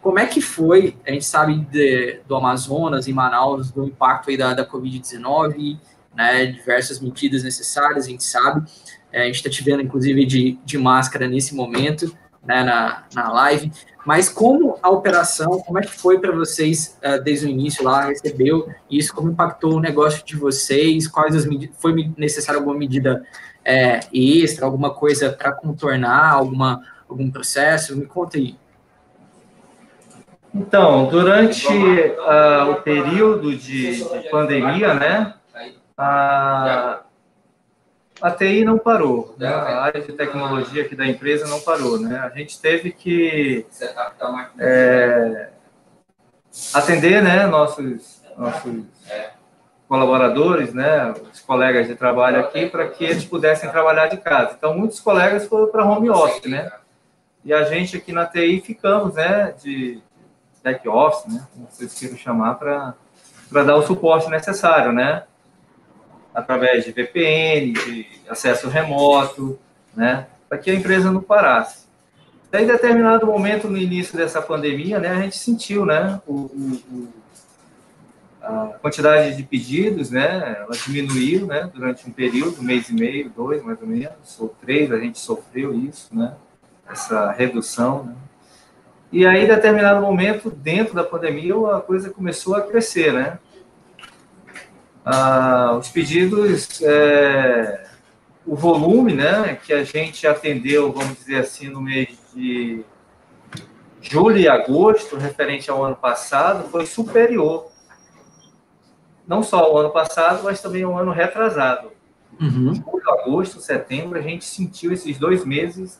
Como 0.00 0.18
é 0.18 0.26
que 0.26 0.40
foi? 0.40 0.96
A 1.06 1.12
gente 1.12 1.24
sabe 1.24 1.60
de, 1.70 2.20
do 2.28 2.36
Amazonas, 2.36 3.08
em 3.08 3.12
Manaus, 3.12 3.70
do 3.70 3.84
impacto 3.84 4.28
aí 4.28 4.36
da, 4.36 4.52
da 4.52 4.68
Covid-19, 4.68 5.78
né? 6.14 6.46
Diversas 6.46 7.00
medidas 7.00 7.42
necessárias, 7.42 8.06
a 8.06 8.10
gente 8.10 8.24
sabe. 8.24 8.68
É, 9.10 9.22
a 9.22 9.26
gente 9.26 9.36
está 9.36 9.48
te 9.48 9.62
vendo, 9.62 9.80
inclusive, 9.80 10.26
de, 10.26 10.58
de 10.64 10.76
máscara 10.76 11.28
nesse 11.28 11.54
momento, 11.54 12.14
né, 12.44 12.62
na, 12.64 13.04
na 13.14 13.30
live. 13.30 13.70
Mas 14.04 14.28
como 14.28 14.78
a 14.82 14.90
operação, 14.90 15.60
como 15.60 15.78
é 15.78 15.82
que 15.82 15.90
foi 15.90 16.18
para 16.18 16.32
vocês 16.32 16.98
uh, 17.02 17.22
desde 17.22 17.46
o 17.46 17.48
início 17.48 17.82
lá, 17.82 18.06
recebeu 18.06 18.68
isso, 18.90 19.14
como 19.14 19.30
impactou 19.30 19.74
o 19.74 19.80
negócio 19.80 20.24
de 20.24 20.36
vocês, 20.36 21.08
quais 21.08 21.34
as 21.34 21.46
medidas, 21.46 21.74
foi 21.78 22.12
necessária 22.16 22.58
alguma 22.58 22.76
medida 22.76 23.24
é, 23.64 24.00
extra, 24.12 24.66
alguma 24.66 24.90
coisa 24.90 25.30
para 25.30 25.52
contornar 25.52 26.32
alguma, 26.32 26.82
algum 27.08 27.30
processo? 27.30 27.96
Me 27.96 28.04
conta 28.04 28.36
aí. 28.36 28.56
Então, 30.54 31.06
durante 31.06 31.66
uh, 31.66 32.70
o 32.70 32.76
período 32.82 33.56
de, 33.56 34.04
de 34.04 34.30
pandemia, 34.30 34.94
né, 34.94 35.34
uh, 35.98 37.03
a 38.24 38.30
TI 38.30 38.64
não 38.64 38.78
parou, 38.78 39.34
né? 39.36 39.46
a 39.48 39.82
área 39.82 40.00
de 40.00 40.10
tecnologia 40.14 40.82
aqui 40.82 40.96
da 40.96 41.06
empresa 41.06 41.46
não 41.46 41.60
parou. 41.60 42.00
Né? 42.00 42.18
A 42.18 42.30
gente 42.30 42.58
teve 42.58 42.90
que 42.90 43.66
é, 44.58 45.50
atender 46.72 47.22
né, 47.22 47.46
nossos, 47.46 48.22
nossos 48.34 48.82
colaboradores, 49.86 50.72
né, 50.72 51.12
os 51.30 51.40
colegas 51.40 51.86
de 51.86 51.94
trabalho 51.94 52.40
aqui, 52.40 52.64
para 52.64 52.88
que 52.88 53.04
eles 53.04 53.26
pudessem 53.26 53.70
trabalhar 53.70 54.06
de 54.06 54.16
casa. 54.16 54.54
Então, 54.56 54.74
muitos 54.74 55.00
colegas 55.00 55.46
foram 55.46 55.66
para 55.66 55.84
home 55.84 56.08
office, 56.08 56.50
né? 56.50 56.72
E 57.44 57.52
a 57.52 57.64
gente 57.64 57.94
aqui 57.94 58.10
na 58.10 58.24
TI 58.24 58.62
ficamos, 58.62 59.16
né, 59.16 59.54
de 59.62 60.02
back 60.62 60.88
office, 60.88 61.30
né, 61.30 61.46
como 61.52 61.66
vocês 61.70 61.92
queiram 61.92 62.16
chamar, 62.16 62.54
para 62.54 62.94
dar 63.64 63.76
o 63.76 63.82
suporte 63.82 64.30
necessário, 64.30 64.92
né? 64.92 65.24
Através 66.34 66.84
de 66.84 66.90
VPN, 66.90 67.72
de 67.72 68.06
acesso 68.28 68.68
remoto, 68.68 69.58
né, 69.94 70.26
para 70.48 70.58
que 70.58 70.70
a 70.70 70.74
empresa 70.74 71.10
não 71.10 71.22
parasse. 71.22 71.84
Em 72.52 72.66
determinado 72.66 73.26
momento 73.26 73.68
no 73.68 73.76
início 73.76 74.16
dessa 74.16 74.42
pandemia, 74.42 74.98
né, 74.98 75.10
a 75.10 75.20
gente 75.22 75.36
sentiu, 75.36 75.84
né, 75.86 76.20
o, 76.26 76.32
o, 76.32 77.08
a 78.42 78.74
quantidade 78.80 79.36
de 79.36 79.42
pedidos, 79.42 80.10
né, 80.10 80.56
ela 80.60 80.76
diminuiu, 80.76 81.46
né, 81.46 81.70
durante 81.72 82.08
um 82.08 82.12
período, 82.12 82.60
um 82.60 82.64
mês 82.64 82.88
e 82.88 82.94
meio, 82.94 83.30
dois, 83.30 83.62
mais 83.62 83.80
ou 83.80 83.86
menos, 83.86 84.38
ou 84.38 84.54
três, 84.60 84.92
a 84.92 84.98
gente 84.98 85.18
sofreu 85.18 85.74
isso, 85.74 86.14
né, 86.14 86.34
essa 86.88 87.30
redução, 87.32 88.04
né. 88.04 88.14
E 89.12 89.24
aí, 89.24 89.44
em 89.44 89.48
determinado 89.48 90.00
momento, 90.00 90.50
dentro 90.50 90.92
da 90.92 91.04
pandemia, 91.04 91.54
a 91.76 91.80
coisa 91.80 92.10
começou 92.10 92.56
a 92.56 92.62
crescer, 92.62 93.12
né, 93.12 93.38
ah, 95.04 95.76
os 95.78 95.88
pedidos 95.88 96.80
é, 96.82 97.86
o 98.46 98.54
volume, 98.54 99.14
né, 99.14 99.58
que 99.64 99.72
a 99.72 99.84
gente 99.84 100.26
atendeu, 100.26 100.92
vamos 100.92 101.18
dizer 101.18 101.36
assim, 101.36 101.68
no 101.68 101.80
mês 101.80 102.08
de 102.34 102.84
julho 104.00 104.36
e 104.36 104.48
agosto, 104.48 105.16
referente 105.16 105.70
ao 105.70 105.82
ano 105.82 105.96
passado, 105.96 106.68
foi 106.68 106.84
superior. 106.84 107.70
Não 109.26 109.42
só 109.42 109.60
ao 109.60 109.78
ano 109.78 109.90
passado, 109.90 110.42
mas 110.44 110.60
também 110.60 110.82
ao 110.82 110.98
ano 110.98 111.10
retrasado. 111.10 111.90
Uhum. 112.38 112.74
Julho, 112.74 113.10
agosto, 113.10 113.60
setembro, 113.60 114.18
a 114.18 114.22
gente 114.22 114.44
sentiu 114.44 114.92
esses 114.92 115.18
dois 115.18 115.44
meses 115.44 115.98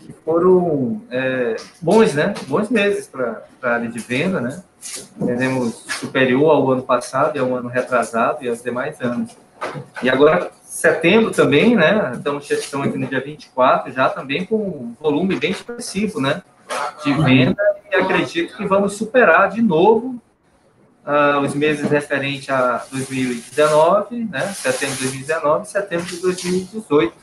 que 0.00 0.12
foram 0.24 1.02
é, 1.10 1.56
bons, 1.80 2.14
né? 2.14 2.34
Bons 2.48 2.68
meses 2.68 3.06
para 3.06 3.44
a 3.62 3.68
área 3.68 3.88
de 3.88 3.98
venda, 4.00 4.40
né? 4.40 4.64
Temos 5.18 5.74
superior 6.00 6.50
ao 6.50 6.70
ano 6.70 6.82
passado 6.82 7.36
e 7.36 7.38
ao 7.38 7.54
ano 7.54 7.68
retrasado 7.68 8.44
e 8.44 8.48
aos 8.48 8.62
demais 8.62 9.00
anos. 9.00 9.36
E 10.02 10.08
agora, 10.08 10.50
setembro 10.64 11.30
também, 11.30 11.76
né? 11.76 12.12
Estamos, 12.14 12.50
estamos 12.50 12.88
aqui 12.88 12.98
no 12.98 13.06
dia 13.06 13.20
24, 13.20 13.92
já 13.92 14.08
também 14.08 14.46
com 14.46 14.56
um 14.56 14.96
volume 15.00 15.36
bem 15.36 15.50
expressivo, 15.50 16.20
né? 16.20 16.42
De 17.04 17.12
venda 17.12 17.62
e 17.90 17.96
acredito 17.96 18.56
que 18.56 18.66
vamos 18.66 18.94
superar 18.94 19.50
de 19.50 19.60
novo 19.60 20.20
uh, 21.04 21.40
os 21.40 21.54
meses 21.54 21.90
referentes 21.90 22.48
a 22.48 22.84
2019, 22.90 24.24
né? 24.24 24.46
Setembro 24.54 24.96
de 24.96 25.02
2019 25.02 25.64
e 25.64 25.68
setembro 25.68 26.06
de 26.06 26.16
2018. 26.20 27.14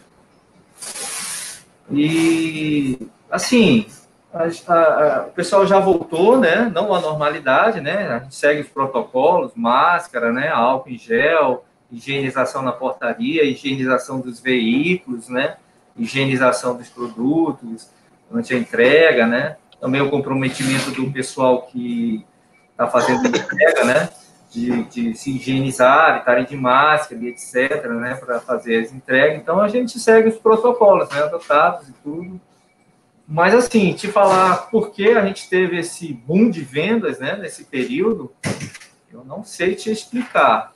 E, 1.91 3.07
assim, 3.31 3.87
a, 4.33 4.43
a, 4.73 5.27
o 5.27 5.31
pessoal 5.31 5.65
já 5.65 5.79
voltou, 5.79 6.37
né? 6.37 6.69
Não 6.73 6.93
à 6.93 6.99
normalidade, 6.99 7.79
né? 7.81 8.07
A 8.07 8.19
gente 8.19 8.35
segue 8.35 8.61
os 8.61 8.67
protocolos, 8.67 9.53
máscara, 9.55 10.31
né? 10.31 10.49
Álcool 10.49 10.89
em 10.89 10.97
gel, 10.97 11.65
higienização 11.91 12.61
na 12.61 12.71
portaria, 12.71 13.43
higienização 13.43 14.19
dos 14.19 14.39
veículos, 14.39 15.29
né? 15.29 15.57
Higienização 15.97 16.75
dos 16.75 16.89
produtos 16.89 17.89
durante 18.29 18.53
a 18.53 18.57
entrega, 18.57 19.25
né? 19.25 19.55
Também 19.79 20.01
o 20.01 20.09
comprometimento 20.09 20.91
do 20.91 21.11
pessoal 21.11 21.63
que 21.63 22.25
está 22.71 22.87
fazendo 22.87 23.25
a 23.25 23.29
entrega, 23.29 23.85
né? 23.85 24.09
De, 24.51 24.83
de, 24.85 25.13
se 25.15 25.35
higienizar, 25.35 26.19
estarem 26.19 26.45
de 26.45 26.55
máscara 26.55 27.23
etc., 27.25 27.85
né? 27.87 28.15
Para 28.15 28.39
fazer 28.39 28.83
as 28.83 28.91
entregas. 28.91 29.37
Então, 29.37 29.61
a 29.61 29.67
gente 29.67 29.99
segue 29.99 30.29
os 30.29 30.37
protocolos, 30.37 31.09
né? 31.09 31.23
Adotados 31.23 31.87
e 31.87 31.93
tudo. 32.03 32.41
Mas, 33.27 33.53
assim, 33.53 33.93
te 33.93 34.07
falar 34.07 34.69
por 34.69 34.91
que 34.91 35.09
a 35.09 35.25
gente 35.25 35.49
teve 35.49 35.77
esse 35.77 36.13
boom 36.13 36.49
de 36.49 36.61
vendas, 36.61 37.19
né? 37.19 37.35
Nesse 37.35 37.65
período, 37.65 38.31
eu 39.11 39.25
não 39.25 39.43
sei 39.43 39.75
te 39.75 39.91
explicar. 39.91 40.71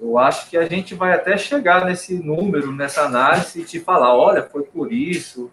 Eu 0.00 0.18
acho 0.18 0.48
que 0.48 0.56
a 0.56 0.66
gente 0.66 0.94
vai 0.94 1.12
até 1.12 1.36
chegar 1.36 1.84
nesse 1.84 2.14
número, 2.14 2.72
nessa 2.72 3.02
análise, 3.02 3.60
e 3.60 3.64
te 3.64 3.80
falar, 3.80 4.16
olha, 4.16 4.42
foi 4.42 4.62
por 4.62 4.92
isso, 4.92 5.50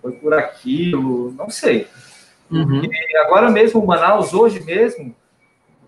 foi 0.00 0.12
por 0.12 0.32
aquilo, 0.32 1.32
não 1.32 1.50
sei. 1.50 1.86
Uhum. 2.50 2.82
E 2.84 3.16
agora 3.18 3.50
mesmo, 3.50 3.84
Manaus, 3.84 4.32
hoje 4.32 4.60
mesmo, 4.60 5.14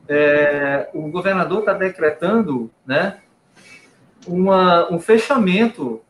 é, 0.07 0.89
o 0.93 1.09
governador 1.11 1.61
está 1.61 1.73
decretando 1.73 2.71
né, 2.87 3.19
uma, 4.27 4.93
um 4.93 4.99
fechamento 4.99 6.03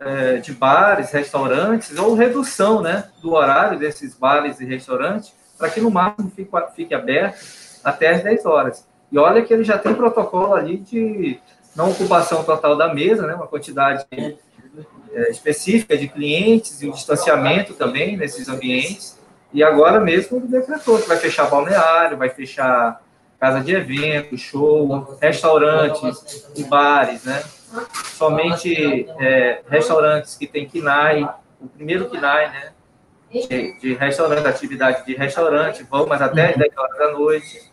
é, 0.00 0.38
de 0.38 0.52
bares, 0.52 1.12
restaurantes, 1.12 1.96
ou 1.98 2.14
redução 2.14 2.80
né, 2.80 3.04
do 3.20 3.32
horário 3.32 3.78
desses 3.78 4.14
bares 4.14 4.58
e 4.60 4.64
restaurantes, 4.64 5.32
para 5.58 5.68
que 5.68 5.80
no 5.80 5.90
máximo 5.90 6.32
fique, 6.34 6.50
fique 6.74 6.94
aberto 6.94 7.38
até 7.84 8.08
as 8.08 8.22
10 8.22 8.46
horas. 8.46 8.86
E 9.12 9.18
olha 9.18 9.42
que 9.42 9.52
ele 9.52 9.64
já 9.64 9.76
tem 9.76 9.94
protocolo 9.94 10.54
ali 10.54 10.78
de 10.78 11.38
não 11.76 11.90
ocupação 11.90 12.42
total 12.42 12.76
da 12.76 12.92
mesa, 12.92 13.26
né, 13.26 13.34
uma 13.34 13.46
quantidade 13.46 14.06
é, 15.12 15.30
específica 15.30 15.96
de 15.96 16.08
clientes 16.08 16.82
e 16.82 16.88
o 16.88 16.92
distanciamento 16.92 17.74
também 17.74 18.16
nesses 18.16 18.48
ambientes. 18.48 19.18
E 19.52 19.62
agora 19.62 20.00
mesmo 20.00 20.38
ele 20.38 20.46
decretou 20.46 20.98
que 20.98 21.08
vai 21.08 21.16
fechar 21.16 21.50
balneário, 21.50 22.16
vai 22.16 22.30
fechar 22.30 23.02
casa 23.38 23.60
de 23.60 23.74
eventos, 23.74 24.40
show, 24.40 25.18
restaurantes 25.20 26.46
e 26.56 26.62
bares, 26.64 27.24
né? 27.24 27.42
Somente 28.04 29.08
é, 29.18 29.62
restaurantes 29.68 30.36
que 30.36 30.46
tem 30.46 30.68
KINAI, 30.68 31.28
o 31.60 31.68
primeiro 31.68 32.08
KINAI, 32.08 32.50
né? 32.50 32.72
De, 33.30 33.78
de 33.78 33.94
restaurante, 33.94 34.46
atividade 34.46 35.06
de 35.06 35.14
restaurante, 35.14 35.84
vão, 35.84 36.04
mas 36.06 36.20
até 36.20 36.52
10 36.52 36.76
horas 36.76 36.98
da 36.98 37.12
noite 37.12 37.70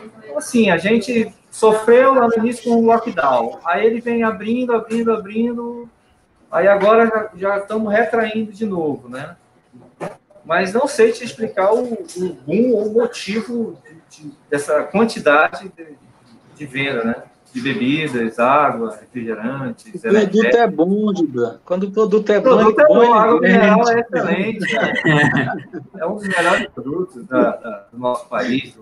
então, 0.00 0.38
assim, 0.38 0.70
a 0.70 0.76
gente 0.76 1.32
sofreu 1.50 2.14
lá 2.14 2.28
no 2.28 2.36
início 2.36 2.64
com 2.64 2.76
o 2.76 2.86
lockdown. 2.86 3.60
Aí 3.64 3.86
ele 3.86 4.00
vem 4.00 4.22
abrindo, 4.22 4.72
abrindo, 4.72 5.12
abrindo. 5.12 5.88
Aí 6.50 6.68
agora 6.68 7.06
já, 7.06 7.30
já 7.34 7.58
estamos 7.58 7.92
retraindo 7.92 8.52
de 8.52 8.66
novo, 8.66 9.08
né? 9.08 9.36
Mas 10.44 10.72
não 10.72 10.86
sei 10.86 11.12
te 11.12 11.24
explicar 11.24 11.72
o, 11.74 11.92
o 11.92 12.32
boom 12.46 12.72
ou 12.72 12.86
o 12.86 12.92
motivo 12.94 13.78
de, 13.84 14.22
de, 14.24 14.32
dessa 14.48 14.82
quantidade 14.84 15.70
de, 15.76 15.98
de, 16.54 16.66
venda, 16.66 17.04
né? 17.04 17.22
De 17.52 17.60
bebidas, 17.62 18.38
água, 18.38 18.96
refrigerantes. 19.00 19.86
O 19.94 20.00
produto 20.00 20.44
é 20.44 20.66
bom, 20.66 21.12
Diba. 21.12 21.60
Quando 21.64 21.84
o 21.84 21.90
produto 21.90 22.30
é 22.30 22.38
o 22.38 22.42
produto 22.42 22.76
bom, 22.76 23.02
é 23.02 23.06
bom, 23.06 23.12
a 23.14 23.22
água 23.22 23.40
mineral 23.40 23.88
é 23.88 24.00
excelente. 24.00 24.74
Né? 24.74 25.56
é 25.98 26.06
um 26.06 26.14
dos 26.16 26.28
melhores 26.28 26.68
produtos 26.68 27.24
da, 27.24 27.56
da, 27.56 27.86
do 27.90 27.98
nosso 27.98 28.28
país, 28.28 28.76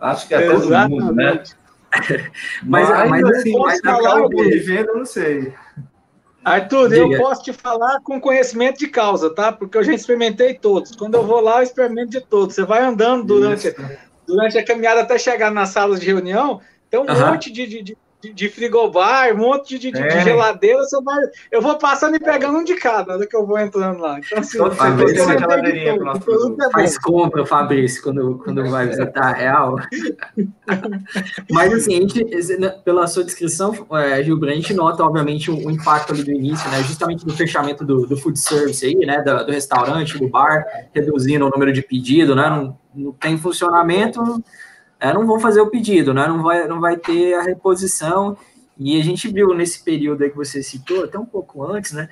Acho 0.00 0.28
que 0.28 0.34
é 0.34 0.46
todo 0.46 0.64
Exatamente. 0.64 1.00
mundo, 1.00 1.14
né? 1.14 1.42
mas, 2.62 2.88
mas, 2.90 3.08
mas, 3.08 3.24
assim, 3.24 3.58
mas 3.58 3.80
falar 3.80 4.28
de 4.28 4.58
venda, 4.58 4.90
eu 4.90 4.98
não 4.98 5.06
sei. 5.06 5.54
Arthur, 6.44 6.88
Diga. 6.88 7.00
eu 7.00 7.18
posso 7.18 7.42
te 7.42 7.52
falar 7.52 8.00
com 8.02 8.20
conhecimento 8.20 8.78
de 8.78 8.86
causa, 8.86 9.34
tá? 9.34 9.50
Porque 9.50 9.76
eu 9.76 9.82
já 9.82 9.92
experimentei 9.92 10.54
todos. 10.54 10.94
Quando 10.94 11.14
eu 11.14 11.24
vou 11.24 11.40
lá, 11.40 11.58
eu 11.58 11.62
experimento 11.62 12.10
de 12.10 12.20
todos. 12.20 12.54
Você 12.54 12.64
vai 12.64 12.84
andando 12.84 13.24
durante, 13.24 13.74
durante 14.26 14.56
a 14.56 14.64
caminhada 14.64 15.00
até 15.00 15.18
chegar 15.18 15.50
nas 15.50 15.70
salas 15.70 15.98
de 15.98 16.06
reunião, 16.06 16.60
tem 17.04 17.14
um 17.16 17.26
monte 17.26 17.52
de, 17.52 17.66
de, 17.66 17.82
de, 17.82 17.96
de 18.32 18.48
frigobar, 18.48 19.32
um 19.32 19.38
monte 19.38 19.78
de, 19.78 19.90
de, 19.90 19.98
é. 19.98 20.08
de 20.08 20.24
geladeira, 20.24 20.80
vai, 21.04 21.18
eu 21.50 21.60
vou 21.60 21.76
passando 21.76 22.16
e 22.16 22.20
pegando 22.20 22.58
um 22.58 22.64
de 22.64 22.74
cada, 22.74 23.08
na 23.08 23.14
hora 23.14 23.26
que 23.26 23.36
eu 23.36 23.46
vou 23.46 23.58
entrando 23.58 24.00
lá. 24.00 24.18
Então, 24.18 24.38
assim, 24.38 24.58
Todo 24.58 24.74
Fabrício, 24.74 25.24
uma 25.24 25.38
geladeirinha 25.38 25.94
é 25.94 26.70
Faz 26.72 26.98
compra, 26.98 27.46
Fabrício, 27.46 28.02
quando, 28.02 28.40
quando 28.42 28.68
vai 28.70 28.86
visitar 28.86 29.26
a 29.26 29.32
Real. 29.32 29.76
Mas, 31.50 31.72
assim, 31.72 31.96
a 31.96 32.00
gente, 32.00 32.24
pela 32.84 33.06
sua 33.06 33.24
descrição, 33.24 33.86
é, 33.92 34.22
Gilberto, 34.22 34.52
a 34.52 34.56
gente 34.56 34.74
nota, 34.74 35.04
obviamente, 35.04 35.50
o, 35.50 35.66
o, 35.66 35.70
impacto 35.70 36.12
ali 36.12 36.24
do 36.24 36.30
início, 36.30 36.68
né, 36.70 36.82
justamente 36.82 37.24
do 37.24 37.32
fechamento 37.32 37.84
do, 37.84 38.06
do 38.06 38.16
food 38.16 38.38
service 38.38 38.84
aí, 38.84 38.94
né, 38.94 39.22
do, 39.22 39.46
do 39.46 39.52
restaurante, 39.52 40.18
do 40.18 40.28
bar, 40.28 40.64
reduzindo 40.92 41.46
o 41.46 41.50
número 41.50 41.72
de 41.72 41.82
pedido, 41.82 42.34
né, 42.34 42.48
não, 42.48 42.78
não 42.94 43.12
tem 43.12 43.36
funcionamento, 43.36 44.42
é, 44.98 45.12
não 45.12 45.26
vão 45.26 45.38
fazer 45.38 45.60
o 45.60 45.70
pedido, 45.70 46.14
né? 46.14 46.26
Não 46.26 46.42
vai, 46.42 46.66
não 46.66 46.80
vai 46.80 46.96
ter 46.96 47.34
a 47.34 47.42
reposição. 47.42 48.36
E 48.78 49.00
a 49.00 49.04
gente 49.04 49.28
viu 49.28 49.54
nesse 49.54 49.82
período 49.82 50.22
aí 50.22 50.30
que 50.30 50.36
você 50.36 50.62
citou, 50.62 51.04
até 51.04 51.18
um 51.18 51.24
pouco 51.24 51.64
antes, 51.64 51.92
né? 51.92 52.08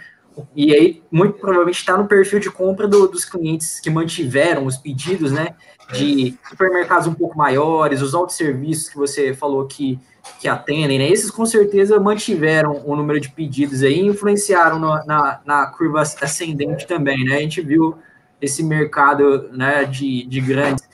E 0.54 0.74
aí, 0.74 1.02
muito 1.10 1.38
provavelmente 1.38 1.78
está 1.78 1.96
no 1.96 2.08
perfil 2.08 2.40
de 2.40 2.50
compra 2.50 2.88
do, 2.88 3.06
dos 3.06 3.24
clientes 3.24 3.78
que 3.78 3.88
mantiveram 3.88 4.66
os 4.66 4.76
pedidos, 4.76 5.30
né? 5.30 5.54
De 5.92 6.36
supermercados 6.48 7.06
um 7.06 7.14
pouco 7.14 7.36
maiores, 7.36 8.02
os 8.02 8.14
autosserviços 8.14 8.88
que 8.88 8.96
você 8.96 9.32
falou 9.32 9.66
que, 9.66 9.98
que 10.40 10.48
atendem, 10.48 10.98
né? 10.98 11.08
Esses 11.08 11.30
com 11.30 11.46
certeza 11.46 12.00
mantiveram 12.00 12.82
o 12.84 12.96
número 12.96 13.20
de 13.20 13.30
pedidos 13.30 13.82
aí 13.82 14.00
e 14.00 14.06
influenciaram 14.06 14.78
no, 14.78 14.88
na, 15.04 15.40
na 15.44 15.66
curva 15.66 16.00
ascendente 16.00 16.86
também, 16.86 17.24
né? 17.24 17.36
A 17.36 17.40
gente 17.40 17.60
viu 17.60 17.96
esse 18.40 18.62
mercado 18.62 19.48
né, 19.52 19.84
de, 19.84 20.26
de 20.26 20.40
grandes 20.40 20.84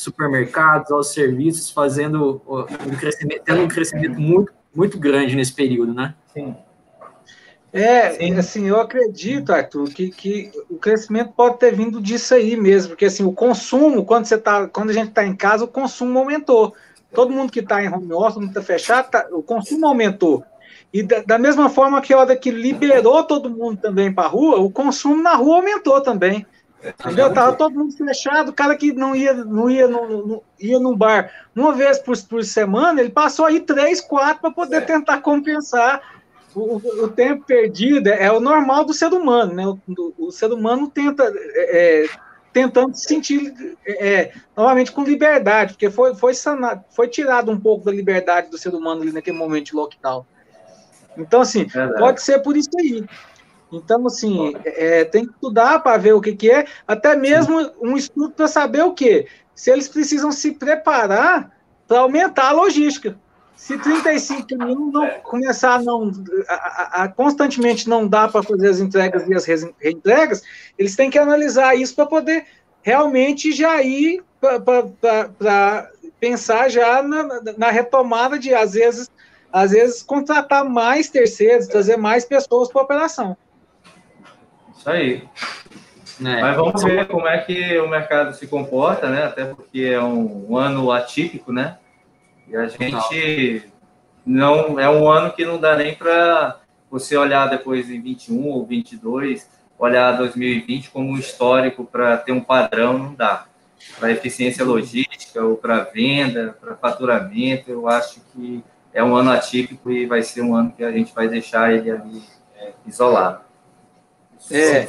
supermercados, 0.00 0.90
aos 0.90 1.12
serviços, 1.12 1.70
fazendo 1.70 2.40
um 2.48 2.96
crescimento, 2.96 3.42
tendo 3.44 3.62
um 3.62 3.68
crescimento 3.68 4.20
muito, 4.20 4.52
muito 4.74 4.98
grande 4.98 5.36
nesse 5.36 5.52
período, 5.52 5.94
né? 5.94 6.14
Sim. 6.32 6.56
É, 7.72 8.10
Sim. 8.10 8.36
assim, 8.36 8.66
eu 8.66 8.80
acredito, 8.80 9.52
Arthur, 9.52 9.90
que, 9.90 10.10
que 10.10 10.50
o 10.68 10.76
crescimento 10.76 11.32
pode 11.36 11.58
ter 11.58 11.74
vindo 11.74 12.00
disso 12.00 12.34
aí 12.34 12.56
mesmo, 12.56 12.90
porque 12.90 13.04
assim, 13.04 13.22
o 13.22 13.32
consumo, 13.32 14.04
quando 14.04 14.24
você 14.24 14.36
tá, 14.36 14.66
quando 14.66 14.90
a 14.90 14.92
gente 14.92 15.10
está 15.10 15.24
em 15.24 15.36
casa, 15.36 15.64
o 15.64 15.68
consumo 15.68 16.18
aumentou. 16.18 16.74
Todo 17.12 17.32
mundo 17.32 17.52
que 17.52 17.60
está 17.60 17.82
em 17.82 17.88
home 17.88 18.12
office, 18.12 18.34
todo 18.34 18.42
mundo 18.42 18.50
está 18.50 18.62
fechado, 18.62 19.10
tá, 19.10 19.26
o 19.30 19.42
consumo 19.42 19.86
aumentou. 19.86 20.44
E 20.92 21.02
da, 21.02 21.22
da, 21.22 21.38
mesma 21.38 21.68
forma 21.68 22.00
que 22.00 22.12
a 22.12 22.18
hora 22.18 22.36
que 22.36 22.50
liberou 22.50 23.22
todo 23.22 23.48
mundo 23.48 23.80
também 23.80 24.12
para 24.12 24.24
a 24.24 24.30
rua, 24.30 24.58
o 24.58 24.70
consumo 24.70 25.22
na 25.22 25.34
rua 25.34 25.56
aumentou 25.56 26.00
também. 26.00 26.44
Entendeu? 26.82 27.32
Tava 27.32 27.54
todo 27.54 27.74
mundo 27.74 27.92
fechado, 27.92 28.50
o 28.50 28.54
cara 28.54 28.74
que 28.74 28.92
não 28.92 29.14
ia, 29.14 29.34
não 29.34 29.68
ia, 29.68 29.86
no, 29.86 30.26
no, 30.26 30.42
ia 30.58 30.78
num 30.78 30.96
bar 30.96 31.30
uma 31.54 31.74
vez 31.74 31.98
por, 31.98 32.16
por 32.24 32.42
semana, 32.42 33.00
ele 33.00 33.10
passou 33.10 33.44
aí 33.44 33.60
três, 33.60 34.00
quatro 34.00 34.40
para 34.40 34.50
poder 34.50 34.86
tentar 34.86 35.20
compensar 35.20 36.00
o, 36.54 36.76
o, 36.76 37.08
tempo 37.08 37.44
perdido. 37.44 38.08
É, 38.08 38.24
é, 38.24 38.32
o 38.32 38.40
normal 38.40 38.84
do 38.84 38.94
ser 38.94 39.12
humano, 39.12 39.52
né? 39.52 39.66
O, 39.66 39.78
o 40.18 40.32
ser 40.32 40.52
humano 40.52 40.88
tenta 40.88 41.30
é, 41.54 42.04
é 42.04 42.08
tentando 42.52 42.96
se 42.96 43.06
sentir 43.06 43.76
é, 43.86 44.08
é, 44.08 44.32
novamente 44.56 44.92
com 44.92 45.04
liberdade, 45.04 45.74
porque 45.74 45.90
foi, 45.90 46.14
foi, 46.14 46.34
sanado, 46.34 46.84
foi 46.90 47.08
tirado 47.08 47.50
um 47.50 47.60
pouco 47.60 47.84
da 47.84 47.92
liberdade 47.92 48.50
do 48.50 48.58
ser 48.58 48.74
humano 48.74 49.02
ali 49.02 49.12
naquele 49.12 49.38
momento 49.38 49.66
de 49.66 49.74
lockdown. 49.74 50.24
Então, 51.16 51.40
assim, 51.40 51.66
pode 51.98 52.22
ser 52.22 52.40
por 52.40 52.56
isso 52.56 52.70
aí. 52.78 53.04
Então, 53.72 54.06
assim, 54.06 54.52
é, 54.64 55.04
tem 55.04 55.24
que 55.24 55.32
estudar 55.32 55.78
para 55.80 55.96
ver 55.96 56.12
o 56.14 56.20
que, 56.20 56.34
que 56.34 56.50
é, 56.50 56.66
até 56.86 57.14
mesmo 57.14 57.70
um 57.80 57.96
estudo 57.96 58.30
para 58.30 58.48
saber 58.48 58.82
o 58.82 58.94
que. 58.94 59.26
Se 59.54 59.70
eles 59.70 59.88
precisam 59.88 60.32
se 60.32 60.52
preparar 60.52 61.52
para 61.86 62.00
aumentar 62.00 62.48
a 62.48 62.52
logística. 62.52 63.16
Se 63.54 63.76
35 63.76 64.56
mil 64.56 64.90
não 64.90 65.06
começar 65.22 65.74
a 65.74 65.82
não 65.82 66.10
a, 66.48 66.54
a, 66.54 67.02
a, 67.02 67.08
constantemente 67.08 67.88
não 67.88 68.08
dá 68.08 68.26
para 68.26 68.42
fazer 68.42 68.68
as 68.68 68.80
entregas 68.80 69.28
e 69.28 69.34
as 69.34 69.44
reentregas, 69.78 70.42
eles 70.78 70.96
têm 70.96 71.10
que 71.10 71.18
analisar 71.18 71.74
isso 71.74 71.94
para 71.94 72.06
poder 72.06 72.46
realmente 72.80 73.52
já 73.52 73.82
ir 73.82 74.22
para 74.40 75.90
pensar 76.18 76.70
já 76.70 77.02
na, 77.02 77.42
na 77.58 77.70
retomada 77.70 78.38
de 78.38 78.54
às 78.54 78.72
vezes 78.72 79.10
às 79.52 79.72
vezes 79.72 80.02
contratar 80.02 80.64
mais 80.64 81.10
terceiros, 81.10 81.66
trazer 81.66 81.96
mais 81.96 82.24
pessoas 82.24 82.70
para 82.70 82.80
a 82.80 82.84
operação. 82.84 83.36
Isso 84.80 84.88
aí. 84.88 85.22
É. 86.24 86.40
Mas 86.40 86.56
vamos 86.56 86.82
ver 86.82 87.06
como 87.06 87.28
é 87.28 87.36
que 87.38 87.78
o 87.78 87.88
mercado 87.88 88.34
se 88.34 88.46
comporta, 88.46 89.10
né? 89.10 89.24
Até 89.24 89.44
porque 89.44 89.82
é 89.82 90.02
um, 90.02 90.50
um 90.50 90.56
ano 90.56 90.90
atípico, 90.90 91.52
né? 91.52 91.76
E 92.48 92.56
a 92.56 92.66
gente 92.66 93.70
não 94.24 94.80
é 94.80 94.88
um 94.88 95.06
ano 95.10 95.32
que 95.32 95.44
não 95.44 95.58
dá 95.58 95.76
nem 95.76 95.94
para 95.94 96.58
você 96.90 97.14
olhar 97.14 97.46
depois 97.46 97.90
em 97.90 98.00
21 98.00 98.48
ou 98.48 98.66
22, 98.66 99.48
olhar 99.78 100.12
2020 100.12 100.90
como 100.90 101.10
um 101.10 101.18
histórico 101.18 101.84
para 101.84 102.16
ter 102.16 102.32
um 102.32 102.40
padrão, 102.40 102.96
não 102.98 103.14
dá. 103.14 103.44
Para 103.98 104.10
eficiência 104.10 104.64
logística 104.64 105.44
ou 105.44 105.56
para 105.56 105.84
venda, 105.84 106.56
para 106.58 106.74
faturamento, 106.74 107.70
eu 107.70 107.86
acho 107.86 108.20
que 108.32 108.64
é 108.94 109.04
um 109.04 109.14
ano 109.14 109.30
atípico 109.30 109.90
e 109.90 110.06
vai 110.06 110.22
ser 110.22 110.40
um 110.40 110.54
ano 110.54 110.72
que 110.72 110.82
a 110.82 110.90
gente 110.90 111.14
vai 111.14 111.28
deixar 111.28 111.70
ele 111.70 111.90
ali 111.90 112.22
é, 112.56 112.72
isolado. 112.86 113.49
É. 114.50 114.88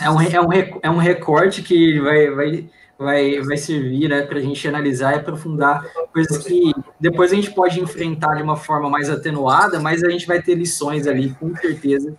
É 0.00 0.10
um, 0.10 0.20
é, 0.20 0.40
um, 0.40 0.80
é 0.82 0.90
um 0.90 0.96
recorte 0.98 1.62
que 1.62 1.98
vai, 2.00 2.30
vai, 2.30 2.70
vai, 2.98 3.40
vai 3.40 3.56
servir 3.56 4.08
né, 4.08 4.22
para 4.22 4.38
a 4.38 4.42
gente 4.42 4.66
analisar 4.68 5.14
e 5.14 5.18
aprofundar 5.18 5.86
coisas 6.12 6.38
que 6.38 6.74
depois 7.00 7.32
a 7.32 7.34
gente 7.34 7.50
pode 7.52 7.80
enfrentar 7.80 8.34
de 8.34 8.42
uma 8.42 8.56
forma 8.56 8.90
mais 8.90 9.08
atenuada, 9.08 9.80
mas 9.80 10.04
a 10.04 10.10
gente 10.10 10.26
vai 10.26 10.42
ter 10.42 10.54
lições 10.54 11.06
ali, 11.06 11.34
com 11.40 11.54
certeza, 11.56 12.14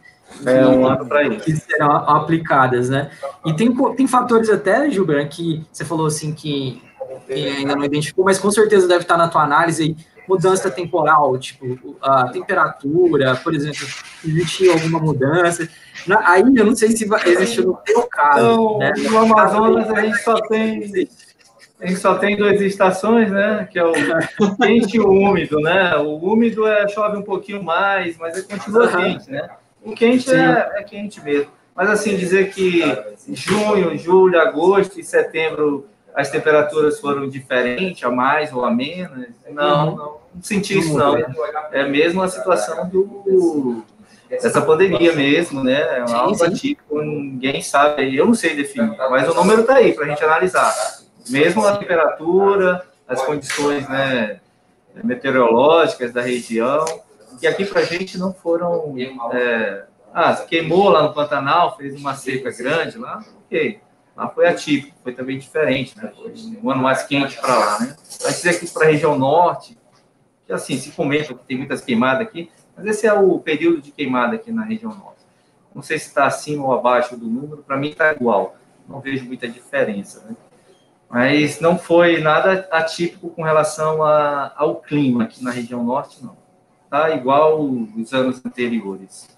é 0.46 0.66
um 0.66 0.86
ano 0.86 1.06
para 1.06 1.24
isso. 1.24 1.40
Que 1.46 1.56
serão 1.56 1.92
aplicadas, 1.92 2.90
né? 2.90 3.10
E 3.46 3.54
tem, 3.54 3.74
tem 3.96 4.08
fatores 4.08 4.50
até, 4.50 4.90
Gilberto, 4.90 5.36
que 5.36 5.66
você 5.72 5.86
falou 5.86 6.06
assim 6.06 6.34
que, 6.34 6.82
que 7.26 7.34
ainda 7.34 7.76
não 7.76 7.84
identificou, 7.84 8.26
mas 8.26 8.38
com 8.38 8.52
certeza 8.52 8.88
deve 8.88 9.04
estar 9.04 9.18
na 9.18 9.28
tua 9.28 9.44
análise 9.44 9.84
aí, 9.84 9.96
mudança 10.28 10.70
temporal, 10.70 11.38
tipo 11.38 11.96
a 12.02 12.28
temperatura, 12.30 13.36
por 13.36 13.54
exemplo, 13.54 13.88
existe 14.26 14.70
alguma 14.70 15.00
mudança. 15.00 15.68
Aí 16.24 16.42
eu 16.42 16.66
não 16.66 16.76
sei 16.76 16.96
se 16.96 17.08
existe 17.26 17.62
no 17.62 17.76
teu 17.78 18.04
caso. 18.04 18.40
Então, 18.40 18.78
né? 18.80 18.94
No 18.98 19.18
Amazonas 19.18 19.90
a 19.90 20.02
gente 20.02 20.18
só 20.24 20.36
tem 20.48 21.08
a 21.80 21.86
gente 21.86 22.00
só 22.00 22.16
tem 22.16 22.36
duas 22.36 22.60
estações, 22.60 23.32
né? 23.32 23.68
Que 23.72 23.78
é 23.78 23.86
o 23.86 23.94
quente 24.60 24.98
e 24.98 25.00
o 25.00 25.10
úmido, 25.10 25.60
né? 25.60 25.96
O 25.98 26.18
úmido 26.18 26.66
é 26.66 26.88
chove 26.88 27.18
um 27.18 27.22
pouquinho 27.22 27.64
mais, 27.64 28.18
mas 28.18 28.38
é 28.38 28.42
continua 28.42 28.88
quente, 28.88 29.30
né? 29.30 29.48
O 29.84 29.94
quente 29.94 30.32
é, 30.34 30.72
é 30.76 30.84
quente 30.84 31.24
mesmo. 31.24 31.52
Mas 31.76 31.90
assim 31.90 32.18
dizer 32.18 32.50
que 32.50 32.82
junho, 33.30 33.96
julho, 33.96 34.42
agosto 34.42 35.00
e 35.00 35.04
setembro 35.04 35.88
as 36.18 36.32
temperaturas 36.32 37.00
foram 37.00 37.30
diferentes, 37.30 38.04
a 38.04 38.10
mais 38.10 38.52
ou 38.52 38.66
a 38.66 38.72
menos. 38.72 39.28
Não, 39.52 39.90
uhum. 39.90 39.96
não, 39.96 40.20
não 40.34 40.42
senti 40.42 40.80
isso, 40.80 40.98
não. 40.98 41.16
É 41.72 41.88
mesmo 41.88 42.24
a 42.24 42.28
situação 42.28 42.90
do, 42.90 43.84
dessa 44.28 44.60
pandemia 44.60 45.14
mesmo, 45.14 45.64
né? 45.64 45.80
É 45.80 46.12
algo 46.12 46.44
atípico, 46.44 47.00
ninguém 47.04 47.62
sabe, 47.62 48.16
eu 48.16 48.26
não 48.26 48.34
sei 48.34 48.56
definir, 48.56 48.98
mas 48.98 49.30
o 49.30 49.36
número 49.36 49.62
está 49.62 49.76
aí 49.76 49.94
para 49.94 50.06
a 50.06 50.08
gente 50.08 50.24
analisar. 50.24 50.74
Mesmo 51.30 51.64
a 51.64 51.78
temperatura, 51.78 52.84
as 53.08 53.22
condições 53.22 53.88
né, 53.88 54.40
meteorológicas 55.04 56.12
da 56.12 56.22
região, 56.24 56.84
que 57.40 57.46
aqui 57.46 57.64
para 57.64 57.82
a 57.82 57.86
gente 57.86 58.18
não 58.18 58.34
foram. 58.34 58.96
É, 59.34 59.84
ah, 60.12 60.34
queimou 60.34 60.90
lá 60.90 61.04
no 61.04 61.14
Pantanal, 61.14 61.78
fez 61.78 61.94
uma 61.94 62.16
seca 62.16 62.50
grande 62.50 62.98
lá, 62.98 63.24
ok 63.46 63.86
Lá 64.18 64.28
foi 64.28 64.48
atípico, 64.48 64.98
foi 65.04 65.14
também 65.14 65.38
diferente, 65.38 65.96
né? 65.96 66.12
Foi 66.16 66.34
um 66.64 66.72
ano 66.72 66.82
mais 66.82 67.04
quente 67.04 67.40
para 67.40 67.56
lá, 67.56 67.80
né? 67.82 67.96
Vai 68.24 68.32
dizer 68.34 68.50
aqui 68.50 68.68
para 68.68 68.88
a 68.88 68.90
região 68.90 69.16
norte, 69.16 69.78
que 70.48 70.52
assim, 70.52 70.76
se 70.76 70.90
comenta 70.92 71.36
que 71.36 71.46
tem 71.46 71.56
muitas 71.56 71.82
queimadas 71.82 72.26
aqui, 72.26 72.50
mas 72.76 72.88
esse 72.88 73.06
é 73.06 73.14
o 73.14 73.38
período 73.38 73.80
de 73.80 73.92
queimada 73.92 74.36
aqui 74.36 74.52
na 74.52 74.64
região 74.64 74.92
norte. 74.92 75.22
Não 75.74 75.84
sei 75.84 76.00
se 76.00 76.08
está 76.08 76.26
acima 76.26 76.66
ou 76.66 76.74
abaixo 76.74 77.16
do 77.16 77.28
número, 77.28 77.62
para 77.62 77.78
mim 77.78 77.90
está 77.90 78.12
igual, 78.12 78.56
não 78.90 79.00
vejo 79.00 79.24
muita 79.24 79.48
diferença, 79.48 80.26
né? 80.28 80.36
Mas 81.08 81.60
não 81.60 81.78
foi 81.78 82.20
nada 82.20 82.68
atípico 82.72 83.30
com 83.30 83.44
relação 83.44 84.04
a, 84.04 84.52
ao 84.58 84.78
clima 84.78 85.26
aqui 85.26 85.44
na 85.44 85.52
região 85.52 85.84
norte, 85.84 86.26
não. 86.26 86.36
Está 86.86 87.12
igual 87.12 87.62
os 87.62 88.14
anos 88.14 88.44
anteriores. 88.44 89.37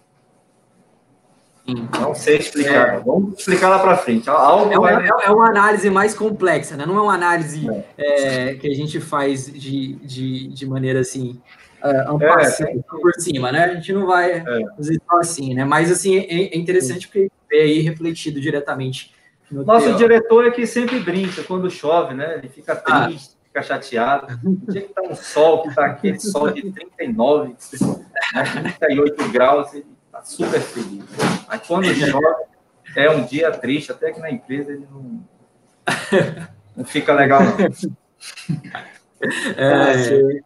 Não 1.99 2.13
sei 2.13 2.37
explicar. 2.37 2.95
É. 2.95 2.99
Vamos 2.99 3.39
explicar 3.39 3.69
lá 3.69 3.79
para 3.79 3.97
frente. 3.97 4.29
Algo 4.29 4.71
é, 4.71 4.77
uma, 4.77 4.91
vai... 4.91 5.07
é, 5.07 5.31
uma, 5.31 5.47
análise 5.47 5.89
mais 5.89 6.13
complexa, 6.13 6.75
né? 6.75 6.85
Não 6.85 6.97
é 6.97 7.01
uma 7.01 7.13
análise 7.13 7.67
é. 7.97 8.55
que 8.55 8.67
a 8.67 8.73
gente 8.73 8.99
faz 8.99 9.51
de, 9.51 9.95
de, 9.95 10.47
de 10.49 10.65
maneira 10.65 10.99
assim, 10.99 11.41
uh, 11.83 12.79
por 12.89 13.13
cima, 13.19 13.51
né? 13.51 13.65
A 13.65 13.75
gente 13.75 13.93
não 13.93 14.05
vai 14.05 14.43
fazer 14.75 15.01
só 15.09 15.19
assim, 15.19 15.53
né? 15.53 15.65
Mas 15.65 15.91
assim, 15.91 16.17
é, 16.17 16.57
interessante 16.57 17.07
porque 17.07 17.31
é 17.51 17.61
aí 17.61 17.79
refletido 17.79 18.39
diretamente. 18.39 19.13
No 19.51 19.65
Nosso 19.65 19.87
teor. 19.87 19.97
diretor 19.97 20.47
é 20.47 20.51
que 20.51 20.67
sempre 20.67 20.99
brinca 20.99 21.41
quando 21.43 21.69
chove, 21.71 22.13
né? 22.13 22.35
Ele 22.37 22.49
fica 22.49 22.73
ah. 22.85 23.05
triste. 23.05 23.31
Ah 23.35 23.39
fica 23.49 23.63
chateado. 23.63 24.39
O 24.43 24.71
dia 24.71 24.81
que 24.81 24.93
tá 24.93 25.01
um 25.01 25.15
sol, 25.15 25.63
que 25.63 25.75
tá 25.75 25.85
aquele 25.87 26.19
sol 26.19 26.51
de 26.51 26.61
39, 26.71 27.49
né, 27.49 28.75
38 28.79 29.29
graus, 29.29 29.73
ele 29.73 29.85
tá 30.19 30.25
super 30.25 30.59
feliz. 30.59 31.03
Mas 31.47 31.61
quando 31.67 31.85
chove, 31.93 32.45
é 32.95 33.09
um 33.09 33.25
dia 33.25 33.51
triste, 33.51 33.91
até 33.91 34.11
que 34.11 34.19
na 34.19 34.31
empresa 34.31 34.71
ele 34.71 34.87
não, 34.91 35.21
não 36.77 36.85
fica 36.85 37.13
legal. 37.13 37.41
Não. 37.41 37.99
É, 39.57 40.41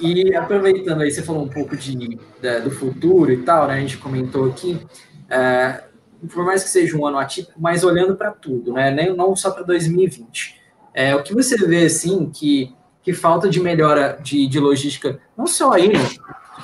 e 0.00 0.34
aproveitando 0.34 1.02
aí, 1.02 1.10
você 1.10 1.22
falou 1.22 1.44
um 1.44 1.48
pouco 1.48 1.76
de, 1.76 1.94
de, 1.96 2.60
do 2.62 2.70
futuro 2.70 3.30
e 3.30 3.42
tal, 3.42 3.68
né? 3.68 3.74
A 3.74 3.80
gente 3.80 3.98
comentou 3.98 4.48
aqui. 4.48 4.80
É, 5.28 5.84
por 6.32 6.44
mais 6.44 6.62
que 6.62 6.70
seja 6.70 6.96
um 6.96 7.06
ano 7.06 7.18
atípico, 7.18 7.60
mas 7.60 7.84
olhando 7.84 8.16
para 8.16 8.30
tudo, 8.30 8.72
né? 8.72 8.90
Nem, 8.90 9.14
não 9.14 9.36
só 9.36 9.50
para 9.50 9.62
2020. 9.62 10.60
É, 10.92 11.14
o 11.14 11.22
que 11.22 11.34
você 11.34 11.56
vê, 11.66 11.84
assim, 11.84 12.30
que, 12.30 12.74
que 13.02 13.12
falta 13.12 13.48
de 13.48 13.60
melhora 13.60 14.18
de, 14.22 14.46
de 14.46 14.58
logística, 14.58 15.20
não 15.36 15.46
só 15.46 15.72
aí 15.72 15.92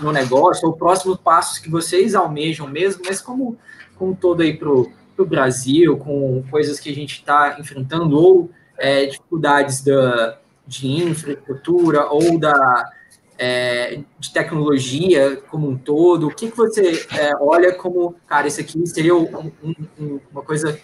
no, 0.01 0.12
negócio, 0.12 0.68
ou 0.68 0.74
próximos 0.74 1.18
passos 1.18 1.59
que 1.59 1.70
vocês 1.70 2.14
almejam 2.14 2.68
mesmo, 2.68 3.03
mas 3.07 3.20
como, 3.20 3.57
como 3.97 4.14
todo 4.14 4.42
aí 4.42 4.57
para 4.57 4.70
o 4.70 5.26
Brasil, 5.26 5.97
com 5.97 6.42
coisas 6.51 6.78
que 6.80 6.90
a 6.90 6.94
gente 6.94 7.14
está 7.14 7.57
enfrentando, 7.59 8.18
ou 8.18 8.51
é, 8.78 9.07
dificuldades 9.07 9.82
da, 9.82 10.38
de 10.66 10.88
infraestrutura, 10.88 12.07
ou 12.07 12.38
da, 12.38 12.90
é, 13.38 14.01
de 14.18 14.32
tecnologia 14.32 15.36
como 15.49 15.68
um 15.68 15.76
todo, 15.76 16.28
o 16.28 16.34
que, 16.34 16.51
que 16.51 16.57
você 16.57 17.07
é, 17.16 17.34
olha 17.40 17.74
como, 17.74 18.14
cara, 18.26 18.47
isso 18.47 18.61
aqui 18.61 18.86
seria 18.86 19.14
um, 19.14 19.53
um, 19.99 20.20
uma 20.32 20.42
coisa 20.42 20.78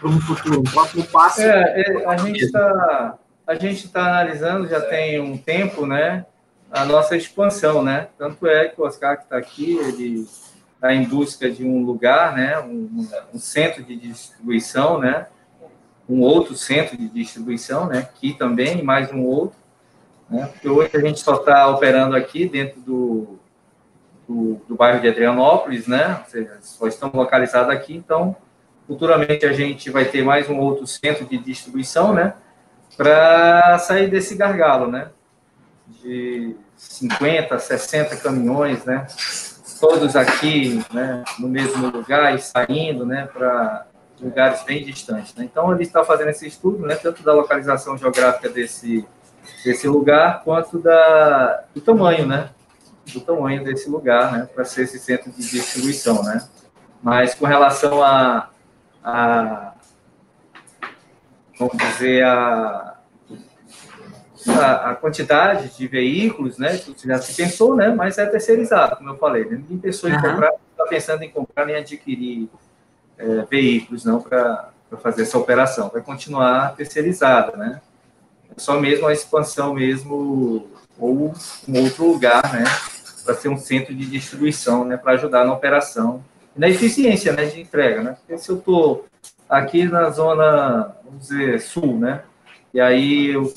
para 0.00 0.08
um 0.08 0.20
futuro, 0.20 0.60
um 0.60 0.64
próximo 0.64 1.04
passo? 1.04 1.42
É, 1.42 1.82
é 1.82 2.06
a 2.06 2.16
gente 2.16 2.44
está 2.44 3.18
a 3.46 3.54
gente 3.54 3.86
está 3.86 4.04
analisando 4.06 4.66
já 4.66 4.80
tem 4.80 5.20
um 5.20 5.38
tempo, 5.38 5.86
né, 5.86 6.26
a 6.70 6.84
nossa 6.84 7.16
expansão, 7.16 7.82
né? 7.82 8.08
Tanto 8.18 8.46
é 8.46 8.68
que 8.68 8.80
o 8.80 8.84
Oscar 8.84 9.16
que 9.16 9.24
está 9.24 9.36
aqui, 9.36 9.76
ele 9.76 10.26
está 10.74 10.92
em 10.94 11.04
busca 11.04 11.50
de 11.50 11.64
um 11.64 11.84
lugar, 11.84 12.34
né? 12.34 12.58
Um, 12.60 13.08
um, 13.34 13.38
centro 13.38 13.82
de 13.82 13.96
distribuição, 13.96 14.98
né? 14.98 15.26
Um 16.08 16.20
outro 16.20 16.54
centro 16.54 16.96
de 16.96 17.08
distribuição, 17.08 17.86
né? 17.86 17.98
Aqui 17.98 18.32
também, 18.32 18.82
mais 18.82 19.10
um 19.12 19.22
outro, 19.22 19.58
né? 20.28 20.46
Porque 20.52 20.68
hoje 20.68 20.90
a 20.94 21.00
gente 21.00 21.20
só 21.20 21.36
está 21.36 21.68
operando 21.68 22.14
aqui 22.16 22.48
dentro 22.48 22.80
do, 22.80 23.38
do, 24.28 24.60
do, 24.68 24.74
bairro 24.74 25.00
de 25.00 25.08
Adrianópolis, 25.08 25.86
né? 25.86 26.20
Ou 26.24 26.30
seja, 26.30 26.58
só 26.60 26.86
estamos 26.86 27.14
localizados 27.14 27.70
aqui, 27.70 27.96
então 27.96 28.36
futuramente 28.86 29.44
a 29.44 29.52
gente 29.52 29.90
vai 29.90 30.04
ter 30.04 30.22
mais 30.22 30.48
um 30.48 30.58
outro 30.58 30.86
centro 30.86 31.24
de 31.24 31.38
distribuição, 31.38 32.12
né? 32.12 32.34
Para 32.96 33.78
sair 33.78 34.08
desse 34.08 34.36
gargalo, 34.36 34.90
né? 34.90 35.10
De 35.88 36.56
50, 36.76 37.58
60 37.58 38.16
caminhões, 38.16 38.84
né? 38.84 39.06
Todos 39.80 40.16
aqui, 40.16 40.82
né, 40.92 41.22
no 41.38 41.48
mesmo 41.48 41.90
lugar 41.90 42.34
e 42.34 42.38
saindo, 42.38 43.04
né, 43.04 43.28
para 43.30 43.86
lugares 44.20 44.62
bem 44.62 44.82
distantes. 44.82 45.34
Né? 45.34 45.44
Então, 45.44 45.70
ele 45.72 45.82
está 45.82 46.02
fazendo 46.02 46.30
esse 46.30 46.46
estudo, 46.46 46.86
né, 46.86 46.94
tanto 46.94 47.22
da 47.22 47.34
localização 47.34 47.96
geográfica 47.98 48.48
desse, 48.48 49.06
desse 49.62 49.86
lugar, 49.86 50.42
quanto 50.42 50.78
da, 50.78 51.64
do 51.74 51.80
tamanho, 51.82 52.26
né, 52.26 52.48
do 53.12 53.20
tamanho 53.20 53.62
desse 53.64 53.90
lugar, 53.90 54.32
né, 54.32 54.48
para 54.54 54.64
ser 54.64 54.84
esse 54.84 54.98
centro 54.98 55.30
de 55.30 55.46
distribuição, 55.46 56.22
né. 56.22 56.42
Mas 57.02 57.34
com 57.34 57.44
relação 57.44 58.02
a, 58.02 58.48
a 59.04 59.74
vamos 61.58 61.76
dizer, 61.76 62.24
a, 62.24 62.95
a, 64.50 64.90
a, 64.90 64.94
quantidade 64.94 65.68
de 65.76 65.86
veículos, 65.86 66.58
né, 66.58 66.80
já 67.04 67.18
se 67.18 67.34
pensou, 67.34 67.74
né, 67.74 67.88
mas 67.88 68.18
é 68.18 68.26
terceirizado, 68.26 68.96
como 68.96 69.10
eu 69.10 69.16
falei, 69.16 69.44
né, 69.44 69.56
ninguém 69.56 69.78
pensou 69.78 70.08
em 70.08 70.14
uhum. 70.14 70.22
comprar, 70.22 70.52
está 70.70 70.86
pensando 70.86 71.22
em 71.22 71.30
comprar 71.30 71.66
nem 71.66 71.76
adquirir 71.76 72.48
é, 73.18 73.46
veículos, 73.50 74.04
não, 74.04 74.20
para 74.20 74.70
fazer 75.02 75.22
essa 75.22 75.38
operação, 75.38 75.90
vai 75.92 76.02
continuar 76.02 76.74
terceirizada, 76.76 77.56
né, 77.56 77.80
é 78.56 78.60
só 78.60 78.78
mesmo 78.80 79.06
a 79.06 79.12
expansão 79.12 79.74
mesmo, 79.74 80.68
ou 80.98 81.34
um 81.68 81.82
outro 81.82 82.06
lugar, 82.06 82.52
né, 82.52 82.64
para 83.24 83.34
ser 83.34 83.48
um 83.48 83.58
centro 83.58 83.94
de 83.94 84.06
distribuição, 84.06 84.84
né, 84.84 84.96
para 84.96 85.12
ajudar 85.12 85.44
na 85.44 85.52
operação, 85.52 86.24
e 86.54 86.60
na 86.60 86.68
eficiência, 86.68 87.32
né, 87.32 87.46
de 87.46 87.60
entrega, 87.60 88.02
né, 88.02 88.16
porque 88.18 88.38
se 88.38 88.50
eu 88.50 88.58
estou 88.58 89.06
aqui 89.48 89.84
na 89.84 90.10
zona, 90.10 90.94
vamos 91.04 91.28
dizer, 91.28 91.60
sul, 91.60 91.98
né, 91.98 92.22
e 92.72 92.80
aí 92.80 93.28
eu 93.28 93.52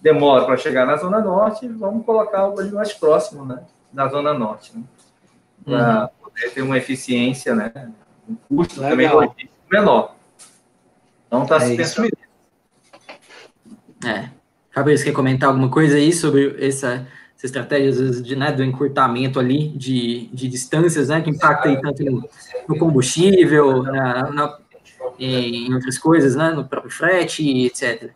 demora 0.00 0.44
para 0.44 0.56
chegar 0.56 0.86
na 0.86 0.96
Zona 0.96 1.20
Norte, 1.20 1.68
vamos 1.68 2.04
colocar 2.04 2.48
o 2.48 2.58
ali 2.58 2.70
mais 2.70 2.92
próximo, 2.92 3.44
né? 3.44 3.62
Na 3.92 4.08
Zona 4.08 4.34
Norte, 4.34 4.76
né? 4.76 4.82
Para 5.64 6.02
uhum. 6.02 6.08
poder 6.30 6.50
ter 6.50 6.62
uma 6.62 6.76
eficiência, 6.76 7.54
né? 7.54 7.72
Um 8.28 8.36
custo 8.56 8.80
Legal. 8.80 9.20
também 9.20 9.48
menor. 9.70 10.14
Então 11.26 11.42
está 11.42 11.56
é 11.56 11.60
se 11.60 11.76
pensando. 11.76 12.08
É. 14.04 14.28
Fabrício, 14.72 15.06
quer 15.06 15.12
comentar 15.12 15.48
alguma 15.48 15.70
coisa 15.70 15.96
aí 15.96 16.12
sobre 16.12 16.54
essa, 16.64 17.06
essa 17.34 17.46
estratégia 17.46 18.10
de, 18.20 18.36
né, 18.36 18.52
do 18.52 18.62
encurtamento 18.62 19.40
ali 19.40 19.68
de, 19.68 20.26
de 20.26 20.48
distâncias, 20.48 21.08
né? 21.08 21.22
Que 21.22 21.30
impacta 21.30 21.68
aí 21.68 21.80
tanto 21.80 22.04
no, 22.04 22.28
no 22.68 22.78
combustível, 22.78 23.82
na, 23.82 24.30
na, 24.30 24.58
em 25.18 25.72
outras 25.72 25.98
coisas, 25.98 26.36
né? 26.36 26.50
No 26.50 26.64
próprio 26.64 26.92
frete, 26.92 27.64
etc. 27.64 28.10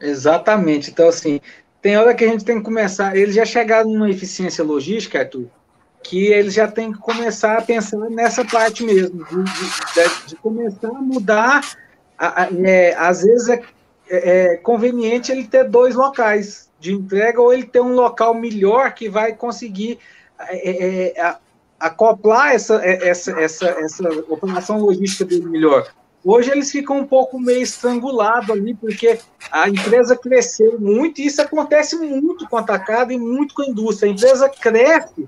Exatamente. 0.00 0.90
Então, 0.90 1.08
assim, 1.08 1.40
tem 1.80 1.96
hora 1.96 2.14
que 2.14 2.24
a 2.24 2.28
gente 2.28 2.44
tem 2.44 2.58
que 2.58 2.64
começar. 2.64 3.16
Eles 3.16 3.34
já 3.34 3.44
chegaram 3.44 3.90
numa 3.90 4.10
eficiência 4.10 4.64
logística, 4.64 5.18
Arthur, 5.18 5.46
que 6.02 6.26
eles 6.26 6.54
já 6.54 6.68
têm 6.68 6.92
que 6.92 6.98
começar 6.98 7.58
a 7.58 7.62
pensar 7.62 7.98
nessa 8.10 8.44
parte 8.44 8.84
mesmo, 8.84 9.24
de, 9.24 9.44
de, 9.44 10.26
de 10.26 10.36
começar 10.36 10.88
a 10.88 11.02
mudar. 11.02 11.60
A, 12.18 12.42
a, 12.42 12.48
é, 12.64 12.94
às 12.94 13.22
vezes 13.22 13.48
é, 13.48 13.62
é, 14.08 14.52
é, 14.52 14.56
conveniente 14.56 15.30
ele 15.32 15.46
ter 15.46 15.68
dois 15.68 15.94
locais 15.94 16.70
de 16.78 16.92
entrega 16.92 17.40
ou 17.40 17.52
ele 17.52 17.64
ter 17.64 17.80
um 17.80 17.94
local 17.94 18.34
melhor 18.34 18.94
que 18.94 19.08
vai 19.08 19.34
conseguir 19.34 19.98
é, 20.38 20.70
é, 20.70 21.20
é 21.20 21.36
acoplar 21.78 22.54
essa, 22.54 22.76
essa, 22.84 23.32
essa, 23.38 23.66
essa 23.66 24.08
operação 24.28 24.78
logística 24.78 25.24
dele 25.24 25.46
melhor. 25.46 25.86
Hoje 26.28 26.50
eles 26.50 26.72
ficam 26.72 26.98
um 26.98 27.06
pouco 27.06 27.38
meio 27.38 27.62
estrangulados 27.62 28.50
ali, 28.50 28.74
porque 28.74 29.16
a 29.48 29.68
empresa 29.68 30.16
cresceu 30.16 30.76
muito, 30.76 31.20
e 31.20 31.26
isso 31.26 31.40
acontece 31.40 31.94
muito 31.94 32.48
com 32.48 32.56
a 32.56 32.60
atacado 32.60 33.12
e 33.12 33.18
muito 33.18 33.54
com 33.54 33.62
a 33.62 33.66
indústria. 33.66 34.10
A 34.10 34.12
empresa 34.12 34.48
cresce, 34.48 35.24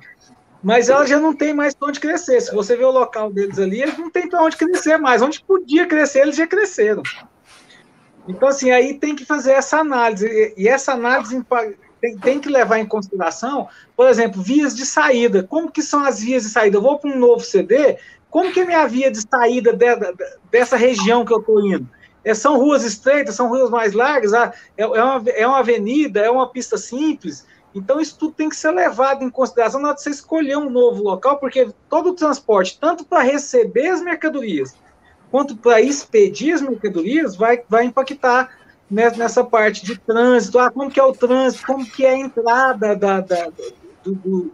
mas 0.60 0.88
ela 0.88 1.06
já 1.06 1.20
não 1.20 1.32
tem 1.32 1.54
mais 1.54 1.72
para 1.72 1.86
onde 1.86 2.00
crescer. 2.00 2.40
Se 2.40 2.52
você 2.52 2.76
vê 2.76 2.82
o 2.82 2.90
local 2.90 3.30
deles 3.32 3.60
ali, 3.60 3.80
eles 3.80 3.96
não 3.96 4.10
têm 4.10 4.28
para 4.28 4.42
onde 4.42 4.56
crescer 4.56 4.98
mais. 4.98 5.22
Onde 5.22 5.40
podia 5.40 5.86
crescer, 5.86 6.22
eles 6.22 6.34
já 6.34 6.48
cresceram. 6.48 7.04
Então, 8.26 8.48
assim, 8.48 8.72
aí 8.72 8.94
tem 8.94 9.14
que 9.14 9.24
fazer 9.24 9.52
essa 9.52 9.78
análise. 9.78 10.52
E 10.56 10.66
essa 10.66 10.94
análise 10.94 11.40
tem, 12.00 12.18
tem 12.18 12.40
que 12.40 12.48
levar 12.48 12.80
em 12.80 12.86
consideração, 12.86 13.68
por 13.96 14.08
exemplo, 14.08 14.42
vias 14.42 14.74
de 14.74 14.84
saída. 14.84 15.44
Como 15.44 15.70
que 15.70 15.80
são 15.80 16.04
as 16.04 16.20
vias 16.20 16.42
de 16.42 16.48
saída? 16.48 16.76
Eu 16.76 16.82
vou 16.82 16.98
para 16.98 17.08
um 17.08 17.18
novo 17.18 17.44
CD, 17.44 17.98
como 18.30 18.52
que 18.52 18.60
é 18.60 18.64
minha 18.64 18.86
via 18.86 19.10
de 19.10 19.20
saída 19.20 19.72
de, 19.72 19.96
de, 19.96 20.14
dessa 20.50 20.76
região 20.76 21.24
que 21.24 21.32
eu 21.32 21.40
estou 21.40 21.64
indo? 21.64 21.88
É, 22.24 22.34
são 22.34 22.58
ruas 22.58 22.84
estreitas, 22.84 23.34
são 23.34 23.48
ruas 23.48 23.70
mais 23.70 23.94
largas, 23.94 24.32
é, 24.32 24.52
é, 24.76 24.86
uma, 24.86 25.22
é 25.30 25.46
uma 25.46 25.58
avenida, 25.58 26.20
é 26.20 26.30
uma 26.30 26.48
pista 26.48 26.76
simples. 26.76 27.46
Então, 27.74 28.00
isso 28.00 28.18
tudo 28.18 28.34
tem 28.34 28.48
que 28.48 28.56
ser 28.56 28.70
levado 28.70 29.22
em 29.22 29.30
consideração 29.30 29.80
na 29.80 29.88
hora 29.88 29.96
de 29.96 30.02
você 30.02 30.10
escolher 30.10 30.56
um 30.56 30.68
novo 30.68 31.02
local, 31.02 31.38
porque 31.38 31.70
todo 31.88 32.10
o 32.10 32.14
transporte, 32.14 32.78
tanto 32.78 33.04
para 33.04 33.22
receber 33.22 33.88
as 33.88 34.02
mercadorias, 34.02 34.74
quanto 35.30 35.56
para 35.56 35.80
expedir 35.80 36.54
as 36.54 36.60
mercadorias, 36.60 37.36
vai, 37.36 37.62
vai 37.68 37.84
impactar 37.84 38.50
nessa 38.90 39.44
parte 39.44 39.84
de 39.84 39.98
trânsito. 39.98 40.58
Ah, 40.58 40.70
como 40.70 40.90
que 40.90 40.98
é 40.98 41.04
o 41.04 41.12
trânsito, 41.12 41.66
como 41.66 41.84
que 41.84 42.04
é 42.04 42.10
a 42.10 42.18
entrada 42.18 42.96
da, 42.96 43.20
da 43.20 43.48
do, 44.02 44.14
do, 44.14 44.52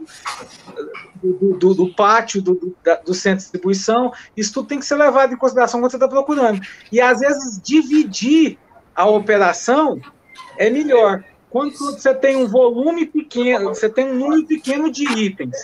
do, 1.32 1.74
do 1.74 1.94
pátio 1.94 2.42
do, 2.42 2.76
do, 3.04 3.14
centro 3.14 3.38
de 3.38 3.44
distribuição, 3.44 4.12
isso 4.36 4.52
tudo 4.52 4.68
tem 4.68 4.78
que 4.78 4.84
ser 4.84 4.96
levado 4.96 5.32
em 5.32 5.36
consideração 5.36 5.80
quando 5.80 5.90
você 5.90 5.96
está 5.96 6.08
procurando. 6.08 6.60
E 6.92 7.00
às 7.00 7.20
vezes 7.20 7.60
dividir 7.62 8.58
a 8.94 9.06
operação 9.08 10.00
é 10.58 10.70
melhor. 10.70 11.24
Quando 11.50 11.76
você 11.76 12.12
tem 12.12 12.36
um 12.36 12.48
volume 12.48 13.06
pequeno, 13.06 13.74
você 13.74 13.88
tem 13.88 14.10
um 14.10 14.14
número 14.14 14.46
pequeno 14.46 14.90
de 14.90 15.04
itens, 15.04 15.56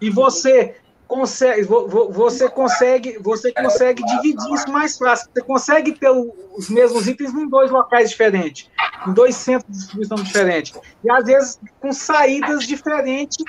e 0.00 0.08
você 0.08 0.76
consegue, 1.06 1.62
você 1.62 2.48
consegue, 2.48 3.18
você 3.18 3.52
consegue 3.52 4.02
dividir 4.04 4.54
isso 4.54 4.70
mais 4.70 4.96
fácil. 4.96 5.28
Você 5.34 5.42
consegue 5.42 5.92
ter 5.92 6.08
os 6.08 6.70
mesmos 6.70 7.08
itens 7.08 7.34
em 7.34 7.48
dois 7.48 7.70
locais 7.70 8.10
diferentes, 8.10 8.70
em 9.06 9.12
dois 9.12 9.34
centros 9.34 9.72
de 9.72 9.78
distribuição 9.78 10.16
diferentes. 10.16 10.80
E 11.04 11.10
às 11.10 11.24
vezes 11.24 11.60
com 11.80 11.92
saídas 11.92 12.64
diferentes 12.64 13.44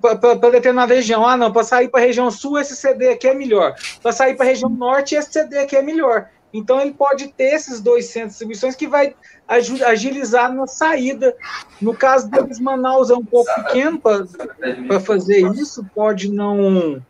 para 0.00 0.50
determinada 0.50 0.94
região. 0.94 1.26
Ah, 1.26 1.36
não, 1.36 1.52
para 1.52 1.64
sair 1.64 1.88
para 1.88 2.00
a 2.00 2.04
região 2.04 2.30
sul, 2.30 2.58
esse 2.58 2.76
CD 2.76 3.10
aqui 3.10 3.28
é 3.28 3.34
melhor. 3.34 3.74
Para 4.02 4.12
sair 4.12 4.34
para 4.34 4.46
a 4.46 4.48
região 4.48 4.70
norte, 4.70 5.14
esse 5.14 5.32
CD 5.32 5.58
aqui 5.58 5.76
é 5.76 5.82
melhor. 5.82 6.28
Então 6.52 6.80
ele 6.80 6.92
pode 6.92 7.28
ter 7.28 7.54
esses 7.54 7.80
dois 7.80 8.06
centros 8.06 8.22
de 8.24 8.28
distribuições 8.30 8.74
que 8.74 8.86
vai 8.86 9.14
agilizar 9.46 10.52
na 10.52 10.66
saída. 10.66 11.36
No 11.80 11.94
caso 11.94 12.30
deles, 12.30 12.58
Manaus 12.58 13.10
é 13.10 13.14
um 13.14 13.24
pouco 13.24 13.52
pequeno 13.56 14.00
para 14.00 15.00
fazer 15.00 15.40
isso, 15.52 15.84
pode 15.94 16.30
não. 16.30 17.02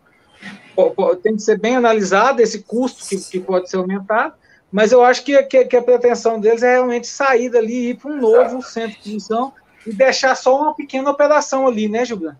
Tem 1.22 1.36
que 1.36 1.42
ser 1.42 1.58
bem 1.58 1.76
analisado 1.76 2.42
esse 2.42 2.62
custo 2.62 3.06
que, 3.06 3.16
que 3.16 3.40
pode 3.40 3.70
ser 3.70 3.76
aumentado, 3.76 4.34
mas 4.70 4.92
eu 4.92 5.02
acho 5.02 5.24
que, 5.24 5.40
que, 5.44 5.64
que 5.64 5.76
a 5.76 5.82
pretensão 5.82 6.40
deles 6.40 6.62
é 6.62 6.72
realmente 6.72 7.06
sair 7.06 7.48
dali 7.48 7.72
e 7.72 7.90
ir 7.90 7.94
para 7.94 8.10
um 8.10 8.20
novo 8.20 8.62
centro 8.62 9.00
de 9.00 9.14
missão 9.14 9.52
e 9.86 9.92
deixar 9.92 10.34
só 10.34 10.60
uma 10.60 10.74
pequena 10.74 11.10
operação 11.10 11.66
ali, 11.66 11.88
né, 11.88 12.04
Gilberto? 12.04 12.38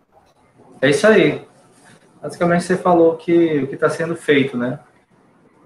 É 0.81 0.91
isso 0.91 1.07
aí. 1.07 1.47
Basicamente 2.21 2.65
você 2.65 2.77
falou 2.77 3.17
que 3.17 3.63
o 3.63 3.67
que 3.67 3.75
está 3.75 3.89
sendo 3.89 4.17
feito, 4.17 4.57
né? 4.57 4.81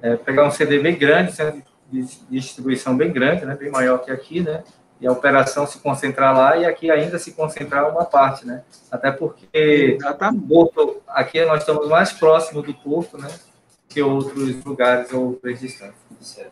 É 0.03 0.17
pegar 0.17 0.47
um 0.47 0.51
CD 0.51 0.79
bem 0.79 0.97
grande, 0.97 1.33
de 1.91 2.05
distribuição 2.31 2.97
bem 2.97 3.13
grande, 3.13 3.45
né, 3.45 3.57
bem 3.57 3.71
maior 3.71 3.99
que 3.99 4.11
aqui, 4.11 4.41
né, 4.41 4.63
e 5.01 5.07
a 5.07 5.13
operação 5.13 5.67
se 5.67 5.79
concentrar 5.79 6.37
lá 6.37 6.57
e 6.57 6.65
aqui 6.65 6.91
ainda 6.91 7.19
se 7.19 7.33
concentrar 7.33 7.91
uma 7.91 8.05
parte, 8.05 8.47
né, 8.47 8.63
até 8.91 9.11
porque 9.11 9.99
o 10.01 10.41
porto, 10.49 11.03
aqui 11.09 11.45
nós 11.45 11.61
estamos 11.61 11.89
mais 11.89 12.13
próximo 12.13 12.63
do 12.63 12.73
porto, 12.73 13.19
né, 13.19 13.29
que 13.89 14.01
outros 14.01 14.65
lugares 14.65 15.13
ou 15.13 15.31
outras 15.31 15.59
distâncias. 15.59 16.49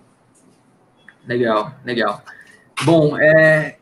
Legal, 1.24 1.72
legal. 1.85 2.22
Bom, 2.85 3.16
é, 3.18 3.78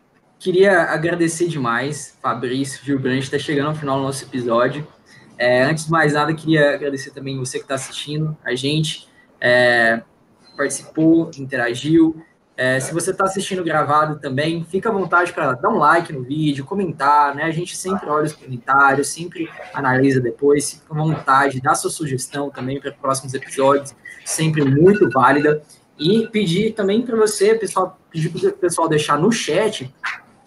queria 0.47 0.83
agradecer 0.83 1.49
demais, 1.49 2.17
Fabrício 2.23 2.85
Gilbrand, 2.85 3.19
está 3.19 3.37
chegando 3.37 3.71
ao 3.71 3.75
final 3.75 3.97
do 3.97 4.05
nosso 4.05 4.23
episódio. 4.23 4.87
É, 5.37 5.65
antes 5.65 5.87
de 5.87 5.91
mais 5.91 6.13
nada, 6.13 6.33
queria 6.33 6.73
agradecer 6.73 7.11
também 7.11 7.37
você 7.37 7.59
que 7.59 7.65
está 7.65 7.75
assistindo 7.75 8.37
a 8.45 8.55
gente. 8.55 9.09
É, 9.41 10.03
participou, 10.57 11.33
interagiu. 11.37 12.23
É, 12.57 12.79
se 12.79 12.95
você 12.95 13.11
está 13.11 13.25
assistindo 13.25 13.65
gravado 13.65 14.21
também, 14.21 14.63
fica 14.63 14.89
à 14.89 14.93
vontade 14.93 15.33
para 15.33 15.53
dar 15.55 15.69
um 15.69 15.79
like 15.79 16.13
no 16.13 16.23
vídeo, 16.23 16.65
comentar, 16.65 17.35
né? 17.35 17.43
A 17.43 17.51
gente 17.51 17.77
sempre 17.77 18.09
olha 18.09 18.27
os 18.27 18.33
comentários, 18.33 19.09
sempre 19.09 19.51
analisa 19.75 20.21
depois, 20.21 20.75
fica 20.75 20.95
à 20.95 20.97
vontade, 20.97 21.61
dá 21.61 21.75
sua 21.75 21.91
sugestão 21.91 22.51
também 22.51 22.81
para 22.81 22.93
próximos 22.93 23.35
episódios, 23.35 23.97
sempre 24.25 24.65
muito 24.65 25.11
válida. 25.11 25.61
E 25.99 26.29
pedir 26.29 26.73
também 26.73 27.03
para 27.03 27.17
você, 27.17 27.55
pessoal, 27.55 27.99
pedir 28.13 28.29
para 28.29 28.49
o 28.49 28.53
pessoal 28.53 28.89
deixar 28.89 29.19
no 29.19 29.33
chat 29.33 29.93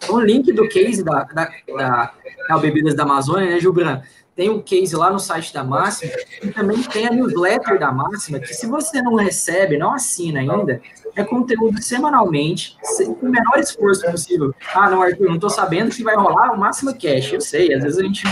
o 0.08 0.20
link 0.20 0.52
do 0.52 0.68
case 0.68 1.04
da, 1.04 1.24
da, 1.24 1.50
da, 1.76 2.12
da 2.48 2.58
Bebidas 2.58 2.94
da 2.94 3.02
Amazônia, 3.02 3.50
né, 3.50 3.60
Gilbran? 3.60 4.02
tem 4.40 4.48
um 4.48 4.62
case 4.62 4.96
lá 4.96 5.10
no 5.10 5.18
site 5.18 5.52
da 5.52 5.62
Máxima 5.62 6.12
e 6.42 6.48
também 6.48 6.82
tem 6.82 7.06
a 7.06 7.10
newsletter 7.10 7.78
da 7.78 7.92
Máxima, 7.92 8.38
que 8.38 8.54
se 8.54 8.66
você 8.66 9.02
não 9.02 9.14
recebe, 9.14 9.76
não 9.76 9.92
assina 9.92 10.40
ainda, 10.40 10.80
é 11.14 11.22
conteúdo 11.22 11.82
semanalmente, 11.82 12.74
com 13.20 13.26
o 13.26 13.30
menor 13.30 13.58
esforço 13.58 14.10
possível. 14.10 14.54
Ah, 14.74 14.88
não, 14.88 15.02
Arthur, 15.02 15.26
não 15.26 15.34
estou 15.34 15.50
sabendo 15.50 15.92
se 15.92 16.02
vai 16.02 16.16
rolar 16.16 16.52
o 16.52 16.58
Máxima 16.58 16.94
Cash. 16.94 17.34
Eu 17.34 17.40
sei, 17.42 17.74
às 17.74 17.82
vezes 17.82 17.98
a 17.98 18.02
gente 18.02 18.24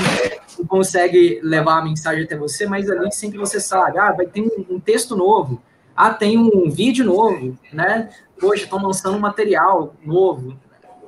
não 0.59 0.67
consegue 0.67 1.41
levar 1.43 1.81
a 1.81 1.85
mensagem 1.85 2.25
até 2.25 2.37
você, 2.37 2.67
mas 2.67 2.89
ali 2.89 3.13
sempre 3.13 3.37
você 3.37 3.61
sabe, 3.61 3.99
ah, 3.99 4.11
vai 4.13 4.25
ter 4.25 4.41
um, 4.41 4.77
um 4.77 4.81
texto 4.81 5.15
novo, 5.15 5.61
ah, 5.95 6.15
tem 6.15 6.39
um 6.39 6.71
vídeo 6.71 7.05
novo, 7.05 7.59
né? 7.71 8.09
Hoje 8.43 8.65
estão 8.65 8.81
lançando 8.81 9.17
um 9.17 9.21
material 9.21 9.95
novo. 10.03 10.57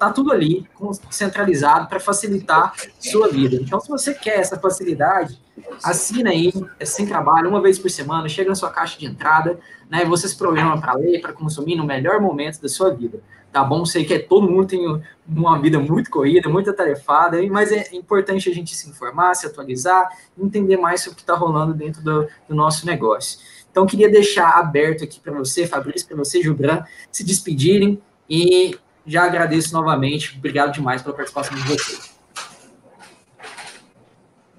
Tá 0.00 0.10
tudo 0.10 0.32
ali, 0.32 0.66
centralizado 1.10 1.86
para 1.86 2.00
facilitar 2.00 2.72
sua 2.98 3.28
vida. 3.28 3.56
Então, 3.56 3.78
se 3.78 3.88
você 3.88 4.14
quer 4.14 4.40
essa 4.40 4.58
facilidade, 4.58 5.38
assina 5.84 6.30
aí, 6.30 6.50
é 6.78 6.86
sem 6.86 7.04
trabalho, 7.04 7.50
uma 7.50 7.60
vez 7.60 7.78
por 7.78 7.90
semana, 7.90 8.26
chega 8.26 8.48
na 8.48 8.54
sua 8.54 8.70
caixa 8.70 8.98
de 8.98 9.04
entrada, 9.04 9.60
né? 9.90 10.06
Você 10.06 10.26
se 10.26 10.34
programa 10.34 10.80
para 10.80 10.94
ler, 10.94 11.20
para 11.20 11.34
consumir 11.34 11.76
no 11.76 11.84
melhor 11.84 12.18
momento 12.18 12.62
da 12.62 12.68
sua 12.68 12.94
vida. 12.94 13.20
Tá 13.52 13.62
bom? 13.62 13.84
Sei 13.84 14.04
que 14.04 14.14
é, 14.14 14.18
todo 14.18 14.48
mundo 14.48 14.68
tem 14.68 15.02
uma 15.28 15.60
vida 15.60 15.78
muito 15.78 16.08
corrida, 16.08 16.48
muito 16.48 16.70
atarefada, 16.70 17.36
mas 17.50 17.70
é 17.70 17.94
importante 17.94 18.48
a 18.48 18.54
gente 18.54 18.74
se 18.74 18.88
informar, 18.88 19.34
se 19.34 19.44
atualizar, 19.44 20.08
entender 20.38 20.78
mais 20.78 21.02
sobre 21.02 21.14
o 21.14 21.16
que 21.16 21.22
está 21.22 21.34
rolando 21.34 21.74
dentro 21.74 22.02
do, 22.02 22.26
do 22.48 22.54
nosso 22.54 22.86
negócio. 22.86 23.38
Então, 23.70 23.84
queria 23.84 24.08
deixar 24.08 24.58
aberto 24.58 25.04
aqui 25.04 25.20
para 25.20 25.32
você, 25.32 25.66
Fabrício, 25.66 26.08
para 26.08 26.16
você, 26.16 26.40
Gilbran, 26.40 26.84
se 27.12 27.22
despedirem 27.22 28.00
e 28.28 28.78
já 29.06 29.24
agradeço 29.24 29.72
novamente. 29.72 30.36
Obrigado 30.36 30.72
demais 30.72 31.02
pela 31.02 31.14
participação 31.14 31.56
de 31.56 31.62
vocês. 31.62 32.14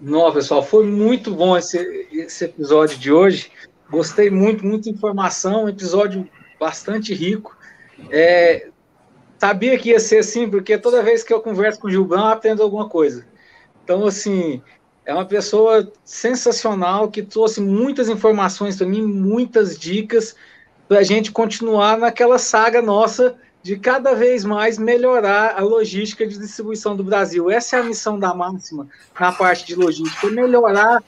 Não, 0.02 0.32
pessoal, 0.34 0.64
foi 0.64 0.88
muito 0.88 1.34
bom 1.34 1.56
esse, 1.56 1.78
esse 2.12 2.46
episódio 2.46 2.98
de 2.98 3.12
hoje. 3.12 3.52
Gostei 3.90 4.32
muito, 4.32 4.66
muita 4.66 4.90
informação, 4.90 5.66
um 5.66 5.70
episódio 5.70 6.28
bastante 6.60 7.14
rico. 7.14 7.56
É, 8.10 8.70
sabia 9.38 9.78
que 9.78 9.90
ia 9.90 10.00
ser 10.00 10.20
assim, 10.20 10.50
porque 10.50 10.78
toda 10.78 11.04
vez 11.04 11.24
que 11.24 11.32
eu 11.32 11.42
converso 11.42 11.80
com 11.80 11.88
o 11.88 11.92
Gilbran, 11.92 12.22
eu 12.22 12.26
aprendo 12.28 12.64
alguma 12.64 12.90
coisa. 12.90 13.26
Então, 13.84 14.06
assim, 14.06 14.62
é 15.06 15.14
uma 15.14 15.26
pessoa 15.26 15.92
sensacional 16.04 17.10
que 17.10 17.22
trouxe 17.22 17.60
muitas 17.62 18.10
informações 18.10 18.78
para 18.78 18.88
mim, 18.88 19.02
muitas 19.02 19.78
dicas 19.78 20.36
para 20.88 21.00
a 21.00 21.04
gente 21.04 21.32
continuar 21.32 21.98
naquela 21.98 22.38
saga 22.38 22.82
nossa 22.82 23.36
de 23.64 23.78
cada 23.78 24.14
vez 24.16 24.44
mais 24.44 24.78
melhorar 24.78 25.56
a 25.58 25.62
logística 25.62 26.26
de 26.26 26.38
distribuição 26.38 26.96
do 26.96 27.04
Brasil. 27.04 27.50
Essa 27.50 27.78
é 27.78 27.80
a 27.80 27.84
missão 27.84 28.18
da 28.18 28.34
máxima 28.34 28.88
na 29.20 29.32
parte 29.32 29.66
de 29.66 29.76
logística, 29.76 30.30
melhorar, 30.30 31.04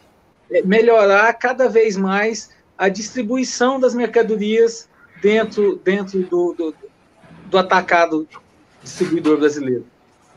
é, 0.51 0.61
melhorar 0.61 1.33
cada 1.33 1.67
vez 1.67 1.97
mais 1.97 2.51
a 2.77 2.89
distribuição 2.89 3.79
das 3.79 3.95
mercadorias 3.95 4.87
dentro, 5.21 5.79
dentro 5.83 6.21
do, 6.23 6.53
do, 6.53 6.75
do 7.45 7.57
atacado 7.57 8.27
distribuidor 8.83 9.37
brasileiro. 9.37 9.85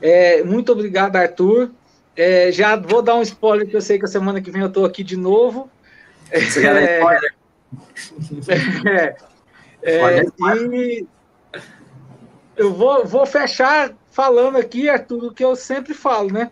É, 0.00 0.42
muito 0.42 0.72
obrigado, 0.72 1.16
Arthur. 1.16 1.70
É, 2.16 2.50
já 2.50 2.76
vou 2.76 3.02
dar 3.02 3.16
um 3.16 3.22
spoiler, 3.22 3.68
que 3.68 3.76
eu 3.76 3.80
sei 3.82 3.98
que 3.98 4.04
a 4.06 4.08
semana 4.08 4.40
que 4.40 4.50
vem 4.50 4.62
eu 4.62 4.68
estou 4.68 4.84
aqui 4.84 5.04
de 5.04 5.16
novo. 5.16 5.70
Você 6.32 6.66
é, 6.66 6.98
spoiler? 6.98 7.34
É, 8.88 9.16
é, 9.82 10.24
e 10.24 11.06
eu 12.56 12.72
vou, 12.72 13.04
vou 13.04 13.26
fechar 13.26 13.92
falando 14.10 14.56
aqui, 14.56 14.88
Arthur, 14.88 15.24
o 15.24 15.32
que 15.32 15.44
eu 15.44 15.54
sempre 15.54 15.92
falo, 15.92 16.32
né? 16.32 16.50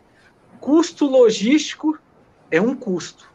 Custo 0.61 1.07
logístico 1.07 1.99
é 2.51 2.61
um 2.61 2.75
custo. 2.75 3.33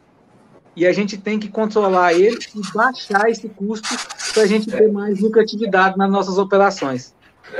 E 0.76 0.86
a 0.86 0.94
gente 0.94 1.18
tem 1.18 1.40
que 1.40 1.50
controlar 1.50 2.14
ele 2.14 2.38
e 2.56 2.74
baixar 2.74 3.30
esse 3.30 3.50
custo 3.50 3.90
para 4.34 4.44
a 4.44 4.46
gente 4.46 4.70
ter 4.70 4.92
mais 4.92 5.20
lucratividade 5.20 5.98
nas 5.98 6.10
nossas 6.10 6.38
operações. 6.38 7.14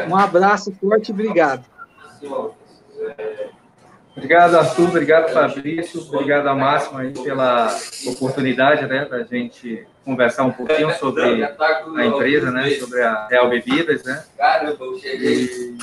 Um 0.08 0.16
abraço 0.16 0.72
forte 0.80 1.10
e 1.10 1.12
obrigado. 1.12 1.66
Obrigado, 4.16 4.56
Arthur. 4.56 4.90
Obrigado, 4.90 5.34
Fabrício. 5.34 6.02
Obrigado 6.02 6.48
a 6.48 6.56
Máxima 6.56 7.02
aí 7.02 7.14
pela 7.14 7.76
oportunidade 8.08 8.86
né, 8.86 9.06
da 9.06 9.24
gente 9.24 9.86
conversar 10.10 10.44
um 10.44 10.52
pouquinho 10.52 10.92
sobre 10.96 11.44
a 11.44 12.06
empresa, 12.06 12.50
né, 12.50 12.72
sobre 12.72 13.04
a 13.04 13.28
Real 13.28 13.48
Bebidas. 13.48 14.04
Né? 14.04 14.24
E 15.04 15.78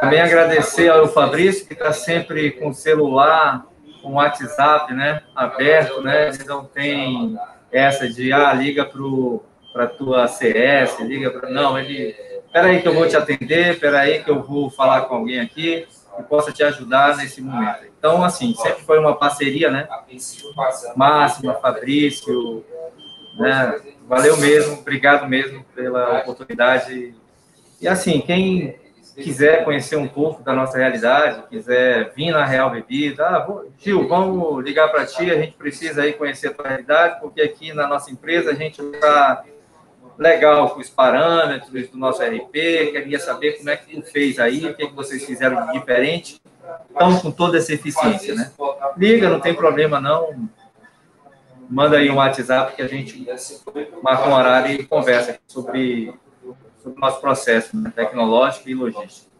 também 0.00 0.20
agradecer 0.20 0.88
ao 0.88 1.06
Fabrício, 1.06 1.66
que 1.66 1.74
está 1.74 1.92
sempre 1.92 2.50
com 2.50 2.70
o 2.70 2.74
celular, 2.74 3.64
com 4.02 4.10
o 4.10 4.14
WhatsApp 4.14 4.92
né, 4.92 5.22
aberto. 5.36 6.02
Né? 6.02 6.30
Ele 6.30 6.44
não 6.44 6.64
tem 6.64 7.38
essa 7.70 8.08
de, 8.08 8.32
ah, 8.32 8.52
liga 8.52 8.84
para 9.72 9.84
a 9.84 9.86
tua 9.86 10.26
CS, 10.26 10.98
liga 11.00 11.30
para... 11.30 11.48
Não, 11.48 11.78
ele... 11.78 12.16
Espera 12.46 12.66
aí 12.66 12.82
que 12.82 12.88
eu 12.88 12.94
vou 12.94 13.06
te 13.06 13.16
atender, 13.16 13.74
espera 13.74 14.00
aí 14.00 14.24
que 14.24 14.28
eu 14.28 14.42
vou 14.42 14.68
falar 14.68 15.02
com 15.02 15.14
alguém 15.14 15.38
aqui 15.38 15.86
que 16.16 16.22
possa 16.24 16.50
te 16.50 16.64
ajudar 16.64 17.16
nesse 17.16 17.40
momento. 17.40 17.84
Então, 17.98 18.24
assim, 18.24 18.54
sempre 18.54 18.82
foi 18.82 18.98
uma 18.98 19.14
parceria, 19.14 19.70
né? 19.70 19.86
Máxima, 20.96 21.54
Fabrício, 21.54 22.64
né? 23.40 23.80
Valeu 24.06 24.36
mesmo, 24.36 24.74
obrigado 24.74 25.28
mesmo 25.28 25.64
pela 25.74 26.18
oportunidade. 26.18 27.14
E 27.80 27.88
assim, 27.88 28.20
quem 28.20 28.76
quiser 29.14 29.64
conhecer 29.64 29.96
um 29.96 30.08
pouco 30.08 30.42
da 30.42 30.52
nossa 30.52 30.78
realidade, 30.78 31.42
quiser 31.48 32.12
vir 32.14 32.30
na 32.32 32.44
Real 32.44 32.70
Bebida, 32.70 33.26
ah, 33.26 33.44
vou, 33.44 33.70
Gil, 33.78 34.08
vamos 34.08 34.64
ligar 34.64 34.88
para 34.88 35.06
ti, 35.06 35.30
a 35.30 35.36
gente 35.36 35.52
precisa 35.52 36.02
aí 36.02 36.12
conhecer 36.12 36.48
a 36.48 36.54
tua 36.54 36.68
realidade, 36.68 37.20
porque 37.20 37.40
aqui 37.40 37.72
na 37.72 37.86
nossa 37.86 38.10
empresa 38.10 38.50
a 38.50 38.54
gente 38.54 38.80
está 38.80 39.44
legal 40.18 40.70
com 40.70 40.80
os 40.80 40.90
parâmetros 40.90 41.88
do 41.88 41.96
nosso 41.96 42.22
RP, 42.22 42.52
queria 42.92 43.18
saber 43.18 43.52
como 43.58 43.70
é 43.70 43.76
que 43.76 44.00
tu 44.00 44.02
fez 44.02 44.38
aí, 44.38 44.66
o 44.66 44.74
que, 44.74 44.82
é 44.82 44.86
que 44.86 44.94
vocês 44.94 45.24
fizeram 45.24 45.66
de 45.66 45.72
diferente. 45.72 46.40
Estamos 46.90 47.22
com 47.22 47.30
toda 47.30 47.58
essa 47.58 47.72
eficiência, 47.72 48.34
né? 48.34 48.50
Liga, 48.96 49.30
não 49.30 49.40
tem 49.40 49.54
problema 49.54 50.00
não. 50.00 50.48
Manda 51.70 51.98
aí 51.98 52.10
um 52.10 52.16
WhatsApp 52.16 52.74
que 52.74 52.82
a 52.82 52.88
gente 52.88 53.24
marca 54.02 54.28
um 54.28 54.34
horário 54.34 54.72
e 54.80 54.84
conversa 54.84 55.38
sobre, 55.46 56.12
sobre 56.82 56.98
o 56.98 57.00
nosso 57.00 57.20
processo 57.20 57.76
né, 57.76 57.92
tecnológico 57.94 58.68
e 58.68 58.74
logístico. 58.74 59.30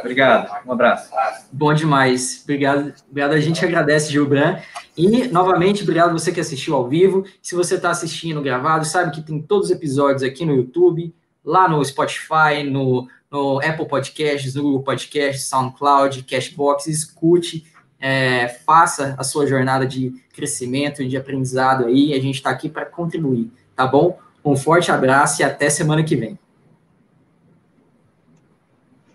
Obrigado, 0.00 0.66
um 0.66 0.72
abraço. 0.72 1.10
Bom 1.52 1.72
demais. 1.74 2.40
Obrigado, 2.44 2.92
obrigado. 3.08 3.32
A 3.32 3.40
gente 3.40 3.64
agradece, 3.64 4.10
Gilbran. 4.10 4.60
E, 4.96 5.28
novamente, 5.28 5.82
obrigado 5.82 6.12
você 6.12 6.32
que 6.32 6.40
assistiu 6.40 6.74
ao 6.74 6.88
vivo. 6.88 7.24
Se 7.40 7.54
você 7.54 7.74
está 7.74 7.90
assistindo 7.90 8.42
gravado, 8.42 8.84
sabe 8.84 9.12
que 9.12 9.22
tem 9.22 9.40
todos 9.40 9.66
os 9.66 9.72
episódios 9.72 10.22
aqui 10.22 10.44
no 10.44 10.54
YouTube, 10.54 11.14
lá 11.44 11.68
no 11.68 11.84
Spotify, 11.84 12.64
no, 12.68 13.06
no 13.30 13.58
Apple 13.60 13.86
Podcasts, 13.86 14.54
no 14.54 14.62
Google 14.62 14.82
Podcasts, 14.82 15.48
SoundCloud, 15.48 16.24
Cashbox. 16.24 16.88
Escute, 16.88 17.66
é, 18.00 18.48
faça 18.48 19.14
a 19.18 19.22
sua 19.22 19.46
jornada 19.46 19.86
de 19.86 20.14
crescimento 20.32 21.02
e 21.02 21.08
de 21.08 21.16
aprendizado 21.16 21.86
aí. 21.86 22.14
A 22.14 22.20
gente 22.20 22.36
está 22.36 22.50
aqui 22.50 22.68
para 22.68 22.86
contribuir, 22.86 23.50
tá 23.76 23.86
bom? 23.86 24.18
Um 24.44 24.56
forte 24.56 24.90
abraço 24.90 25.42
e 25.42 25.44
até 25.44 25.68
semana 25.68 26.02
que 26.02 26.16
vem. 26.16 26.38